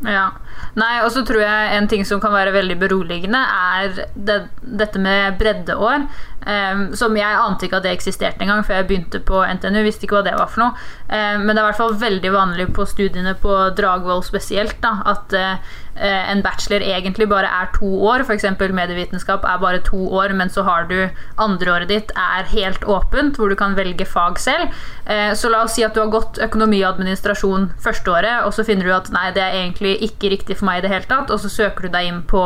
Ja. 0.06 0.30
Nei, 0.76 0.94
og 1.04 1.10
så 1.14 1.24
tror 1.26 1.42
jeg 1.44 1.76
en 1.76 1.88
ting 1.88 2.04
som 2.08 2.20
kan 2.22 2.34
være 2.34 2.54
veldig 2.56 2.78
beroligende, 2.80 3.40
er 3.40 4.02
det, 4.14 4.40
dette 4.60 5.00
med 5.02 5.38
breddeår. 5.40 6.08
Um, 6.46 6.92
som 6.94 7.16
jeg 7.18 7.38
ante 7.42 7.66
ikke 7.66 7.80
at 7.80 7.86
det 7.88 7.96
eksisterte 7.96 8.44
engang 8.44 8.60
før 8.62 8.76
jeg 8.78 8.86
begynte 8.86 9.18
på 9.26 9.40
NTNU. 9.56 9.80
Visste 9.82 10.06
ikke 10.06 10.20
hva 10.20 10.26
det 10.28 10.36
var 10.38 10.46
for 10.52 10.62
noe. 10.62 10.84
Um, 11.10 11.42
men 11.42 11.50
det 11.50 11.58
er 11.58 11.64
i 11.64 11.68
hvert 11.72 11.80
fall 11.80 11.96
veldig 11.98 12.30
vanlig 12.36 12.68
på 12.76 12.86
studiene 12.86 13.32
på 13.42 13.56
Dragvoll 13.74 14.22
spesielt 14.22 14.78
da, 14.84 14.92
at 15.10 15.34
eh, 15.34 15.74
en 15.96 16.42
bachelor 16.44 16.84
egentlig 16.84 17.26
bare 17.30 17.50
er 17.50 17.72
to 17.74 17.88
år. 18.06 18.22
F.eks. 18.22 18.46
medievitenskap 18.60 19.42
er 19.48 19.58
bare 19.58 19.80
to 19.82 19.98
år, 20.14 20.36
men 20.38 20.52
så 20.52 20.62
har 20.68 20.86
du 20.86 21.08
andreåret 21.42 21.90
ditt 21.90 22.14
er 22.14 22.46
helt 22.52 22.84
åpent, 22.84 23.40
hvor 23.40 23.50
du 23.50 23.58
kan 23.58 23.74
velge 23.74 24.06
fag 24.06 24.38
selv. 24.38 24.70
Uh, 25.08 25.34
så 25.34 25.50
la 25.50 25.64
oss 25.66 25.74
si 25.74 25.82
at 25.82 25.98
du 25.98 26.04
har 26.04 26.14
gått 26.14 26.38
økonomi 26.46 26.84
og 26.84 26.92
administrasjon 26.92 27.72
førsteåret, 27.82 28.46
og 28.46 28.54
så 28.54 28.62
finner 28.68 28.86
du 28.86 28.94
at 28.94 29.10
nei, 29.10 29.32
det 29.34 29.42
er 29.42 29.58
egentlig 29.64 29.96
ikke 30.12 30.30
riktig 30.36 30.45
for 30.54 30.68
meg 30.68 30.78
i 30.78 30.84
det 30.86 30.92
hele 30.92 31.08
tatt, 31.10 31.32
og 31.34 31.40
så 31.42 31.50
søker 31.50 31.86
du 31.86 31.88
deg 31.96 32.06
inn 32.06 32.22
på 32.30 32.42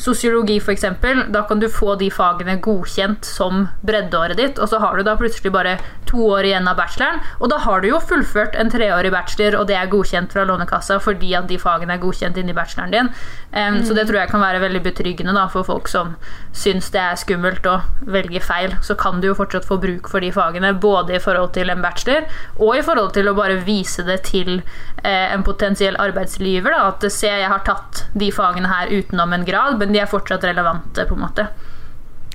sosiologi 0.00 0.56
f.eks. 0.60 0.86
Da 1.30 1.42
kan 1.48 1.60
du 1.60 1.68
få 1.70 1.94
de 2.00 2.08
fagene 2.12 2.56
godkjent 2.64 3.26
som 3.28 3.66
breddeåret 3.86 4.38
ditt, 4.40 4.58
og 4.58 4.70
så 4.72 4.80
har 4.82 4.96
du 4.96 5.04
da 5.06 5.16
plutselig 5.20 5.52
bare 5.54 5.76
to 6.08 6.24
år 6.32 6.48
igjen 6.48 6.66
av 6.66 6.78
bacheloren, 6.80 7.20
og 7.38 7.52
da 7.52 7.58
har 7.62 7.82
du 7.82 7.90
jo 7.90 8.00
fullført 8.02 8.56
en 8.58 8.70
treårig 8.72 9.12
bachelor, 9.14 9.58
og 9.60 9.68
det 9.68 9.76
er 9.78 9.90
godkjent 9.92 10.32
fra 10.34 10.46
Lånekassa 10.48 10.98
fordi 11.02 11.34
at 11.38 11.46
de 11.50 11.58
fagene 11.60 11.94
er 11.94 12.02
godkjent 12.02 12.40
inni 12.40 12.54
i 12.54 12.56
bacheloren 12.56 12.94
din. 12.94 13.10
Em, 13.52 13.80
Så 13.84 13.94
det 13.94 14.06
tror 14.08 14.20
jeg 14.20 14.30
kan 14.30 14.42
være 14.42 14.60
veldig 14.62 14.82
betryggende 14.82 15.34
da, 15.36 15.46
for 15.48 15.66
folk 15.66 15.88
som 15.88 16.16
syns 16.52 16.90
det 16.94 17.00
er 17.00 17.18
skummelt 17.20 17.66
å 17.66 17.80
velge 18.06 18.40
feil. 18.42 18.74
Så 18.82 18.96
kan 18.98 19.20
du 19.20 19.28
jo 19.28 19.34
fortsatt 19.38 19.66
få 19.68 19.78
bruk 19.80 20.08
for 20.10 20.20
de 20.20 20.30
fagene, 20.34 20.72
både 20.80 21.16
i 21.16 21.22
forhold 21.22 21.52
til 21.54 21.70
en 21.70 21.82
bachelor 21.82 22.26
og 22.58 22.76
i 22.76 22.82
forhold 22.82 23.12
til 23.14 23.28
å 23.30 23.34
bare 23.36 23.60
vise 23.66 24.02
det 24.06 24.22
til 24.28 24.62
eh, 25.04 25.32
en 25.32 25.42
potensiell 25.46 25.96
arbeidsgiver. 26.00 26.70
Da, 26.74 26.88
at 26.90 27.06
se, 27.12 27.30
jeg 27.30 27.48
har 27.50 27.62
tatt 27.66 28.04
de 28.14 28.30
fagene 28.34 28.70
her 28.70 28.90
utenom 28.90 29.32
en 29.36 29.44
grad, 29.46 29.78
men 29.78 29.89
de 29.92 30.02
er 30.02 30.10
fortsatt 30.10 30.44
relevante. 30.44 31.06
på 31.06 31.14
en 31.14 31.24
måte. 31.26 31.48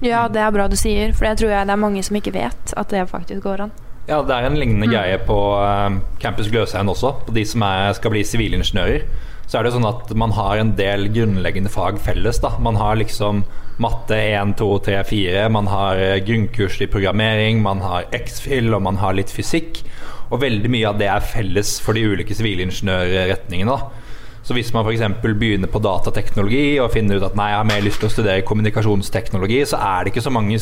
Ja, 0.04 0.28
det 0.28 0.42
er 0.44 0.52
bra 0.52 0.68
du 0.68 0.76
sier, 0.76 1.14
for 1.16 1.28
det 1.28 1.38
tror 1.40 1.54
jeg 1.54 1.68
det 1.68 1.74
er 1.74 1.80
mange 1.80 2.04
som 2.04 2.18
ikke 2.20 2.36
vet 2.36 2.74
at 2.76 2.90
det 2.92 3.06
faktisk 3.10 3.46
går 3.46 3.68
an. 3.68 3.76
Ja, 4.06 4.20
det 4.22 4.36
er 4.36 4.46
en 4.46 4.58
lignende 4.60 4.90
greie 4.92 5.18
på 5.26 5.38
eh, 5.58 5.96
Campus 6.22 6.50
Gløshaugen 6.52 6.92
også. 6.92 7.16
På 7.26 7.34
de 7.34 7.46
som 7.48 7.64
er, 7.66 7.94
skal 7.98 8.14
bli 8.14 8.22
sivilingeniører. 8.28 9.08
Så 9.50 9.60
er 9.60 9.66
det 9.66 9.72
sånn 9.76 9.88
at 9.88 10.12
man 10.18 10.34
har 10.36 10.60
en 10.62 10.74
del 10.78 11.08
grunnleggende 11.14 11.72
fag 11.74 11.98
felles. 12.02 12.42
da. 12.44 12.52
Man 12.62 12.78
har 12.78 13.00
liksom 13.00 13.44
matte 13.82 14.18
1, 14.18 14.56
2, 14.60 14.70
3, 14.86 15.02
4. 15.10 15.48
Man 15.54 15.70
har 15.72 16.02
eh, 16.02 16.22
grunnkurs 16.26 16.78
i 16.82 16.90
programmering, 16.92 17.64
man 17.66 17.82
har 17.86 18.10
X-Fill 18.14 18.74
og 18.76 18.84
man 18.86 19.02
har 19.02 19.18
litt 19.18 19.34
fysikk. 19.34 19.82
Og 20.30 20.42
veldig 20.42 20.70
mye 20.74 20.90
av 20.90 21.02
det 21.02 21.10
er 21.10 21.26
felles 21.26 21.78
for 21.82 21.98
de 21.98 22.06
ulike 22.06 22.36
sivilingeniørretningene. 22.38 23.74
da. 23.74 24.05
Så 24.46 24.54
hvis 24.54 24.70
man 24.76 24.86
f.eks. 24.86 25.02
begynner 25.24 25.70
på 25.72 25.82
datateknologi 25.82 26.78
og 26.78 26.92
finner 26.94 27.18
ut 27.18 27.26
at 27.26 27.38
nei, 27.38 27.48
jeg 27.50 27.58
har 27.58 27.70
mer 27.72 27.86
lyst 27.86 27.98
til 28.04 28.12
å 28.12 28.14
studere 28.14 28.46
kommunikasjonsteknologi, 28.46 29.64
så 29.66 29.80
er 29.82 30.06
det 30.06 30.14
ikke 30.14 30.26
så 30.28 30.34
mange, 30.34 30.60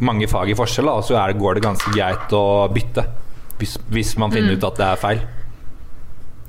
mange 0.00 0.28
fag 0.30 0.52
i 0.52 0.56
forskjell, 0.56 0.88
og 0.88 1.04
så 1.04 1.18
er 1.20 1.34
det, 1.34 1.40
går 1.42 1.58
det 1.58 1.66
ganske 1.66 1.92
greit 1.92 2.32
å 2.32 2.46
bytte. 2.72 3.04
Hvis, 3.60 3.76
hvis 3.92 4.14
man 4.20 4.32
finner 4.32 4.56
ut 4.56 4.64
at 4.64 4.80
det 4.80 4.88
er 4.88 5.02
feil. 5.02 5.20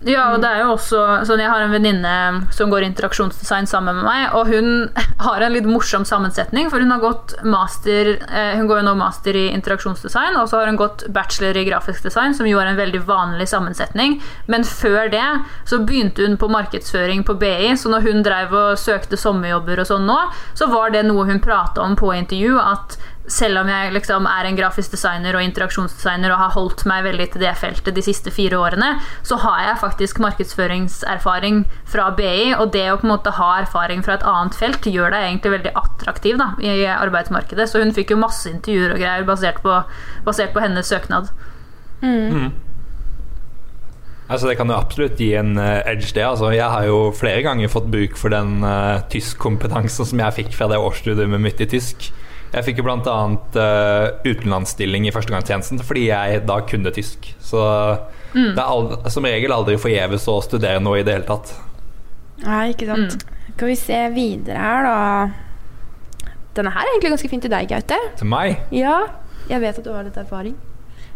Ja, 0.06 0.28
og 0.36 0.44
det 0.44 0.50
er 0.54 0.60
jo 0.62 0.74
også 0.76 1.00
sånn 1.26 1.42
Jeg 1.42 1.50
har 1.50 1.64
en 1.64 1.72
venninne 1.74 2.12
som 2.54 2.70
går 2.70 2.86
interaksjonsdesign 2.86 3.66
sammen 3.70 3.98
med 3.98 4.06
meg, 4.06 4.36
og 4.38 4.52
hun 4.52 4.68
har 5.26 5.42
en 5.42 5.56
litt 5.56 5.66
morsom 5.66 6.06
sammensetning, 6.06 6.70
for 6.70 6.84
hun 6.84 6.94
har 6.94 7.02
gått 7.02 7.34
master 7.42 8.14
eh, 8.28 8.54
Hun 8.60 8.70
går 8.70 8.84
jo 8.84 8.88
nå 8.92 8.94
master 9.00 9.38
i 9.40 9.48
interaksjonsdesign, 9.56 10.38
og 10.38 10.52
så 10.52 10.62
har 10.62 10.70
hun 10.70 10.78
gått 10.78 11.08
bachelor 11.14 11.58
i 11.58 11.66
grafisk 11.66 12.06
design, 12.06 12.38
som 12.38 12.50
jo 12.50 12.62
er 12.62 12.70
en 12.70 12.80
veldig 12.80 13.02
vanlig 13.10 13.50
sammensetning. 13.50 14.20
Men 14.46 14.68
før 14.68 15.10
det 15.14 15.26
så 15.66 15.82
begynte 15.82 16.28
hun 16.28 16.38
på 16.38 16.52
markedsføring 16.52 17.26
på 17.26 17.38
BI, 17.42 17.74
så 17.80 17.90
når 17.90 18.06
hun 18.06 18.24
drev 18.26 18.54
og 18.54 18.80
søkte 18.82 19.18
sommerjobber 19.18 19.82
og 19.82 19.90
sånn 19.90 20.06
nå, 20.08 20.20
så 20.58 20.70
var 20.70 20.94
det 20.94 21.08
noe 21.10 21.26
hun 21.26 21.42
prata 21.42 21.82
om 21.82 21.98
på 21.98 22.14
intervju, 22.14 22.60
at 22.62 23.00
selv 23.28 23.60
om 23.62 23.70
jeg 23.70 23.92
liksom 23.96 24.28
er 24.32 24.48
en 24.48 24.58
grafisk 24.58 24.94
designer 24.96 25.36
og 25.36 25.44
interaksjonsdesigner 25.44 26.32
og 26.32 26.42
har 26.42 26.54
holdt 26.56 26.86
meg 26.90 27.04
veldig 27.08 27.28
til 27.34 27.44
det 27.44 27.54
feltet 27.60 27.98
de 27.98 28.04
siste 28.06 28.32
fire 28.34 28.60
årene, 28.60 28.94
så 29.28 29.40
har 29.44 29.64
jeg 29.66 29.82
faktisk 29.84 30.22
markedsføringserfaring 30.24 31.66
fra 31.92 32.10
BI, 32.18 32.54
og 32.58 32.72
det 32.76 32.86
å 32.92 33.00
på 33.02 33.08
en 33.08 33.14
måte 33.16 33.36
ha 33.36 33.50
erfaring 33.64 34.06
fra 34.06 34.16
et 34.18 34.28
annet 34.28 34.56
felt 34.58 34.88
gjør 34.88 35.12
deg 35.14 35.28
egentlig 35.28 35.56
veldig 35.58 35.74
attraktiv 35.84 36.40
da, 36.40 36.54
i 36.64 36.86
arbeidsmarkedet. 36.94 37.68
Så 37.70 37.84
hun 37.84 37.96
fikk 37.96 38.16
jo 38.16 38.22
masse 38.22 38.48
intervjuer 38.52 38.96
og 38.96 39.04
greier 39.04 39.28
basert 39.28 39.60
på, 39.66 39.82
basert 40.28 40.56
på 40.56 40.64
hennes 40.64 40.88
søknad. 40.88 41.30
Altså 44.28 44.50
Det 44.50 44.58
kan 44.60 44.68
jo 44.68 44.76
absolutt 44.76 45.20
gi 45.24 45.30
en 45.40 45.56
eh, 45.62 45.86
edge, 45.88 46.12
det. 46.16 46.24
Altså, 46.28 46.52
jeg 46.52 46.68
har 46.68 46.88
jo 46.88 47.14
flere 47.16 47.44
ganger 47.46 47.72
fått 47.72 47.88
bruk 47.92 48.18
for 48.20 48.34
den 48.34 48.60
uh, 48.60 49.00
tyskkompetansen 49.12 50.10
som 50.10 50.24
jeg 50.24 50.36
fikk 50.42 50.58
fra 50.58 50.68
det 50.72 50.80
årsstudiet 50.84 51.32
med 51.32 51.46
mitt 51.46 51.64
i 51.64 51.70
tysk. 51.70 52.10
Jeg 52.54 52.64
fikk 52.64 52.80
jo 52.80 52.86
bl.a. 52.88 53.16
Uh, 53.58 54.22
utenlandsstilling 54.28 55.08
i 55.08 55.14
førstegangstjenesten 55.16 55.82
fordi 55.84 56.08
jeg 56.10 56.44
da 56.48 56.62
kunne 56.68 56.94
tysk. 56.96 57.32
Så 57.44 57.64
det 58.34 58.56
er 58.56 58.64
aldri, 58.68 59.00
som 59.12 59.26
regel 59.28 59.56
aldri 59.56 59.76
forgjeves 59.82 60.28
å 60.32 60.38
studere 60.46 60.80
noe 60.84 61.02
i 61.02 61.06
det 61.08 61.18
hele 61.18 61.28
tatt. 61.28 61.54
Nei, 62.44 62.70
ikke 62.74 62.88
sant. 62.90 63.18
Skal 63.56 63.72
vi 63.72 63.78
se 63.80 64.00
videre 64.14 64.62
her, 64.62 64.86
da. 64.86 66.32
Denne 66.58 66.74
her 66.74 66.86
er 66.86 66.92
egentlig 66.94 67.14
ganske 67.16 67.32
fin 67.32 67.42
til 67.42 67.54
deg, 67.54 67.70
Gaute. 67.70 67.98
Til 68.18 68.30
meg 68.30 68.74
Ja, 68.74 69.00
jeg 69.50 69.62
vet 69.64 69.80
at 69.80 69.86
du 69.86 69.92
har 69.94 70.06
litt 70.06 70.18
erfaring. 70.18 70.56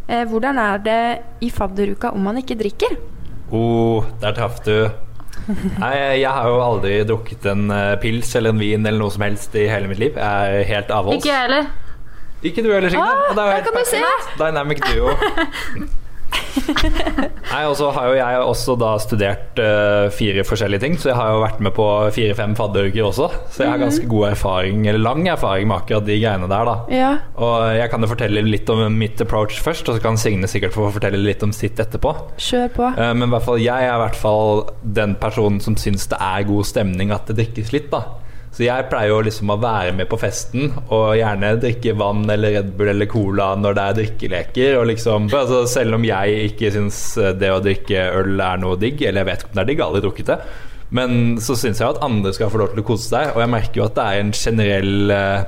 Eh, 0.08 0.26
hvordan 0.30 0.58
er 0.62 0.82
det 0.82 1.02
i 1.46 1.50
fadderuka 1.54 2.12
om 2.16 2.26
man 2.26 2.40
ikke 2.42 2.58
drikker? 2.60 2.98
oh, 3.52 4.06
Der 4.22 4.34
traff 4.38 4.62
du. 4.66 4.90
Nei, 5.82 5.94
jeg 6.22 6.30
har 6.30 6.48
jo 6.48 6.60
aldri 6.64 6.98
drukket 7.08 7.48
en 7.52 7.72
eh, 7.74 7.96
pils 8.04 8.36
eller 8.38 8.54
en 8.54 8.62
vin 8.62 8.86
eller 8.86 9.00
noe 9.02 9.14
som 9.14 9.26
helst 9.26 9.56
i 9.58 9.66
hele 9.72 9.90
mitt 9.90 10.02
liv. 10.02 10.20
Jeg 10.20 10.60
er 10.62 10.68
helt 10.70 10.94
avholds. 10.94 11.24
Ikke 11.24 11.32
jeg 11.34 11.48
heller. 11.48 11.72
Ikke 12.42 12.64
du 12.66 12.70
heller, 12.74 12.90
Signe. 12.90 13.08
Ah, 13.08 13.34
det 13.36 13.42
er 13.42 13.50
jo 13.50 13.58
helt 13.58 13.74
perfekt. 13.80 14.32
Dynamic 14.42 14.86
duo. 14.92 15.16
Nei, 17.52 17.64
og 17.68 17.76
så 17.80 17.90
har 17.96 18.10
jo 18.10 18.18
jeg 18.18 18.44
også 18.46 18.76
da 18.80 18.92
studert 19.02 19.60
uh, 19.62 20.08
fire 20.14 20.46
forskjellige 20.48 20.84
ting, 20.84 20.98
så 21.00 21.12
jeg 21.12 21.18
har 21.20 21.34
jo 21.34 21.42
vært 21.44 21.62
med 21.64 21.76
på 21.76 21.88
fire-fem 22.16 22.56
fadderuker 22.58 23.08
også. 23.08 23.30
Så 23.52 23.66
jeg 23.66 23.74
har 23.74 23.82
ganske 23.82 24.08
god 24.12 24.30
erfaring, 24.32 24.86
eller 24.88 25.04
lang 25.04 25.28
erfaring 25.32 25.70
med 25.70 25.82
akkurat 25.82 26.08
de 26.08 26.20
greiene 26.22 26.50
der, 26.52 26.72
da. 26.72 26.78
Ja. 26.94 27.12
Og 27.42 27.68
jeg 27.78 27.92
kan 27.94 28.06
jo 28.06 28.12
fortelle 28.12 28.46
litt 28.48 28.72
om 28.74 28.84
mitt 28.98 29.22
approach 29.24 29.60
først, 29.64 29.90
og 29.90 29.98
så 29.98 30.06
kan 30.06 30.20
Signe 30.22 30.50
sikkert 30.52 30.76
få 30.78 30.90
fortelle 30.94 31.22
litt 31.22 31.44
om 31.46 31.54
sitt 31.56 31.80
etterpå. 31.82 32.16
Kjør 32.42 32.74
på. 32.78 32.90
Uh, 32.98 33.12
Men 33.12 33.30
i 33.30 33.34
hvert 33.36 33.48
fall, 33.50 33.62
jeg 33.64 33.90
er 33.90 33.96
i 33.98 34.04
hvert 34.06 34.20
fall 34.20 34.66
den 34.82 35.18
personen 35.22 35.62
som 35.64 35.78
syns 35.80 36.08
det 36.12 36.20
er 36.22 36.48
god 36.48 36.68
stemning 36.68 37.14
at 37.16 37.30
det 37.30 37.40
drikkes 37.42 37.76
litt. 37.76 37.92
da 37.92 38.21
Så 38.52 38.66
jeg 38.66 38.88
pleier 38.92 39.14
jo 39.14 39.22
liksom 39.24 39.54
å 39.54 39.60
være 39.62 39.94
med 39.96 40.10
på 40.12 40.18
festen 40.20 40.74
og 40.92 41.14
gjerne 41.16 41.54
drikke 41.62 41.94
vann 42.00 42.26
eller 42.34 42.58
Red 42.58 42.74
Bull 42.76 42.92
eller 42.92 43.08
Cola 43.12 43.54
når 43.56 43.78
det 43.78 43.86
er 43.86 44.00
drikkeleker. 44.02 44.74
Og 44.82 44.90
liksom, 44.90 45.30
altså, 45.32 45.62
selv 45.72 45.96
om 45.96 46.08
jeg 46.08 46.50
ikke 46.50 46.74
syns 46.76 47.00
det 47.40 47.54
å 47.54 47.62
drikke 47.64 48.10
øl 48.20 48.36
er 48.44 48.60
noe 48.60 48.76
digg, 48.82 49.00
eller 49.06 49.24
jeg 49.24 49.30
vet 49.30 49.46
ikke 49.46 49.54
om 49.54 49.56
det 49.56 49.64
er 49.64 49.72
digg, 49.72 49.86
aldri 49.86 50.04
drukket 50.04 50.34
det, 50.34 50.38
men 50.92 51.40
så 51.40 51.56
syns 51.56 51.80
jeg 51.80 51.88
at 51.88 52.04
andre 52.04 52.34
skal 52.36 52.52
få 52.52 52.60
lov 52.60 52.74
til 52.74 52.84
å 52.84 52.88
kose 52.92 53.08
seg, 53.08 53.32
og 53.32 53.40
jeg 53.40 53.54
merker 53.54 53.80
jo 53.80 53.88
at 53.88 53.96
det 53.96 54.08
er 54.08 54.24
en 54.26 54.34
generell 54.36 55.14
eh, 55.16 55.46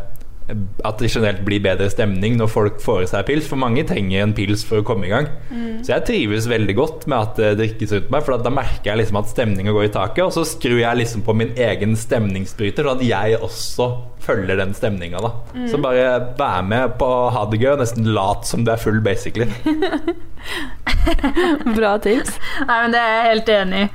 at 0.49 0.99
det 0.99 1.09
generelt 1.09 1.43
blir 1.47 1.61
bedre 1.63 1.87
stemning 1.91 2.35
når 2.39 2.49
folk 2.51 2.81
får 2.83 3.05
seg 3.11 3.25
pils. 3.29 3.47
For 3.49 3.59
mange 3.59 3.85
trenger 3.87 4.25
en 4.25 4.35
pils 4.35 4.65
for 4.67 4.81
å 4.81 4.87
komme 4.87 5.07
i 5.07 5.13
gang. 5.13 5.29
Så 5.85 5.93
jeg 5.93 6.05
trives 6.09 6.49
veldig 6.51 6.75
godt 6.77 7.07
med 7.07 7.19
at 7.19 7.39
det 7.39 7.51
drikkes 7.61 7.95
rundt 7.97 8.11
meg, 8.13 8.25
for 8.25 8.43
da 8.43 8.53
merker 8.53 8.91
jeg 8.91 9.01
liksom 9.01 9.21
at 9.21 9.31
stemninga 9.31 9.75
går 9.75 9.87
i 9.87 9.93
taket. 9.93 10.23
Og 10.27 10.35
så 10.35 10.45
skrur 10.47 10.81
jeg 10.81 10.99
liksom 10.99 11.23
på 11.25 11.35
min 11.37 11.55
egen 11.55 11.95
stemningsbryter, 11.99 12.87
sånn 12.87 12.99
at 12.99 13.07
jeg 13.07 13.39
også 13.39 13.89
følger 14.23 14.59
den 14.59 14.73
stemninga. 14.77 15.21
Så 15.71 15.79
bare 15.83 16.35
vær 16.39 16.63
med 16.67 16.97
på 16.99 17.07
å 17.07 17.31
ha 17.35 17.45
det 17.51 17.61
gøy, 17.61 17.73
og 17.75 17.83
nesten 17.83 18.13
lat 18.15 18.47
som 18.49 18.65
du 18.65 18.73
er 18.73 18.81
full, 18.81 19.01
basically. 19.03 19.49
Bra 21.75 21.97
tips. 21.99 22.37
Nei, 22.67 22.77
men 22.83 22.93
Det 22.93 22.99
er 22.99 23.13
jeg 23.13 23.27
helt 23.27 23.49
enig 23.53 23.81
i. 23.81 23.87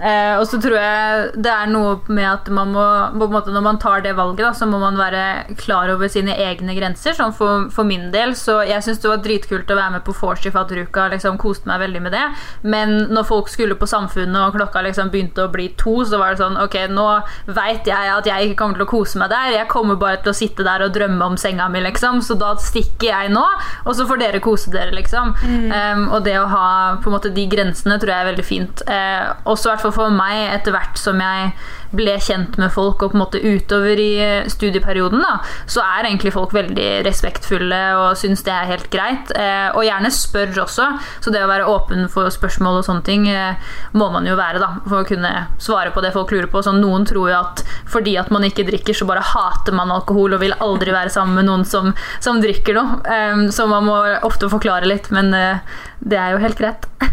Eh, 0.00 0.34
og 0.38 0.46
så 0.48 0.60
tror 0.62 0.76
jeg 0.78 1.30
det 1.44 1.52
er 1.52 1.70
noe 1.72 1.96
med 2.08 2.26
at 2.28 2.48
man 2.52 2.72
må 2.74 2.84
på 3.14 3.26
en 3.26 3.34
måte 3.34 3.52
Når 3.54 3.64
man 3.64 3.78
tar 3.80 4.04
det 4.04 4.14
valget, 4.16 4.44
da, 4.46 4.52
så 4.56 4.68
må 4.68 4.78
man 4.80 4.98
være 4.98 5.56
klar 5.60 5.90
over 5.92 6.08
sine 6.12 6.36
egne 6.40 6.76
grenser. 6.76 7.16
Sånn 7.16 7.34
for, 7.36 7.68
for 7.74 7.88
min 7.88 8.10
del 8.14 8.34
Så 8.38 8.60
jeg 8.68 8.84
syns 8.84 9.02
det 9.02 9.10
var 9.10 9.22
dritkult 9.24 9.70
å 9.70 9.78
være 9.78 9.98
med 9.98 10.06
på 10.06 10.16
vors 10.20 10.44
i 10.46 10.52
fadderuka. 10.54 11.08
Liksom, 11.14 11.38
koste 11.40 11.68
meg 11.70 11.82
veldig 11.84 12.04
med 12.06 12.16
det. 12.16 12.24
Men 12.62 12.96
når 13.12 13.28
folk 13.28 13.52
skulle 13.52 13.78
på 13.78 13.88
Samfunnet, 13.90 14.40
og 14.40 14.56
klokka 14.56 14.84
liksom 14.86 15.12
begynte 15.12 15.44
å 15.44 15.52
bli 15.52 15.70
to, 15.80 15.98
så 16.08 16.20
var 16.20 16.34
det 16.34 16.42
sånn 16.42 16.60
Ok, 16.64 16.78
nå 16.90 17.06
veit 17.52 17.86
jeg 17.88 18.12
at 18.14 18.28
jeg 18.28 18.48
ikke 18.48 18.60
kommer 18.62 18.80
til 18.80 18.86
å 18.86 18.92
kose 18.94 19.20
meg 19.20 19.32
der. 19.32 19.52
Jeg 19.58 19.70
kommer 19.74 19.98
bare 20.00 20.22
til 20.22 20.32
å 20.32 20.36
sitte 20.36 20.66
der 20.66 20.86
og 20.86 20.94
drømme 20.94 21.32
om 21.32 21.38
senga 21.40 21.68
mi, 21.72 21.82
liksom. 21.84 22.22
Så 22.24 22.38
da 22.40 22.54
stikker 22.60 23.10
jeg 23.10 23.34
nå, 23.34 23.44
og 23.84 23.94
så 23.96 24.08
får 24.08 24.22
dere 24.22 24.42
kose 24.44 24.72
dere, 24.74 24.94
liksom. 24.94 25.34
Um, 25.44 26.04
og 26.14 26.24
det 26.26 26.38
å 26.40 26.48
ha 26.50 26.66
på 27.02 27.10
en 27.10 27.16
måte 27.16 27.32
de 27.34 27.46
grensene 27.50 27.98
tror 28.00 28.14
jeg 28.14 28.24
er 28.24 28.30
veldig 28.32 28.46
fint. 28.46 28.84
Uh, 28.88 29.34
også 29.50 29.68
i 29.68 29.74
hvert 29.74 29.86
fall 29.86 29.96
for 29.98 30.14
meg, 30.14 30.46
etter 30.54 30.74
hvert 30.74 31.00
som 31.00 31.20
jeg 31.22 31.54
ble 31.94 32.14
kjent 32.22 32.58
med 32.60 32.72
folk 32.74 33.02
og 33.02 33.12
på 33.12 33.18
en 33.18 33.22
måte 33.22 33.40
utover 33.40 34.00
i 34.00 34.10
eh, 34.22 34.48
studieperioden, 34.50 35.22
da, 35.22 35.38
så 35.70 35.82
er 35.84 36.08
egentlig 36.08 36.34
folk 36.34 36.54
veldig 36.54 36.88
respektfulle 37.06 37.80
og 38.00 38.18
syns 38.18 38.44
det 38.46 38.54
er 38.54 38.70
helt 38.70 38.90
greit. 38.92 39.32
Eh, 39.38 39.68
og 39.74 39.86
gjerne 39.86 40.10
spør 40.14 40.64
også. 40.64 40.88
Så 41.24 41.32
det 41.34 41.42
å 41.44 41.50
være 41.50 41.68
åpen 41.70 42.08
for 42.12 42.30
spørsmål 42.34 42.80
og 42.80 42.88
sånne 42.88 43.06
ting 43.06 43.28
eh, 43.30 43.60
må 43.96 44.10
man 44.14 44.26
jo 44.28 44.36
være, 44.38 44.62
da, 44.62 44.80
for 44.88 45.02
å 45.02 45.08
kunne 45.08 45.32
svare 45.62 45.94
på 45.94 46.02
det 46.04 46.14
folk 46.16 46.34
lurer 46.34 46.50
på. 46.50 46.62
Sånn, 46.64 46.82
noen 46.82 47.06
tror 47.08 47.30
jo 47.30 47.38
at 47.40 47.64
fordi 47.90 48.16
at 48.20 48.32
man 48.34 48.46
ikke 48.46 48.66
drikker, 48.66 48.96
så 48.96 49.06
bare 49.08 49.24
hater 49.24 49.63
man 49.72 49.92
alkohol 49.94 50.36
og 50.36 50.42
vil 50.42 50.52
aldri 50.60 50.92
være 50.92 51.12
sammen 51.14 51.38
med 51.38 51.48
noen 51.48 51.64
som, 51.64 51.94
som 52.20 52.42
drikker 52.42 52.76
noe. 52.76 53.00
Um, 53.08 53.46
så 53.54 53.64
man 53.70 53.88
må 53.88 53.96
ofte 54.26 54.50
forklare 54.52 54.90
litt, 54.90 55.08
men 55.14 55.32
uh, 55.32 55.62
det 56.04 56.20
er 56.20 56.34
jo 56.34 56.42
helt 56.44 56.60
greit. 56.60 56.90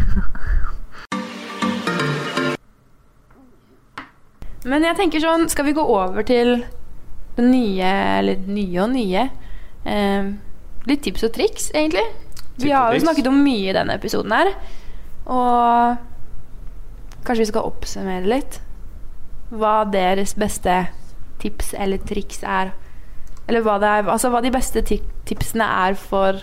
Men 4.62 4.84
jeg 4.86 4.94
tenker 4.94 5.18
sånn, 5.18 5.48
skal 5.50 5.66
vi 5.66 5.72
gå 5.74 5.82
over 5.82 6.22
til 6.22 6.60
det 7.34 7.42
nye, 7.42 7.88
eller 8.20 8.44
nye 8.46 8.76
og 8.84 8.92
nye 8.92 9.24
Um, 9.82 10.36
Litt 10.86 11.04
tips 11.06 11.22
og 11.26 11.34
triks, 11.36 11.70
egentlig. 11.74 12.04
Tips 12.56 12.64
Vi 12.64 12.72
har 12.74 12.94
jo 12.94 13.02
snakket 13.04 13.28
om 13.30 13.38
mye 13.42 13.70
i 13.70 13.76
denne 13.76 13.94
episoden 13.98 14.34
her. 14.34 14.50
Og 15.30 17.22
kanskje 17.22 17.44
vi 17.44 17.50
skal 17.52 17.68
oppsummere 17.68 18.26
litt 18.26 18.58
hva 19.52 19.82
deres 19.86 20.34
beste 20.38 20.74
tips 21.42 21.74
eller 21.74 21.98
triks 22.08 22.40
er. 22.46 22.72
Eller 23.50 23.64
hva, 23.66 23.76
det 23.82 23.88
er, 23.90 24.08
altså 24.12 24.30
hva 24.30 24.40
de 24.44 24.52
beste 24.54 24.80
tipsene 24.86 25.66
er 25.66 25.96
for 25.98 26.38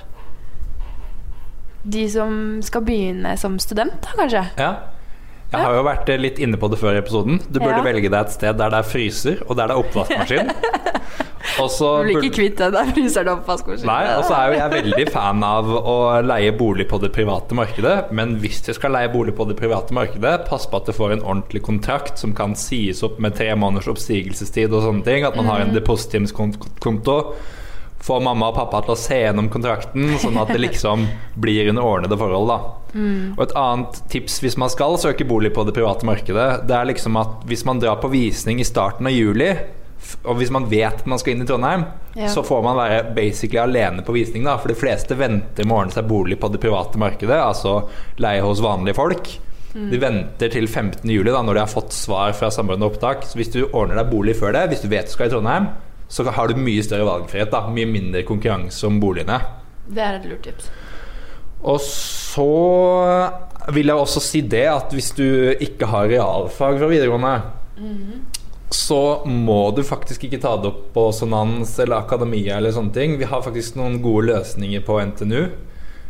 de 1.90 2.04
som 2.12 2.34
skal 2.66 2.84
begynne 2.86 3.38
som 3.40 3.56
student, 3.64 3.96
da, 4.04 4.16
kanskje. 4.20 4.42
Ja. 4.60 4.72
Jeg 5.50 5.64
har 5.66 5.74
jo 5.80 5.86
vært 5.88 6.10
eh, 6.14 6.20
litt 6.22 6.38
inne 6.44 6.60
på 6.62 6.68
det 6.70 6.78
før 6.78 6.94
i 6.94 7.00
episoden. 7.02 7.40
Du 7.50 7.58
burde 7.58 7.80
Ja. 7.80 7.86
velge 7.88 8.10
deg 8.12 8.20
et 8.20 8.34
sted 8.36 8.58
der 8.60 8.70
det 8.70 8.82
er 8.84 8.90
fryser, 8.92 9.40
og 9.48 9.56
der 9.58 9.72
det 9.72 9.78
er 9.78 9.82
oppvaskmaskin. 9.82 10.52
Og 11.60 11.70
så 11.72 11.90
Du 12.04 12.10
blir 12.10 12.26
ikke 12.28 12.36
kvitt 12.36 12.58
den 12.60 12.74
der 12.76 12.90
fryseren 12.94 13.30
og 13.32 13.42
oppvaskmaskinen. 13.42 13.90
Nei, 13.90 14.16
og 14.18 14.26
så 14.28 14.36
er 14.36 14.50
jo 14.52 14.58
jeg 14.60 14.74
veldig 14.76 15.06
fan 15.14 15.46
av 15.46 15.70
å 15.78 15.98
leie 16.26 16.52
bolig 16.56 16.88
på 16.92 17.00
det 17.02 17.12
private 17.16 17.56
markedet. 17.58 17.96
Men 18.16 18.36
hvis 18.44 18.60
du 18.66 18.74
skal 18.76 18.96
leie 18.96 19.12
bolig 19.14 19.36
på 19.38 19.48
det 19.50 19.56
private 19.60 19.96
markedet, 19.96 20.36
pass 20.50 20.68
på 20.70 20.82
at 20.82 20.90
du 20.90 20.96
får 20.96 21.16
en 21.16 21.24
ordentlig 21.24 21.64
kontrakt 21.66 22.20
som 22.22 22.36
kan 22.36 22.58
sies 22.60 23.04
opp 23.08 23.22
med 23.24 23.38
tre 23.40 23.54
måneders 23.56 23.90
oppsigelsestid 23.94 24.74
og 24.74 24.84
sånne 24.86 25.08
ting. 25.08 25.26
At 25.28 25.40
man 25.40 25.50
har 25.52 25.64
en 25.64 25.74
depositumskonto. 25.76 27.18
Få 28.00 28.20
mamma 28.24 28.52
og 28.52 28.56
pappa 28.56 28.80
til 28.86 28.94
å 28.94 29.00
se 29.00 29.18
gjennom 29.20 29.50
kontrakten, 29.52 30.14
sånn 30.22 30.38
at 30.40 30.54
det 30.54 30.62
liksom 30.64 31.04
blir 31.44 31.68
under 31.72 31.84
ordnede 31.88 32.20
forhold. 32.20 32.52
da 32.52 32.60
Og 33.36 33.42
et 33.44 33.58
annet 33.60 34.00
tips 34.12 34.40
hvis 34.44 34.56
man 34.60 34.72
skal 34.72 34.96
søke 35.02 35.28
bolig 35.28 35.52
på 35.56 35.66
det 35.68 35.76
private 35.76 36.08
markedet, 36.08 36.48
det 36.68 36.78
er 36.78 36.88
liksom 36.92 37.20
at 37.20 37.44
hvis 37.50 37.66
man 37.68 37.82
drar 37.84 38.00
på 38.00 38.12
visning 38.12 38.64
i 38.64 38.68
starten 38.68 39.08
av 39.10 39.16
juli, 39.16 39.52
og 40.24 40.38
hvis 40.40 40.52
man 40.52 40.66
vet 40.72 41.02
at 41.02 41.06
man 41.08 41.20
skal 41.20 41.34
inn 41.36 41.44
i 41.44 41.46
Trondheim, 41.50 41.84
Ja. 42.16 42.28
så 42.28 42.42
får 42.44 42.64
man 42.64 42.76
være 42.78 43.14
basically 43.16 43.60
alene 43.60 44.02
på 44.04 44.14
visning. 44.16 44.44
da 44.44 44.58
For 44.58 44.68
de 44.68 44.76
fleste 44.76 45.16
venter 45.18 45.66
med 45.66 45.76
å 45.76 45.80
ordne 45.84 45.92
seg 45.94 46.08
bolig 46.08 46.40
på 46.40 46.52
det 46.52 46.60
private 46.62 46.98
markedet, 46.98 47.38
altså 47.38 47.88
leie 48.18 48.42
hos 48.42 48.60
vanlige 48.62 48.96
folk. 48.96 49.30
De 49.74 49.98
venter 50.02 50.50
til 50.50 50.66
15. 50.68 51.04
juli 51.10 51.30
da 51.32 51.44
når 51.46 51.54
de 51.54 51.60
har 51.60 51.68
fått 51.70 51.92
svar 51.94 52.34
fra 52.34 52.50
Samordna 52.50 52.88
opptak. 52.90 53.22
Så 53.30 53.38
hvis 53.38 53.52
du 53.54 53.68
ordner 53.72 53.96
deg 54.02 54.10
bolig 54.12 54.36
før 54.36 54.52
det, 54.54 54.64
hvis 54.72 54.82
du 54.82 54.88
vet 54.90 55.06
du 55.06 55.12
skal 55.12 55.28
i 55.28 55.30
Trondheim, 55.30 55.68
så 56.10 56.26
har 56.26 56.48
du 56.48 56.56
mye 56.56 56.82
større 56.84 57.06
valgfrihet. 57.06 57.52
da 57.52 57.68
Mye 57.70 57.86
mindre 57.86 58.24
konkurranse 58.26 58.84
om 58.88 59.00
boligene. 59.00 59.40
Det 59.88 60.02
er 60.02 60.16
et 60.18 60.26
lurt 60.26 60.42
tips. 60.42 60.70
Og 61.64 61.80
så 61.80 63.32
vil 63.76 63.86
jeg 63.92 63.96
også 63.96 64.22
si 64.24 64.42
det 64.42 64.66
at 64.72 64.92
hvis 64.96 65.12
du 65.18 65.26
ikke 65.60 65.86
har 65.92 66.08
realfag 66.10 66.80
fra 66.80 66.88
videregående, 66.90 67.42
så 68.70 69.26
må 69.26 69.72
du 69.74 69.82
faktisk 69.86 70.28
ikke 70.28 70.42
ta 70.44 70.54
det 70.62 70.70
opp 70.70 70.82
på 70.94 71.08
Sonans 71.16 71.72
eller 71.82 72.04
Akademia 72.04 72.60
eller 72.60 72.74
sånne 72.76 72.94
ting. 72.94 73.16
Vi 73.18 73.30
har 73.30 73.42
faktisk 73.42 73.80
noen 73.80 73.98
gode 74.04 74.28
løsninger 74.30 74.84
på 74.86 75.00
NTNU. 75.10 75.48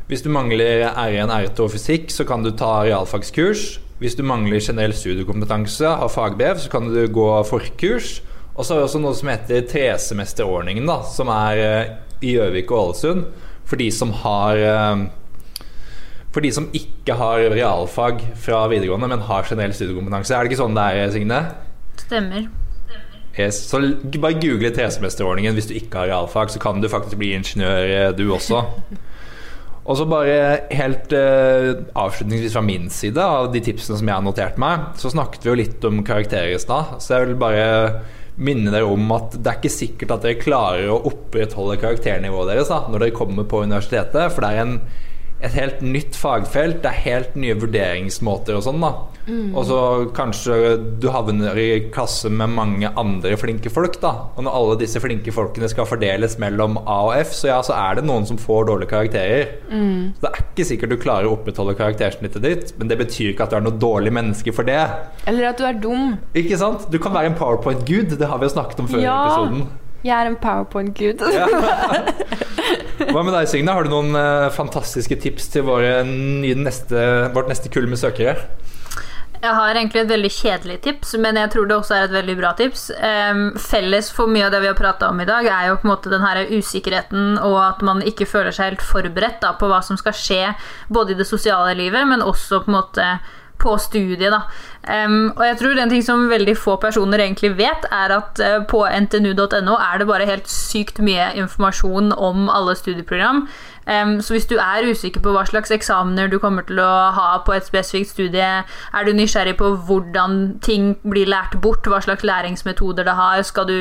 Hvis 0.10 0.26
du 0.26 0.32
mangler 0.34 0.90
R1, 0.90 1.30
R2 1.30 1.68
og 1.68 1.72
fysikk, 1.76 2.10
så 2.12 2.26
kan 2.28 2.44
du 2.44 2.52
ta 2.58 2.82
realfagskurs. 2.84 3.78
Hvis 4.02 4.16
du 4.18 4.24
mangler 4.28 4.64
generell 4.64 4.96
studiekompetanse, 4.96 5.88
har 6.02 6.12
fagbrev, 6.12 6.60
så 6.60 6.72
kan 6.72 6.90
du 6.92 7.00
gå 7.14 7.28
forkurs. 7.48 8.18
Og 8.56 8.66
så 8.66 8.74
har 8.74 8.82
vi 8.82 8.88
også 8.90 9.02
noe 9.04 9.16
som 9.16 9.32
heter 9.32 9.64
tresemesterordningen, 9.70 10.90
da, 10.90 11.00
som 11.08 11.32
er 11.32 11.64
eh, 11.64 11.94
i 12.26 12.34
Gjøvik 12.36 12.74
og 12.74 12.90
Ålesund. 12.90 13.24
For 13.70 13.80
de 13.80 13.88
som 13.94 14.12
har 14.24 14.60
eh, 14.66 15.06
For 16.34 16.46
de 16.46 16.52
som 16.54 16.68
ikke 16.76 17.16
har 17.18 17.48
realfag 17.54 18.20
fra 18.38 18.66
videregående, 18.70 19.08
men 19.10 19.24
har 19.30 19.48
generell 19.48 19.74
studiekompetanse. 19.74 20.36
Er 20.36 20.44
det 20.44 20.52
ikke 20.52 20.64
sånn 20.66 20.78
det 20.78 20.90
er, 20.90 21.14
Signe? 21.14 21.40
Stemmer. 22.00 22.48
Yes. 23.40 23.62
Så 23.70 23.80
bare 24.20 24.40
google 24.42 24.72
tresemesterordningen 24.76 25.56
hvis 25.56 25.70
du 25.70 25.76
ikke 25.78 26.02
har 26.02 26.12
realfag, 26.12 26.52
så 26.52 26.62
kan 26.62 26.82
du 26.82 26.90
faktisk 26.92 27.20
bli 27.20 27.34
ingeniør, 27.38 27.94
eh, 27.96 28.10
du 28.18 28.26
også. 28.36 28.64
Og 29.90 29.98
så 29.98 30.06
bare 30.06 30.68
helt 30.76 31.14
uh, 31.18 31.80
avslutningsvis 31.98 32.54
fra 32.54 32.62
min 32.62 32.92
side, 32.94 33.24
av 33.24 33.48
de 33.50 33.62
tipsene 33.66 33.98
som 33.98 34.10
jeg 34.12 34.20
har 34.20 34.26
notert 34.26 34.60
meg, 34.62 34.92
så 35.02 35.10
snakket 35.10 35.46
vi 35.46 35.50
jo 35.50 35.56
litt 35.58 35.88
om 35.88 36.04
karakterer 36.06 36.54
i 36.54 36.60
stad. 36.62 37.00
Så 37.02 37.16
jeg 37.16 37.32
vil 37.32 37.40
bare 37.42 37.64
minne 38.40 38.70
dere 38.70 38.86
om 38.88 39.10
at 39.16 39.34
det 39.40 39.50
er 39.50 39.58
ikke 39.58 39.74
sikkert 39.74 40.14
at 40.14 40.28
dere 40.28 40.40
klarer 40.40 40.92
å 40.94 41.00
opprettholde 41.10 41.80
karakternivået 41.82 42.54
deres 42.54 42.70
da, 42.70 42.84
når 42.86 43.06
dere 43.06 43.18
kommer 43.18 43.48
på 43.50 43.64
universitetet, 43.66 44.30
for 44.36 44.46
det 44.46 44.52
er 44.52 44.62
en 44.68 44.78
et 45.40 45.54
helt 45.56 45.80
nytt 45.86 46.18
fagfelt. 46.20 46.82
Det 46.84 46.90
er 46.92 47.06
helt 47.06 47.38
nye 47.40 47.56
vurderingsmåter 47.60 48.58
og 48.58 48.66
sånn, 48.66 48.84
da. 48.84 48.92
Og 49.30 49.62
så 49.70 49.80
kanskje 50.18 50.56
du 51.00 51.06
havner 51.14 51.58
i 51.62 51.68
klasse 51.94 52.32
med 52.34 52.50
mange 52.56 52.90
andre 52.98 53.36
flinke 53.38 53.70
folk, 53.70 54.00
da. 54.02 54.14
Og 54.34 54.46
når 54.48 54.56
alle 54.58 54.78
disse 54.82 55.02
flinke 55.04 55.34
folkene 55.36 55.70
skal 55.70 55.86
fordeles 55.86 56.40
mellom 56.42 56.80
A 56.82 56.98
og 57.12 57.14
F, 57.20 57.36
så 57.38 57.52
ja, 57.52 57.60
så 57.66 57.76
er 57.78 58.00
det 58.00 58.08
noen 58.10 58.26
som 58.26 58.40
får 58.42 58.72
dårlige 58.72 58.90
karakterer. 58.90 59.52
Så 59.70 60.26
det 60.26 60.32
er 60.32 60.42
ikke 60.44 60.66
sikkert 60.72 60.96
du 60.96 60.98
klarer 61.04 61.30
å 61.30 61.36
opprettholde 61.38 61.78
karaktersnittet 61.78 62.46
ditt, 62.48 62.74
men 62.80 62.90
det 62.90 62.98
betyr 63.04 63.36
ikke 63.36 63.46
at 63.46 63.54
du 63.54 63.60
er 63.60 63.68
noe 63.68 63.78
dårlig 63.80 64.16
menneske 64.18 64.56
for 64.56 64.68
det. 64.68 64.82
Eller 65.30 65.52
at 65.52 65.62
du 65.62 65.68
er 65.70 65.78
dum. 65.78 66.18
Ikke 66.34 66.58
sant? 66.58 66.90
Du 66.90 66.98
kan 66.98 67.14
være 67.14 67.32
en 67.32 67.38
powerpoint-gud, 67.38 68.18
det 68.18 68.28
har 68.34 68.42
vi 68.42 68.50
jo 68.50 68.56
snakket 68.58 68.82
om 68.82 68.90
før 68.90 69.04
i 69.04 69.08
episoden. 69.14 69.68
Jeg 70.06 70.16
er 70.16 70.30
en 70.30 70.38
powerpoint-gud. 70.40 71.24
Hva 73.10 73.24
med 73.24 73.34
deg, 73.34 73.50
Signe? 73.52 73.74
Har 73.76 73.86
du 73.86 73.92
noen 73.92 74.16
uh, 74.16 74.48
fantastiske 74.54 75.18
tips 75.24 75.50
til 75.56 75.66
våre 75.68 76.02
nye 76.08 76.56
neste, 76.60 77.04
vårt 77.36 77.52
neste 77.52 77.72
kull 77.74 77.90
med 77.90 78.00
søkere? 78.00 78.38
Jeg 79.40 79.56
har 79.56 79.72
egentlig 79.72 80.02
et 80.02 80.10
veldig 80.12 80.30
kjedelig 80.36 80.78
tips, 80.84 81.14
men 81.24 81.38
jeg 81.40 81.52
tror 81.54 81.68
det 81.68 81.76
også 81.78 81.96
er 81.96 82.08
et 82.10 82.16
veldig 82.16 82.36
bra 82.42 82.52
tips. 82.60 82.90
Um, 83.00 83.44
felles 83.60 84.10
for 84.12 84.28
mye 84.28 84.50
av 84.50 84.52
det 84.52 84.60
vi 84.66 84.68
har 84.68 84.76
prata 84.76 85.12
om 85.14 85.22
i 85.24 85.28
dag, 85.28 85.48
er 85.48 85.70
jo 85.70 85.78
på 85.80 85.88
en 85.88 85.94
måte 85.94 86.12
den 86.12 86.26
her 86.26 86.42
usikkerheten 86.52 87.38
og 87.38 87.56
at 87.64 87.84
man 87.88 88.04
ikke 88.04 88.28
føler 88.28 88.56
seg 88.56 88.74
helt 88.74 88.84
forberedt 88.84 89.40
da, 89.46 89.54
på 89.56 89.72
hva 89.72 89.80
som 89.86 90.00
skal 90.00 90.16
skje 90.16 90.42
både 90.92 91.16
i 91.16 91.20
det 91.22 91.28
sosiale 91.30 91.72
livet, 91.80 92.04
men 92.08 92.26
også 92.26 92.66
på 92.66 92.72
en 92.72 92.80
måte 92.82 93.08
på 93.60 93.76
studiet. 93.82 94.32
Da. 94.34 94.42
Um, 94.90 95.32
og 95.36 95.44
jeg 95.46 95.58
tror 95.60 95.80
en 95.80 95.92
ting 95.92 96.06
som 96.06 96.30
veldig 96.32 96.56
få 96.58 96.78
personer 96.82 97.24
egentlig 97.24 97.54
vet, 97.60 97.88
er 97.92 98.16
at 98.16 98.40
uh, 98.44 98.60
på 98.70 98.86
ntnu.no 98.88 99.76
er 99.76 100.00
det 100.02 100.10
bare 100.10 100.30
helt 100.30 100.50
sykt 100.52 101.02
mye 101.04 101.32
informasjon 101.40 102.14
om 102.16 102.48
alle 102.54 102.78
studieprogram. 102.80 103.46
Em, 103.90 104.20
så 104.22 104.36
hvis 104.36 104.46
du 104.50 104.56
er 104.62 104.86
usikker 104.86 105.24
på 105.24 105.34
hva 105.34 105.46
slags 105.50 105.72
eksamener 105.74 106.30
du 106.30 106.38
kommer 106.42 106.66
til 106.68 106.80
å 106.84 106.90
ha 107.16 107.30
på 107.46 107.56
et 107.56 107.66
spesifikt 107.66 108.12
studie, 108.14 108.50
er 108.62 109.08
du 109.08 109.12
nysgjerrig 109.18 109.56
på 109.60 109.72
hvordan 109.88 110.60
ting 110.66 110.92
blir 111.02 111.30
lært 111.32 111.58
bort, 111.64 111.88
hva 111.90 112.02
slags 112.06 112.26
læringsmetoder 112.28 113.08
det 113.08 113.16
har, 113.18 113.42
skal 113.48 113.68
du 113.70 113.78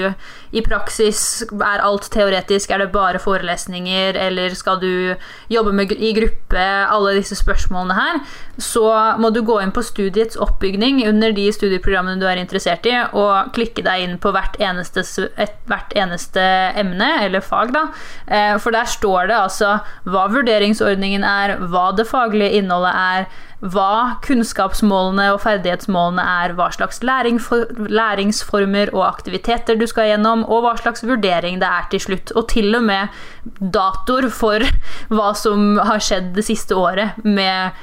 i 0.56 0.62
praksis, 0.64 1.42
er 1.52 1.84
alt 1.84 2.09
teoretisk, 2.14 2.72
er 2.72 2.84
det 2.84 2.90
bare 2.94 3.20
forelesninger, 3.22 4.16
eller 4.16 4.56
skal 4.56 4.80
du 4.80 5.14
jobbe 5.52 5.74
med, 5.76 5.92
i 5.92 6.14
gruppe, 6.16 6.64
alle 6.88 7.16
disse 7.18 7.36
spørsmålene 7.38 7.98
her, 7.98 8.20
så 8.59 8.86
må 9.20 9.30
du 9.34 9.42
gå 9.46 9.59
inn 9.62 9.74
på 9.74 9.84
studiets 9.86 10.38
oppbygning 10.40 11.02
under 11.09 11.34
de 11.36 11.46
studieprogrammene 11.54 12.20
du 12.20 12.26
er 12.28 12.40
interessert 12.40 12.86
i, 12.88 12.96
og 13.12 13.52
klikke 13.56 13.84
deg 13.86 14.06
inn 14.06 14.16
på 14.22 14.32
hvert 14.34 14.56
eneste, 14.62 15.04
et, 15.36 15.54
hvert 15.68 15.92
eneste 15.98 16.42
emne, 16.78 17.11
eller 17.26 17.44
fag, 17.44 17.74
da. 17.76 17.88
Eh, 18.26 18.56
For 18.59 18.74
der 18.74 18.88
står 18.88 19.28
det 19.30 19.36
altså 19.36 19.76
hva 20.07 20.26
vurderingsordningen 20.32 21.24
er, 21.26 21.57
hva 21.72 21.88
det 21.96 22.07
faglige 22.11 22.61
innholdet 22.61 22.94
er, 22.94 23.28
hva 23.59 24.18
kunnskapsmålene 24.22 25.32
og 25.34 25.40
ferdighetsmålene 25.42 26.22
er, 26.22 26.52
hva 26.54 26.68
slags 26.74 27.00
læringsformer 27.02 28.92
og 28.94 29.02
aktiviteter 29.09 29.78
du 29.80 29.86
skal 29.90 30.12
gjennom, 30.12 30.44
og 30.46 30.62
hva 30.62 30.76
slags 30.78 31.02
vurdering 31.02 31.59
det 31.59 31.66
er 31.66 31.88
til 31.90 32.04
slutt. 32.04 32.30
Og 32.38 32.46
til 32.52 32.70
og 32.78 32.84
med 32.86 33.18
datoer 33.59 34.28
for 34.30 34.62
hva 35.14 35.32
som 35.38 35.80
har 35.82 36.02
skjedd 36.04 36.30
det 36.36 36.46
siste 36.46 36.76
året 36.78 37.18
med 37.24 37.74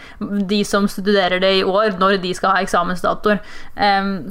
de 0.47 0.61
som 0.63 0.88
studerer 0.88 1.43
det 1.43 1.51
i 1.59 1.65
år, 1.67 1.99
når 1.99 2.21
de 2.23 2.32
skal 2.38 2.55
ha 2.55 2.63
eksamensdatoer. 2.63 3.43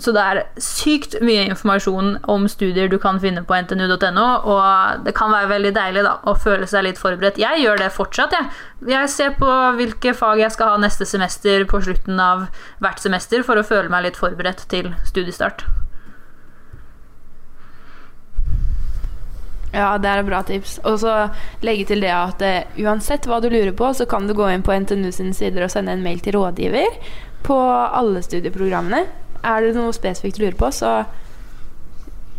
Så 0.00 0.16
det 0.16 0.24
er 0.24 0.42
sykt 0.56 1.18
mye 1.20 1.44
informasjon 1.50 2.14
om 2.30 2.48
studier 2.48 2.88
du 2.88 2.96
kan 3.02 3.20
finne 3.20 3.44
på 3.44 3.60
ntnu.no, 3.60 4.28
og 4.48 5.04
det 5.04 5.12
kan 5.18 5.32
være 5.34 5.52
veldig 5.52 5.74
deilig 5.76 6.06
da, 6.08 6.16
å 6.24 6.36
føle 6.40 6.64
seg 6.70 6.88
litt 6.88 7.00
forberedt. 7.00 7.42
Jeg 7.42 7.60
gjør 7.66 7.84
det 7.84 7.92
fortsatt, 7.92 8.32
jeg. 8.32 8.48
Jeg 8.88 9.08
ser 9.12 9.36
på 9.36 9.50
hvilke 9.78 10.12
fag 10.16 10.40
jeg 10.40 10.52
skal 10.52 10.74
ha 10.74 10.80
neste 10.80 11.06
semester 11.08 11.33
på 11.70 11.80
slutten 11.84 12.20
av 12.20 12.46
hvert 12.82 13.00
semester 13.02 13.42
for 13.46 13.58
å 13.58 13.66
føle 13.66 13.90
meg 13.92 14.06
litt 14.06 14.20
forberedt 14.20 14.66
til 14.70 14.92
studiestart. 15.06 15.64
Ja, 19.74 19.96
det 19.98 20.06
er 20.06 20.22
et 20.22 20.28
bra 20.28 20.40
tips. 20.46 20.78
Og 20.86 21.00
så 21.02 21.12
legge 21.66 21.88
til 21.90 22.04
det 22.04 22.12
at 22.14 22.42
uh, 22.46 22.82
uansett 22.86 23.26
hva 23.26 23.40
du 23.42 23.48
lurer 23.50 23.74
på, 23.74 23.90
så 23.96 24.06
kan 24.06 24.28
du 24.28 24.34
gå 24.36 24.46
inn 24.52 24.62
på 24.62 24.74
NTNU 24.84 25.10
sine 25.12 25.34
sider 25.34 25.66
og 25.66 25.72
sende 25.74 25.96
en 25.96 26.04
mail 26.04 26.22
til 26.22 26.38
rådgiver 26.38 27.00
på 27.44 27.58
alle 27.58 28.22
studieprogrammene. 28.22 29.02
Er 29.44 29.66
det 29.66 29.74
noe 29.76 29.92
spesifikt 29.92 30.38
du 30.38 30.46
lurer 30.46 30.58
på, 30.60 30.70
så 30.72 31.02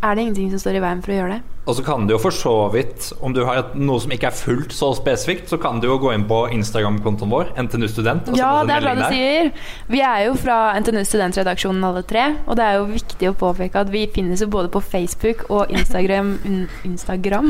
er 0.03 0.15
det 0.15 0.25
ingenting 0.25 0.51
som 0.53 0.61
står 0.61 0.79
i 0.79 0.85
veien 0.85 1.03
for 1.03 1.13
å 1.13 1.19
gjøre 1.19 1.35
det. 1.37 1.43
Og 1.65 1.73
så 1.73 1.81
kan 1.81 2.03
du 2.05 2.11
jo 2.13 2.19
for 2.21 2.33
så 2.35 2.51
vidt, 2.69 3.07
om 3.25 3.33
du 3.33 3.39
har 3.47 3.71
noe 3.73 3.97
som 4.01 4.11
ikke 4.13 4.27
er 4.29 4.35
fullt 4.37 4.73
så 4.75 4.91
spesifikt, 4.93 5.47
så 5.49 5.57
kan 5.57 5.79
du 5.81 5.87
jo 5.87 5.95
gå 6.01 6.11
inn 6.13 6.27
på 6.29 6.43
Instagram-kontoen 6.53 7.31
vår, 7.31 7.49
NTNU 7.57 7.87
Student. 7.89 8.29
Ja, 8.37 8.51
det 8.67 8.75
er 8.75 8.85
bra 8.85 8.93
du 8.93 9.01
der. 9.01 9.15
sier. 9.15 9.49
Vi 9.89 10.03
er 10.05 10.27
jo 10.27 10.35
fra 10.37 10.59
NTNU 10.77 11.01
Studentredaksjonen 11.09 11.87
alle 11.89 12.05
tre, 12.05 12.27
og 12.45 12.59
det 12.59 12.67
er 12.67 12.77
jo 12.77 12.85
viktig 12.91 13.31
å 13.31 13.35
påpeke 13.41 13.81
at 13.81 13.89
vi 13.89 14.05
finnes 14.13 14.45
jo 14.45 14.49
både 14.53 14.69
på 14.75 14.83
Facebook 14.85 15.47
og 15.49 15.73
Instagram, 15.73 16.35
Instagram 16.91 17.49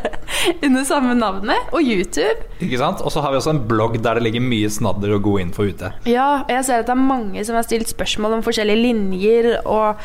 under 0.66 0.90
samme 0.90 1.14
navnet, 1.14 1.70
og 1.70 1.86
YouTube. 1.86 2.50
Ikke 2.58 2.82
sant? 2.82 3.06
Og 3.06 3.14
så 3.14 3.22
har 3.22 3.30
vi 3.30 3.38
også 3.38 3.54
en 3.54 3.66
blogg 3.70 4.00
der 4.02 4.18
det 4.18 4.26
ligger 4.32 4.42
mye 4.42 4.72
snadder 4.72 5.14
og 5.14 5.28
god 5.30 5.46
info 5.46 5.70
ute. 5.70 5.94
Ja, 6.10 6.40
og 6.42 6.50
jeg 6.50 6.66
ser 6.66 6.82
at 6.82 6.90
det 6.90 6.98
er 6.98 7.06
mange 7.06 7.46
som 7.46 7.54
har 7.54 7.70
stilt 7.70 7.94
spørsmål 7.94 8.40
om 8.40 8.48
forskjellige 8.50 8.82
linjer 8.82 9.52
og 9.62 10.02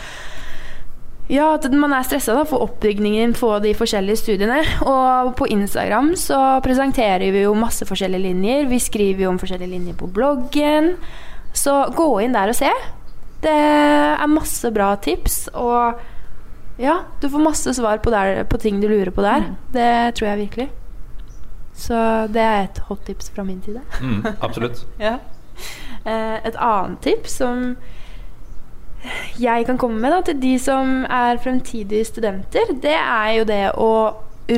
ja, 1.30 1.52
at 1.54 1.66
man 1.72 1.94
er 1.94 2.06
stressa 2.08 2.40
for 2.50 2.66
oppbygningen 2.66 3.36
på 3.38 3.52
de 3.62 3.76
forskjellige 3.78 4.18
studiene. 4.24 4.64
Og 4.82 5.36
på 5.38 5.48
Instagram 5.54 6.16
så 6.18 6.40
presenterer 6.66 7.30
vi 7.36 7.44
jo 7.44 7.54
masse 7.58 7.86
forskjellige 7.86 8.24
linjer. 8.24 8.70
Vi 8.72 8.80
skriver 8.82 9.28
jo 9.28 9.34
om 9.36 9.42
forskjellige 9.42 9.76
linjer 9.76 9.98
på 10.00 10.10
bloggen. 10.14 10.96
Så 11.54 11.76
gå 11.94 12.08
inn 12.26 12.34
der 12.34 12.50
og 12.50 12.58
se. 12.58 12.72
Det 13.44 13.54
er 13.54 14.32
masse 14.32 14.72
bra 14.74 14.96
tips. 14.98 15.46
Og 15.54 16.02
ja, 16.82 16.98
du 17.22 17.30
får 17.30 17.46
masse 17.46 17.74
svar 17.78 18.02
på, 18.02 18.10
der, 18.10 18.44
på 18.50 18.58
ting 18.58 18.82
du 18.82 18.90
lurer 18.90 19.14
på 19.14 19.22
der. 19.22 19.52
Det 19.74 20.16
tror 20.18 20.32
jeg 20.32 20.44
virkelig. 20.48 20.70
Så 21.80 21.96
det 22.34 22.42
er 22.42 22.66
et 22.66 22.82
hot 22.90 23.06
tips 23.08 23.30
fra 23.36 23.46
min 23.46 23.62
side. 23.64 23.86
Mm, 24.02 24.26
absolutt. 24.42 24.86
Ja. 25.00 25.20
Eh, 26.08 26.38
et 26.48 26.56
annet 26.56 27.02
tips 27.04 27.38
som 27.42 27.74
jeg 29.40 29.66
kan 29.68 29.78
komme 29.80 30.00
med 30.02 30.12
da, 30.14 30.22
til 30.28 30.40
de 30.42 30.54
som 30.62 31.04
er 31.06 31.40
fremtidige 31.44 32.08
studenter, 32.10 32.74
det 32.84 32.96
er 32.98 33.32
jo 33.38 33.48
det 33.48 33.64
å 33.80 33.92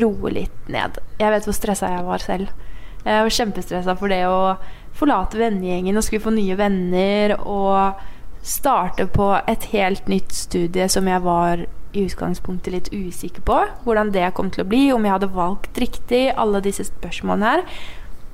roe 0.01 0.31
litt 0.33 0.71
ned. 0.71 0.97
Jeg 1.19 1.33
vet 1.33 1.47
hvor 1.47 1.57
stressa 1.57 1.91
jeg 1.91 2.07
var 2.07 2.23
selv. 2.23 2.53
Jeg 3.01 3.25
var 3.25 3.35
kjempestressa 3.35 3.97
for 3.97 4.13
det 4.13 4.23
å 4.29 4.55
forlate 4.97 5.39
vennegjengen 5.39 5.97
og 5.97 6.05
skulle 6.05 6.25
få 6.25 6.33
nye 6.35 6.57
venner 6.59 7.35
og 7.39 8.01
starte 8.45 9.05
på 9.09 9.29
et 9.49 9.67
helt 9.73 10.09
nytt 10.09 10.33
studie 10.33 10.87
som 10.89 11.07
jeg 11.09 11.23
var 11.25 11.65
i 11.91 12.05
utgangspunktet 12.07 12.73
litt 12.73 12.91
usikker 12.93 13.43
på. 13.45 13.57
Hvordan 13.85 14.13
det 14.15 14.29
kom 14.37 14.51
til 14.53 14.63
å 14.63 14.69
bli, 14.69 14.83
om 14.95 15.05
jeg 15.05 15.15
hadde 15.17 15.33
valgt 15.35 15.79
riktig, 15.81 16.29
alle 16.39 16.63
disse 16.63 16.87
spørsmålene 16.87 17.51
her. 17.51 17.65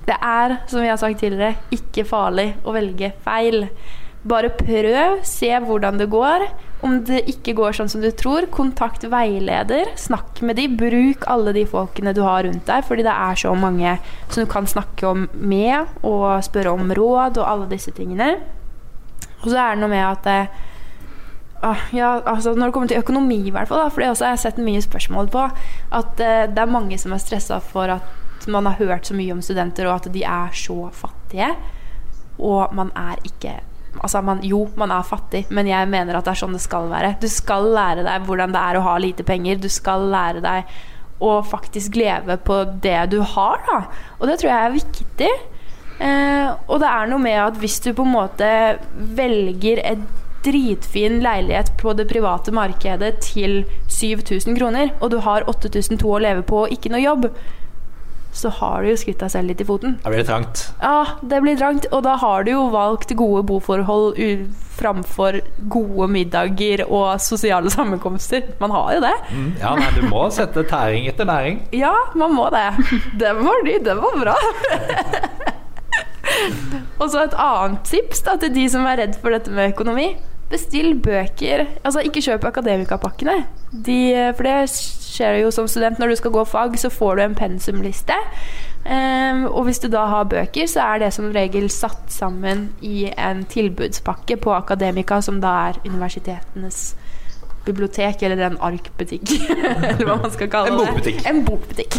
Det 0.08 0.18
er, 0.24 0.58
som 0.72 0.84
vi 0.84 0.91
har 0.91 0.99
sagt 1.01 1.20
tidligere, 1.20 1.58
ikke 1.74 2.05
farlig 2.08 2.53
å 2.64 2.76
velge 2.76 3.12
feil. 3.26 3.66
Bare 4.28 4.50
prøv, 4.54 5.22
se 5.28 5.52
hvordan 5.64 6.00
det 6.02 6.10
går. 6.12 6.48
Om 6.86 7.00
det 7.08 7.24
ikke 7.32 7.56
går 7.58 7.74
sånn 7.74 7.90
som 7.90 8.04
du 8.04 8.10
tror, 8.14 8.46
kontakt 8.54 9.06
veileder. 9.10 9.94
Snakk 9.98 10.44
med 10.46 10.60
de, 10.60 10.68
bruk 10.70 11.26
alle 11.32 11.54
de 11.56 11.64
folkene 11.70 12.14
du 12.14 12.22
har 12.26 12.44
rundt 12.46 12.68
deg, 12.68 12.86
fordi 12.86 13.06
det 13.08 13.16
er 13.16 13.40
så 13.40 13.54
mange 13.58 13.96
som 14.28 14.44
du 14.44 14.52
kan 14.52 14.70
snakke 14.70 15.10
om 15.10 15.26
med, 15.34 15.90
og 16.06 16.44
spørre 16.46 16.76
om 16.78 16.94
råd 16.94 17.40
og 17.42 17.50
alle 17.50 17.70
disse 17.72 17.94
tingene. 17.98 18.36
Og 19.42 19.50
så 19.50 19.58
er 19.62 19.74
det 19.74 19.82
noe 19.82 19.92
med 19.94 20.04
at 20.04 20.30
eh, 20.30 20.60
ah, 21.66 21.88
ja, 21.94 22.12
altså 22.26 22.54
Når 22.54 22.68
det 22.68 22.74
kommer 22.74 22.88
til 22.88 23.02
økonomi, 23.02 23.40
i 23.48 23.54
hvert 23.54 23.70
fall, 23.70 23.90
for 23.90 24.04
det 24.04 24.12
har 24.12 24.36
jeg 24.36 24.44
sett 24.46 24.62
mye 24.62 24.82
spørsmål 24.84 25.32
på, 25.34 25.48
at 25.98 26.22
eh, 26.22 26.46
det 26.52 26.62
er 26.62 26.76
mange 26.78 26.98
som 27.02 27.14
er 27.14 27.24
stressa 27.24 27.62
for 27.64 27.96
at 27.98 28.48
man 28.48 28.70
har 28.70 28.78
hørt 28.80 29.08
så 29.08 29.16
mye 29.18 29.34
om 29.34 29.42
studenter, 29.42 29.88
og 29.90 29.98
at 29.98 30.14
de 30.14 30.24
er 30.24 30.54
så 30.56 30.92
fattige. 30.94 31.50
Og 32.38 32.74
man 32.78 32.94
er 32.96 33.18
ikke 33.26 33.58
Altså, 33.98 34.22
man, 34.22 34.44
jo, 34.46 34.66
man 34.78 34.92
er 34.94 35.08
fattig, 35.08 35.46
men 35.50 35.70
jeg 35.70 35.90
mener 35.90 36.18
at 36.18 36.28
det 36.28 36.36
er 36.36 36.42
sånn 36.44 36.56
det 36.58 36.62
skal 36.64 36.92
være. 36.92 37.16
Du 37.22 37.28
skal 37.32 37.72
lære 37.74 38.06
deg 38.06 38.28
hvordan 38.28 38.54
det 38.54 38.62
er 38.62 38.78
å 38.78 38.86
ha 38.86 38.96
lite 39.02 39.26
penger. 39.28 39.60
Du 39.64 39.70
skal 39.74 40.06
lære 40.12 40.44
deg 40.46 40.78
å 41.24 41.40
faktisk 41.42 41.98
leve 41.98 42.38
på 42.46 42.62
det 42.84 43.00
du 43.14 43.20
har, 43.26 43.64
da. 43.66 43.80
Og 44.20 44.30
det 44.30 44.38
tror 44.40 44.52
jeg 44.52 44.68
er 44.68 44.76
viktig. 44.76 45.32
Eh, 45.98 46.50
og 46.70 46.78
det 46.84 46.92
er 46.92 47.10
noe 47.10 47.22
med 47.24 47.40
at 47.42 47.58
hvis 47.58 47.80
du 47.82 47.90
på 47.98 48.06
en 48.06 48.14
måte 48.14 48.50
velger 49.18 49.82
et 49.82 50.04
dritfin 50.46 51.18
leilighet 51.24 51.74
på 51.82 51.96
det 51.98 52.06
private 52.12 52.54
markedet 52.54 53.16
til 53.26 53.64
7000 53.90 54.58
kroner, 54.60 54.94
og 55.02 55.12
du 55.12 55.20
har 55.26 55.48
8002 55.50 56.12
å 56.14 56.22
leve 56.22 56.46
på 56.48 56.66
og 56.66 56.76
ikke 56.76 56.94
noe 56.94 57.02
jobb, 57.04 57.32
så 58.38 58.52
har 58.60 58.84
du 58.84 58.92
jo 58.92 59.00
skutt 59.00 59.20
deg 59.24 59.34
selv 59.34 59.52
litt 59.52 59.64
i 59.64 59.68
foten. 59.68 59.98
Da 60.04 60.14
blir 60.14 60.22
det 60.22 60.30
trangt. 60.30 60.68
Ja, 60.82 61.18
det 61.22 61.42
blir 61.44 61.58
trangt, 61.60 61.90
og 61.92 62.06
da 62.06 62.16
har 62.22 62.46
du 62.48 62.54
jo 62.54 62.64
valgt 62.74 63.14
gode 63.18 63.44
boforhold 63.50 64.18
framfor 64.78 65.40
gode 65.74 66.08
middager 66.14 66.84
og 66.86 67.18
sosiale 67.24 67.72
sammenkomster. 67.74 68.46
Man 68.62 68.74
har 68.76 68.94
jo 68.98 69.04
det. 69.08 69.14
Mm, 69.34 69.50
ja, 69.62 69.74
nei, 69.80 69.90
du 69.98 70.06
må 70.12 70.28
sette 70.34 70.64
tæring 70.70 71.10
etter 71.10 71.26
næring. 71.30 71.64
Ja, 71.88 71.94
man 72.18 72.34
må 72.38 72.48
det. 72.54 72.68
Den 73.20 73.44
var 73.46 73.64
ny, 73.66 73.78
den 73.86 74.02
var 74.02 74.18
bra. 74.22 74.38
Og 77.02 77.10
så 77.10 77.24
et 77.24 77.36
annet 77.40 77.86
tips 77.88 78.24
da, 78.26 78.36
til 78.42 78.54
de 78.54 78.66
som 78.72 78.86
er 78.90 79.00
redd 79.02 79.16
for 79.22 79.34
dette 79.34 79.54
med 79.54 79.74
økonomi. 79.74 80.12
Bestill 80.52 80.93
bøker. 81.04 81.66
Altså, 81.84 82.06
ikke 82.08 82.24
kjøp 82.24 82.45
akademikapakkene. 82.48 83.41
De, 83.72 84.00
for 84.38 84.48
det 84.48 84.56
skjer 84.72 85.41
jo 85.41 85.52
som 85.52 85.68
student 85.68 86.00
når 86.00 86.14
du 86.14 86.20
skal 86.22 86.34
gå 86.36 86.45
fag, 86.48 86.78
så 86.80 86.91
får 86.93 87.18
du 87.18 87.26
en 87.26 87.38
pensumliste. 87.38 88.16
Um, 88.88 89.43
og 89.50 89.66
hvis 89.68 89.82
du 89.84 89.89
da 89.91 90.06
har 90.08 90.30
bøker, 90.32 90.68
så 90.72 90.86
er 90.93 91.02
det 91.04 91.10
som 91.16 91.28
regel 91.36 91.68
satt 91.74 92.08
sammen 92.14 92.70
i 92.80 93.10
en 93.12 93.43
tilbudspakke 93.50 94.38
på 94.39 94.54
Akademika, 94.56 95.20
som 95.22 95.41
da 95.43 95.52
er 95.68 95.82
universitetenes 95.84 96.93
bibliotek, 97.68 98.24
eller 98.24 98.45
en 98.45 98.56
arkbutikk, 98.64 99.34
eller 99.58 100.06
hva 100.08 100.16
man 100.22 100.32
skal 100.32 100.48
kalle 100.54 100.72
det. 100.72 100.78
En 100.78 100.86
bokbutikk. 100.86 101.26
En 101.28 101.41
bokbutikk. 101.50 101.98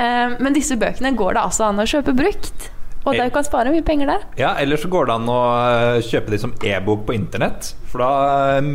um, 0.00 0.38
men 0.46 0.56
disse 0.56 0.78
bøkene 0.80 1.12
går 1.18 1.36
det 1.36 1.44
altså 1.44 1.68
an 1.68 1.84
å 1.84 1.88
kjøpe 1.90 2.16
brukt. 2.16 2.70
Og 3.04 3.14
du 3.14 3.30
kan 3.30 3.44
spare 3.44 3.72
mye 3.72 3.84
penger 3.84 4.08
der. 4.08 4.26
Ja, 4.40 4.54
Eller 4.60 4.80
så 4.80 4.88
går 4.88 5.06
det 5.10 5.14
an 5.18 5.28
å 5.28 5.38
eh, 5.60 6.02
kjøpe 6.04 6.32
de 6.32 6.40
som 6.40 6.54
e-bok 6.64 7.06
på 7.08 7.16
internett. 7.16 7.74
For 7.92 8.00
da 8.00 8.58
eh, 8.58 8.74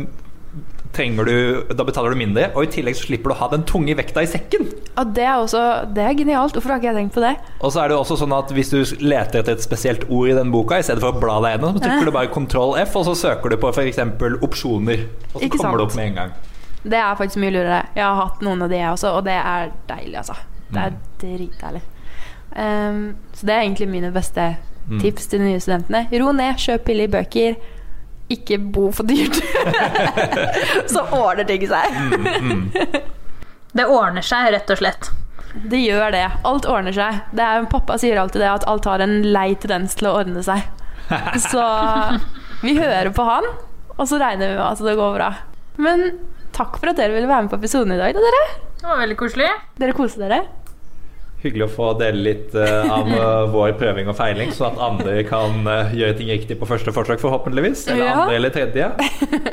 du 0.90 1.66
Da 1.70 1.84
betaler 1.86 2.10
du 2.10 2.18
mindre, 2.18 2.48
og 2.54 2.64
i 2.64 2.70
tillegg 2.70 2.96
så 2.98 3.06
slipper 3.06 3.30
du 3.30 3.34
å 3.36 3.38
ha 3.38 3.48
den 3.52 3.62
tunge 3.62 3.94
vekta 3.94 4.22
i 4.22 4.26
sekken. 4.26 4.66
Og 4.98 5.12
det 5.14 5.22
er 5.24 5.38
også 5.38 5.62
Det 5.94 6.02
er 6.02 6.14
genialt. 6.18 6.52
Hvorfor 6.52 6.74
har 6.74 6.80
ikke 6.80 6.90
jeg 6.90 6.98
tenkt 6.98 7.14
på 7.14 7.22
det? 7.22 7.36
Og 7.60 7.72
så 7.72 7.84
er 7.84 7.88
det 7.92 7.96
også 7.98 8.18
sånn 8.18 8.34
at 8.36 8.50
hvis 8.50 8.70
du 8.74 8.80
leter 9.02 9.40
etter 9.40 9.52
et 9.54 9.62
spesielt 9.62 10.06
ord 10.10 10.28
i 10.30 10.34
den 10.34 10.50
boka, 10.50 10.78
i 10.78 10.82
stedet 10.86 11.00
for 11.02 11.14
å 11.14 11.20
bla 11.22 11.38
deg 11.44 11.56
gjennom, 11.56 11.76
så 11.78 11.84
trykker 11.84 12.10
du 12.10 12.14
bare 12.18 12.32
kontroll 12.34 12.76
F, 12.82 12.96
og 12.96 13.06
så 13.10 13.14
søker 13.14 13.54
du 13.54 13.56
på 13.62 13.70
f.eks. 13.74 14.02
opsjoner. 14.42 15.06
Og 15.32 15.38
så 15.38 15.46
Ikke 15.46 15.58
kommer 15.62 15.78
det 15.78 15.86
opp 15.86 15.96
med 15.98 16.10
en 16.10 16.18
gang. 16.22 16.34
Det 16.82 16.96
er 16.96 17.14
faktisk 17.18 17.42
mye 17.42 17.54
lurere. 17.54 17.80
Jeg 17.94 18.04
har 18.04 18.16
hatt 18.24 18.42
noen 18.42 18.62
av 18.64 18.70
de, 18.72 18.78
jeg 18.80 18.90
også, 18.96 19.14
og 19.18 19.24
det 19.26 19.36
er 19.38 19.72
deilig, 19.90 20.16
altså. 20.22 20.38
Det 20.70 20.78
er 20.80 20.90
Mm. 20.90 21.00
dritdeilig. 21.20 21.82
Um, 22.56 23.02
så 23.36 23.46
det 23.46 23.54
er 23.54 23.62
egentlig 23.66 23.88
mine 23.92 24.12
beste 24.14 24.56
Mm. 24.90 24.96
tips 25.04 25.26
til 25.30 25.38
de 25.38 25.44
nye 25.52 25.60
studentene. 25.62 26.00
Ro 26.18 26.32
ned, 26.34 26.56
kjøp 26.58 26.86
billige 26.88 27.10
bøker. 27.12 27.58
Ikke 28.32 28.56
bo 28.58 28.88
for 28.96 29.06
dyrt. 29.06 29.36
så 30.90 31.04
ordner 31.14 31.46
ting 31.46 31.62
seg. 31.68 31.94
Mm, 32.40 32.64
Det 33.76 33.84
ordner 33.86 34.24
seg, 34.26 34.48
rett 34.56 34.72
og 34.72 34.80
slett. 34.80 35.10
Det 35.70 35.78
gjør 35.84 36.10
det. 36.16 36.24
Alt 36.48 36.66
ordner 36.66 36.96
seg. 36.96 37.20
Det 37.36 37.44
er, 37.44 37.68
pappa 37.70 37.98
sier 38.02 38.18
alltid 38.18 38.42
det 38.42 38.50
at 38.50 38.66
alt 38.72 38.88
har 38.90 39.04
en 39.04 39.14
lei 39.30 39.52
tendens 39.62 39.94
til 40.00 40.08
å 40.10 40.16
ordne 40.24 40.42
seg. 40.42 40.64
Så 41.52 41.62
vi 42.64 42.74
hører 42.80 43.12
på 43.14 43.24
han, 43.28 43.46
og 43.96 44.04
så 44.10 44.18
regner 44.18 44.48
vi 44.52 44.58
med 44.58 44.64
at 44.72 44.82
det 44.88 44.96
går 44.98 45.14
bra. 45.20 45.30
Men 45.78 46.08
takk 46.56 46.80
for 46.80 46.90
at 46.90 46.98
dere 46.98 47.14
ville 47.14 47.30
være 47.30 47.46
med 47.46 47.52
på 47.54 47.60
episoden 47.62 47.94
i 47.94 48.00
dag, 48.00 48.16
da, 48.16 48.26
dere. 48.26 48.42
Det 48.80 48.88
var 48.90 49.04
veldig 49.04 49.16
koselig. 49.22 49.50
Dere 49.78 49.94
koste 49.94 50.22
dere. 50.24 50.42
Hyggelig 51.40 51.64
å 51.64 51.72
få 51.72 51.86
dele 51.96 52.20
litt 52.20 52.54
eh, 52.58 52.90
av 52.92 53.06
eh, 53.08 53.46
vår 53.48 53.70
prøving 53.80 54.10
og 54.12 54.16
feiling, 54.18 54.50
så 54.52 54.66
at 54.68 54.80
andre 54.84 55.22
kan 55.24 55.62
eh, 55.72 55.94
gjøre 55.96 56.16
ting 56.18 56.28
riktig 56.28 56.58
på 56.60 56.68
første 56.68 56.92
forsøk, 56.92 57.16
forhåpentligvis. 57.22 57.86
Eller 57.94 58.04
Ja. 58.10 58.16
andre 58.26 58.36
eller 58.36 58.52
tredje. 58.52 58.90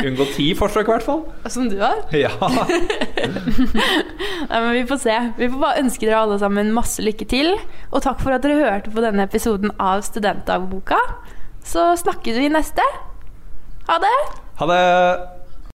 Unngå 0.04 0.28
ti 0.36 0.50
forsøk, 0.60 0.84
i 0.90 0.92
hvert 0.98 1.06
fall. 1.08 1.24
Som 1.48 1.70
du 1.72 1.78
har. 1.80 2.02
Ja. 2.18 2.34
Nei, 3.28 4.60
men 4.60 4.70
Vi 4.76 4.84
får 4.90 5.00
se. 5.06 5.16
Vi 5.40 5.48
får 5.54 5.62
bare 5.64 5.82
ønske 5.86 6.06
dere 6.10 6.20
alle 6.26 6.40
sammen 6.44 6.74
masse 6.76 7.04
lykke 7.04 7.28
til. 7.32 7.54
Og 7.92 8.04
takk 8.04 8.20
for 8.24 8.36
at 8.36 8.44
dere 8.44 8.60
hørte 8.66 8.92
på 8.92 9.04
denne 9.04 9.24
episoden 9.28 9.72
av 9.80 10.04
Studentdagboka. 10.08 11.00
Så 11.68 11.94
snakkes 12.04 12.38
vi 12.40 12.52
neste. 12.52 12.84
Ha 13.88 14.00
det! 14.04 14.16
Ha 14.60 14.68
det! 14.74 15.37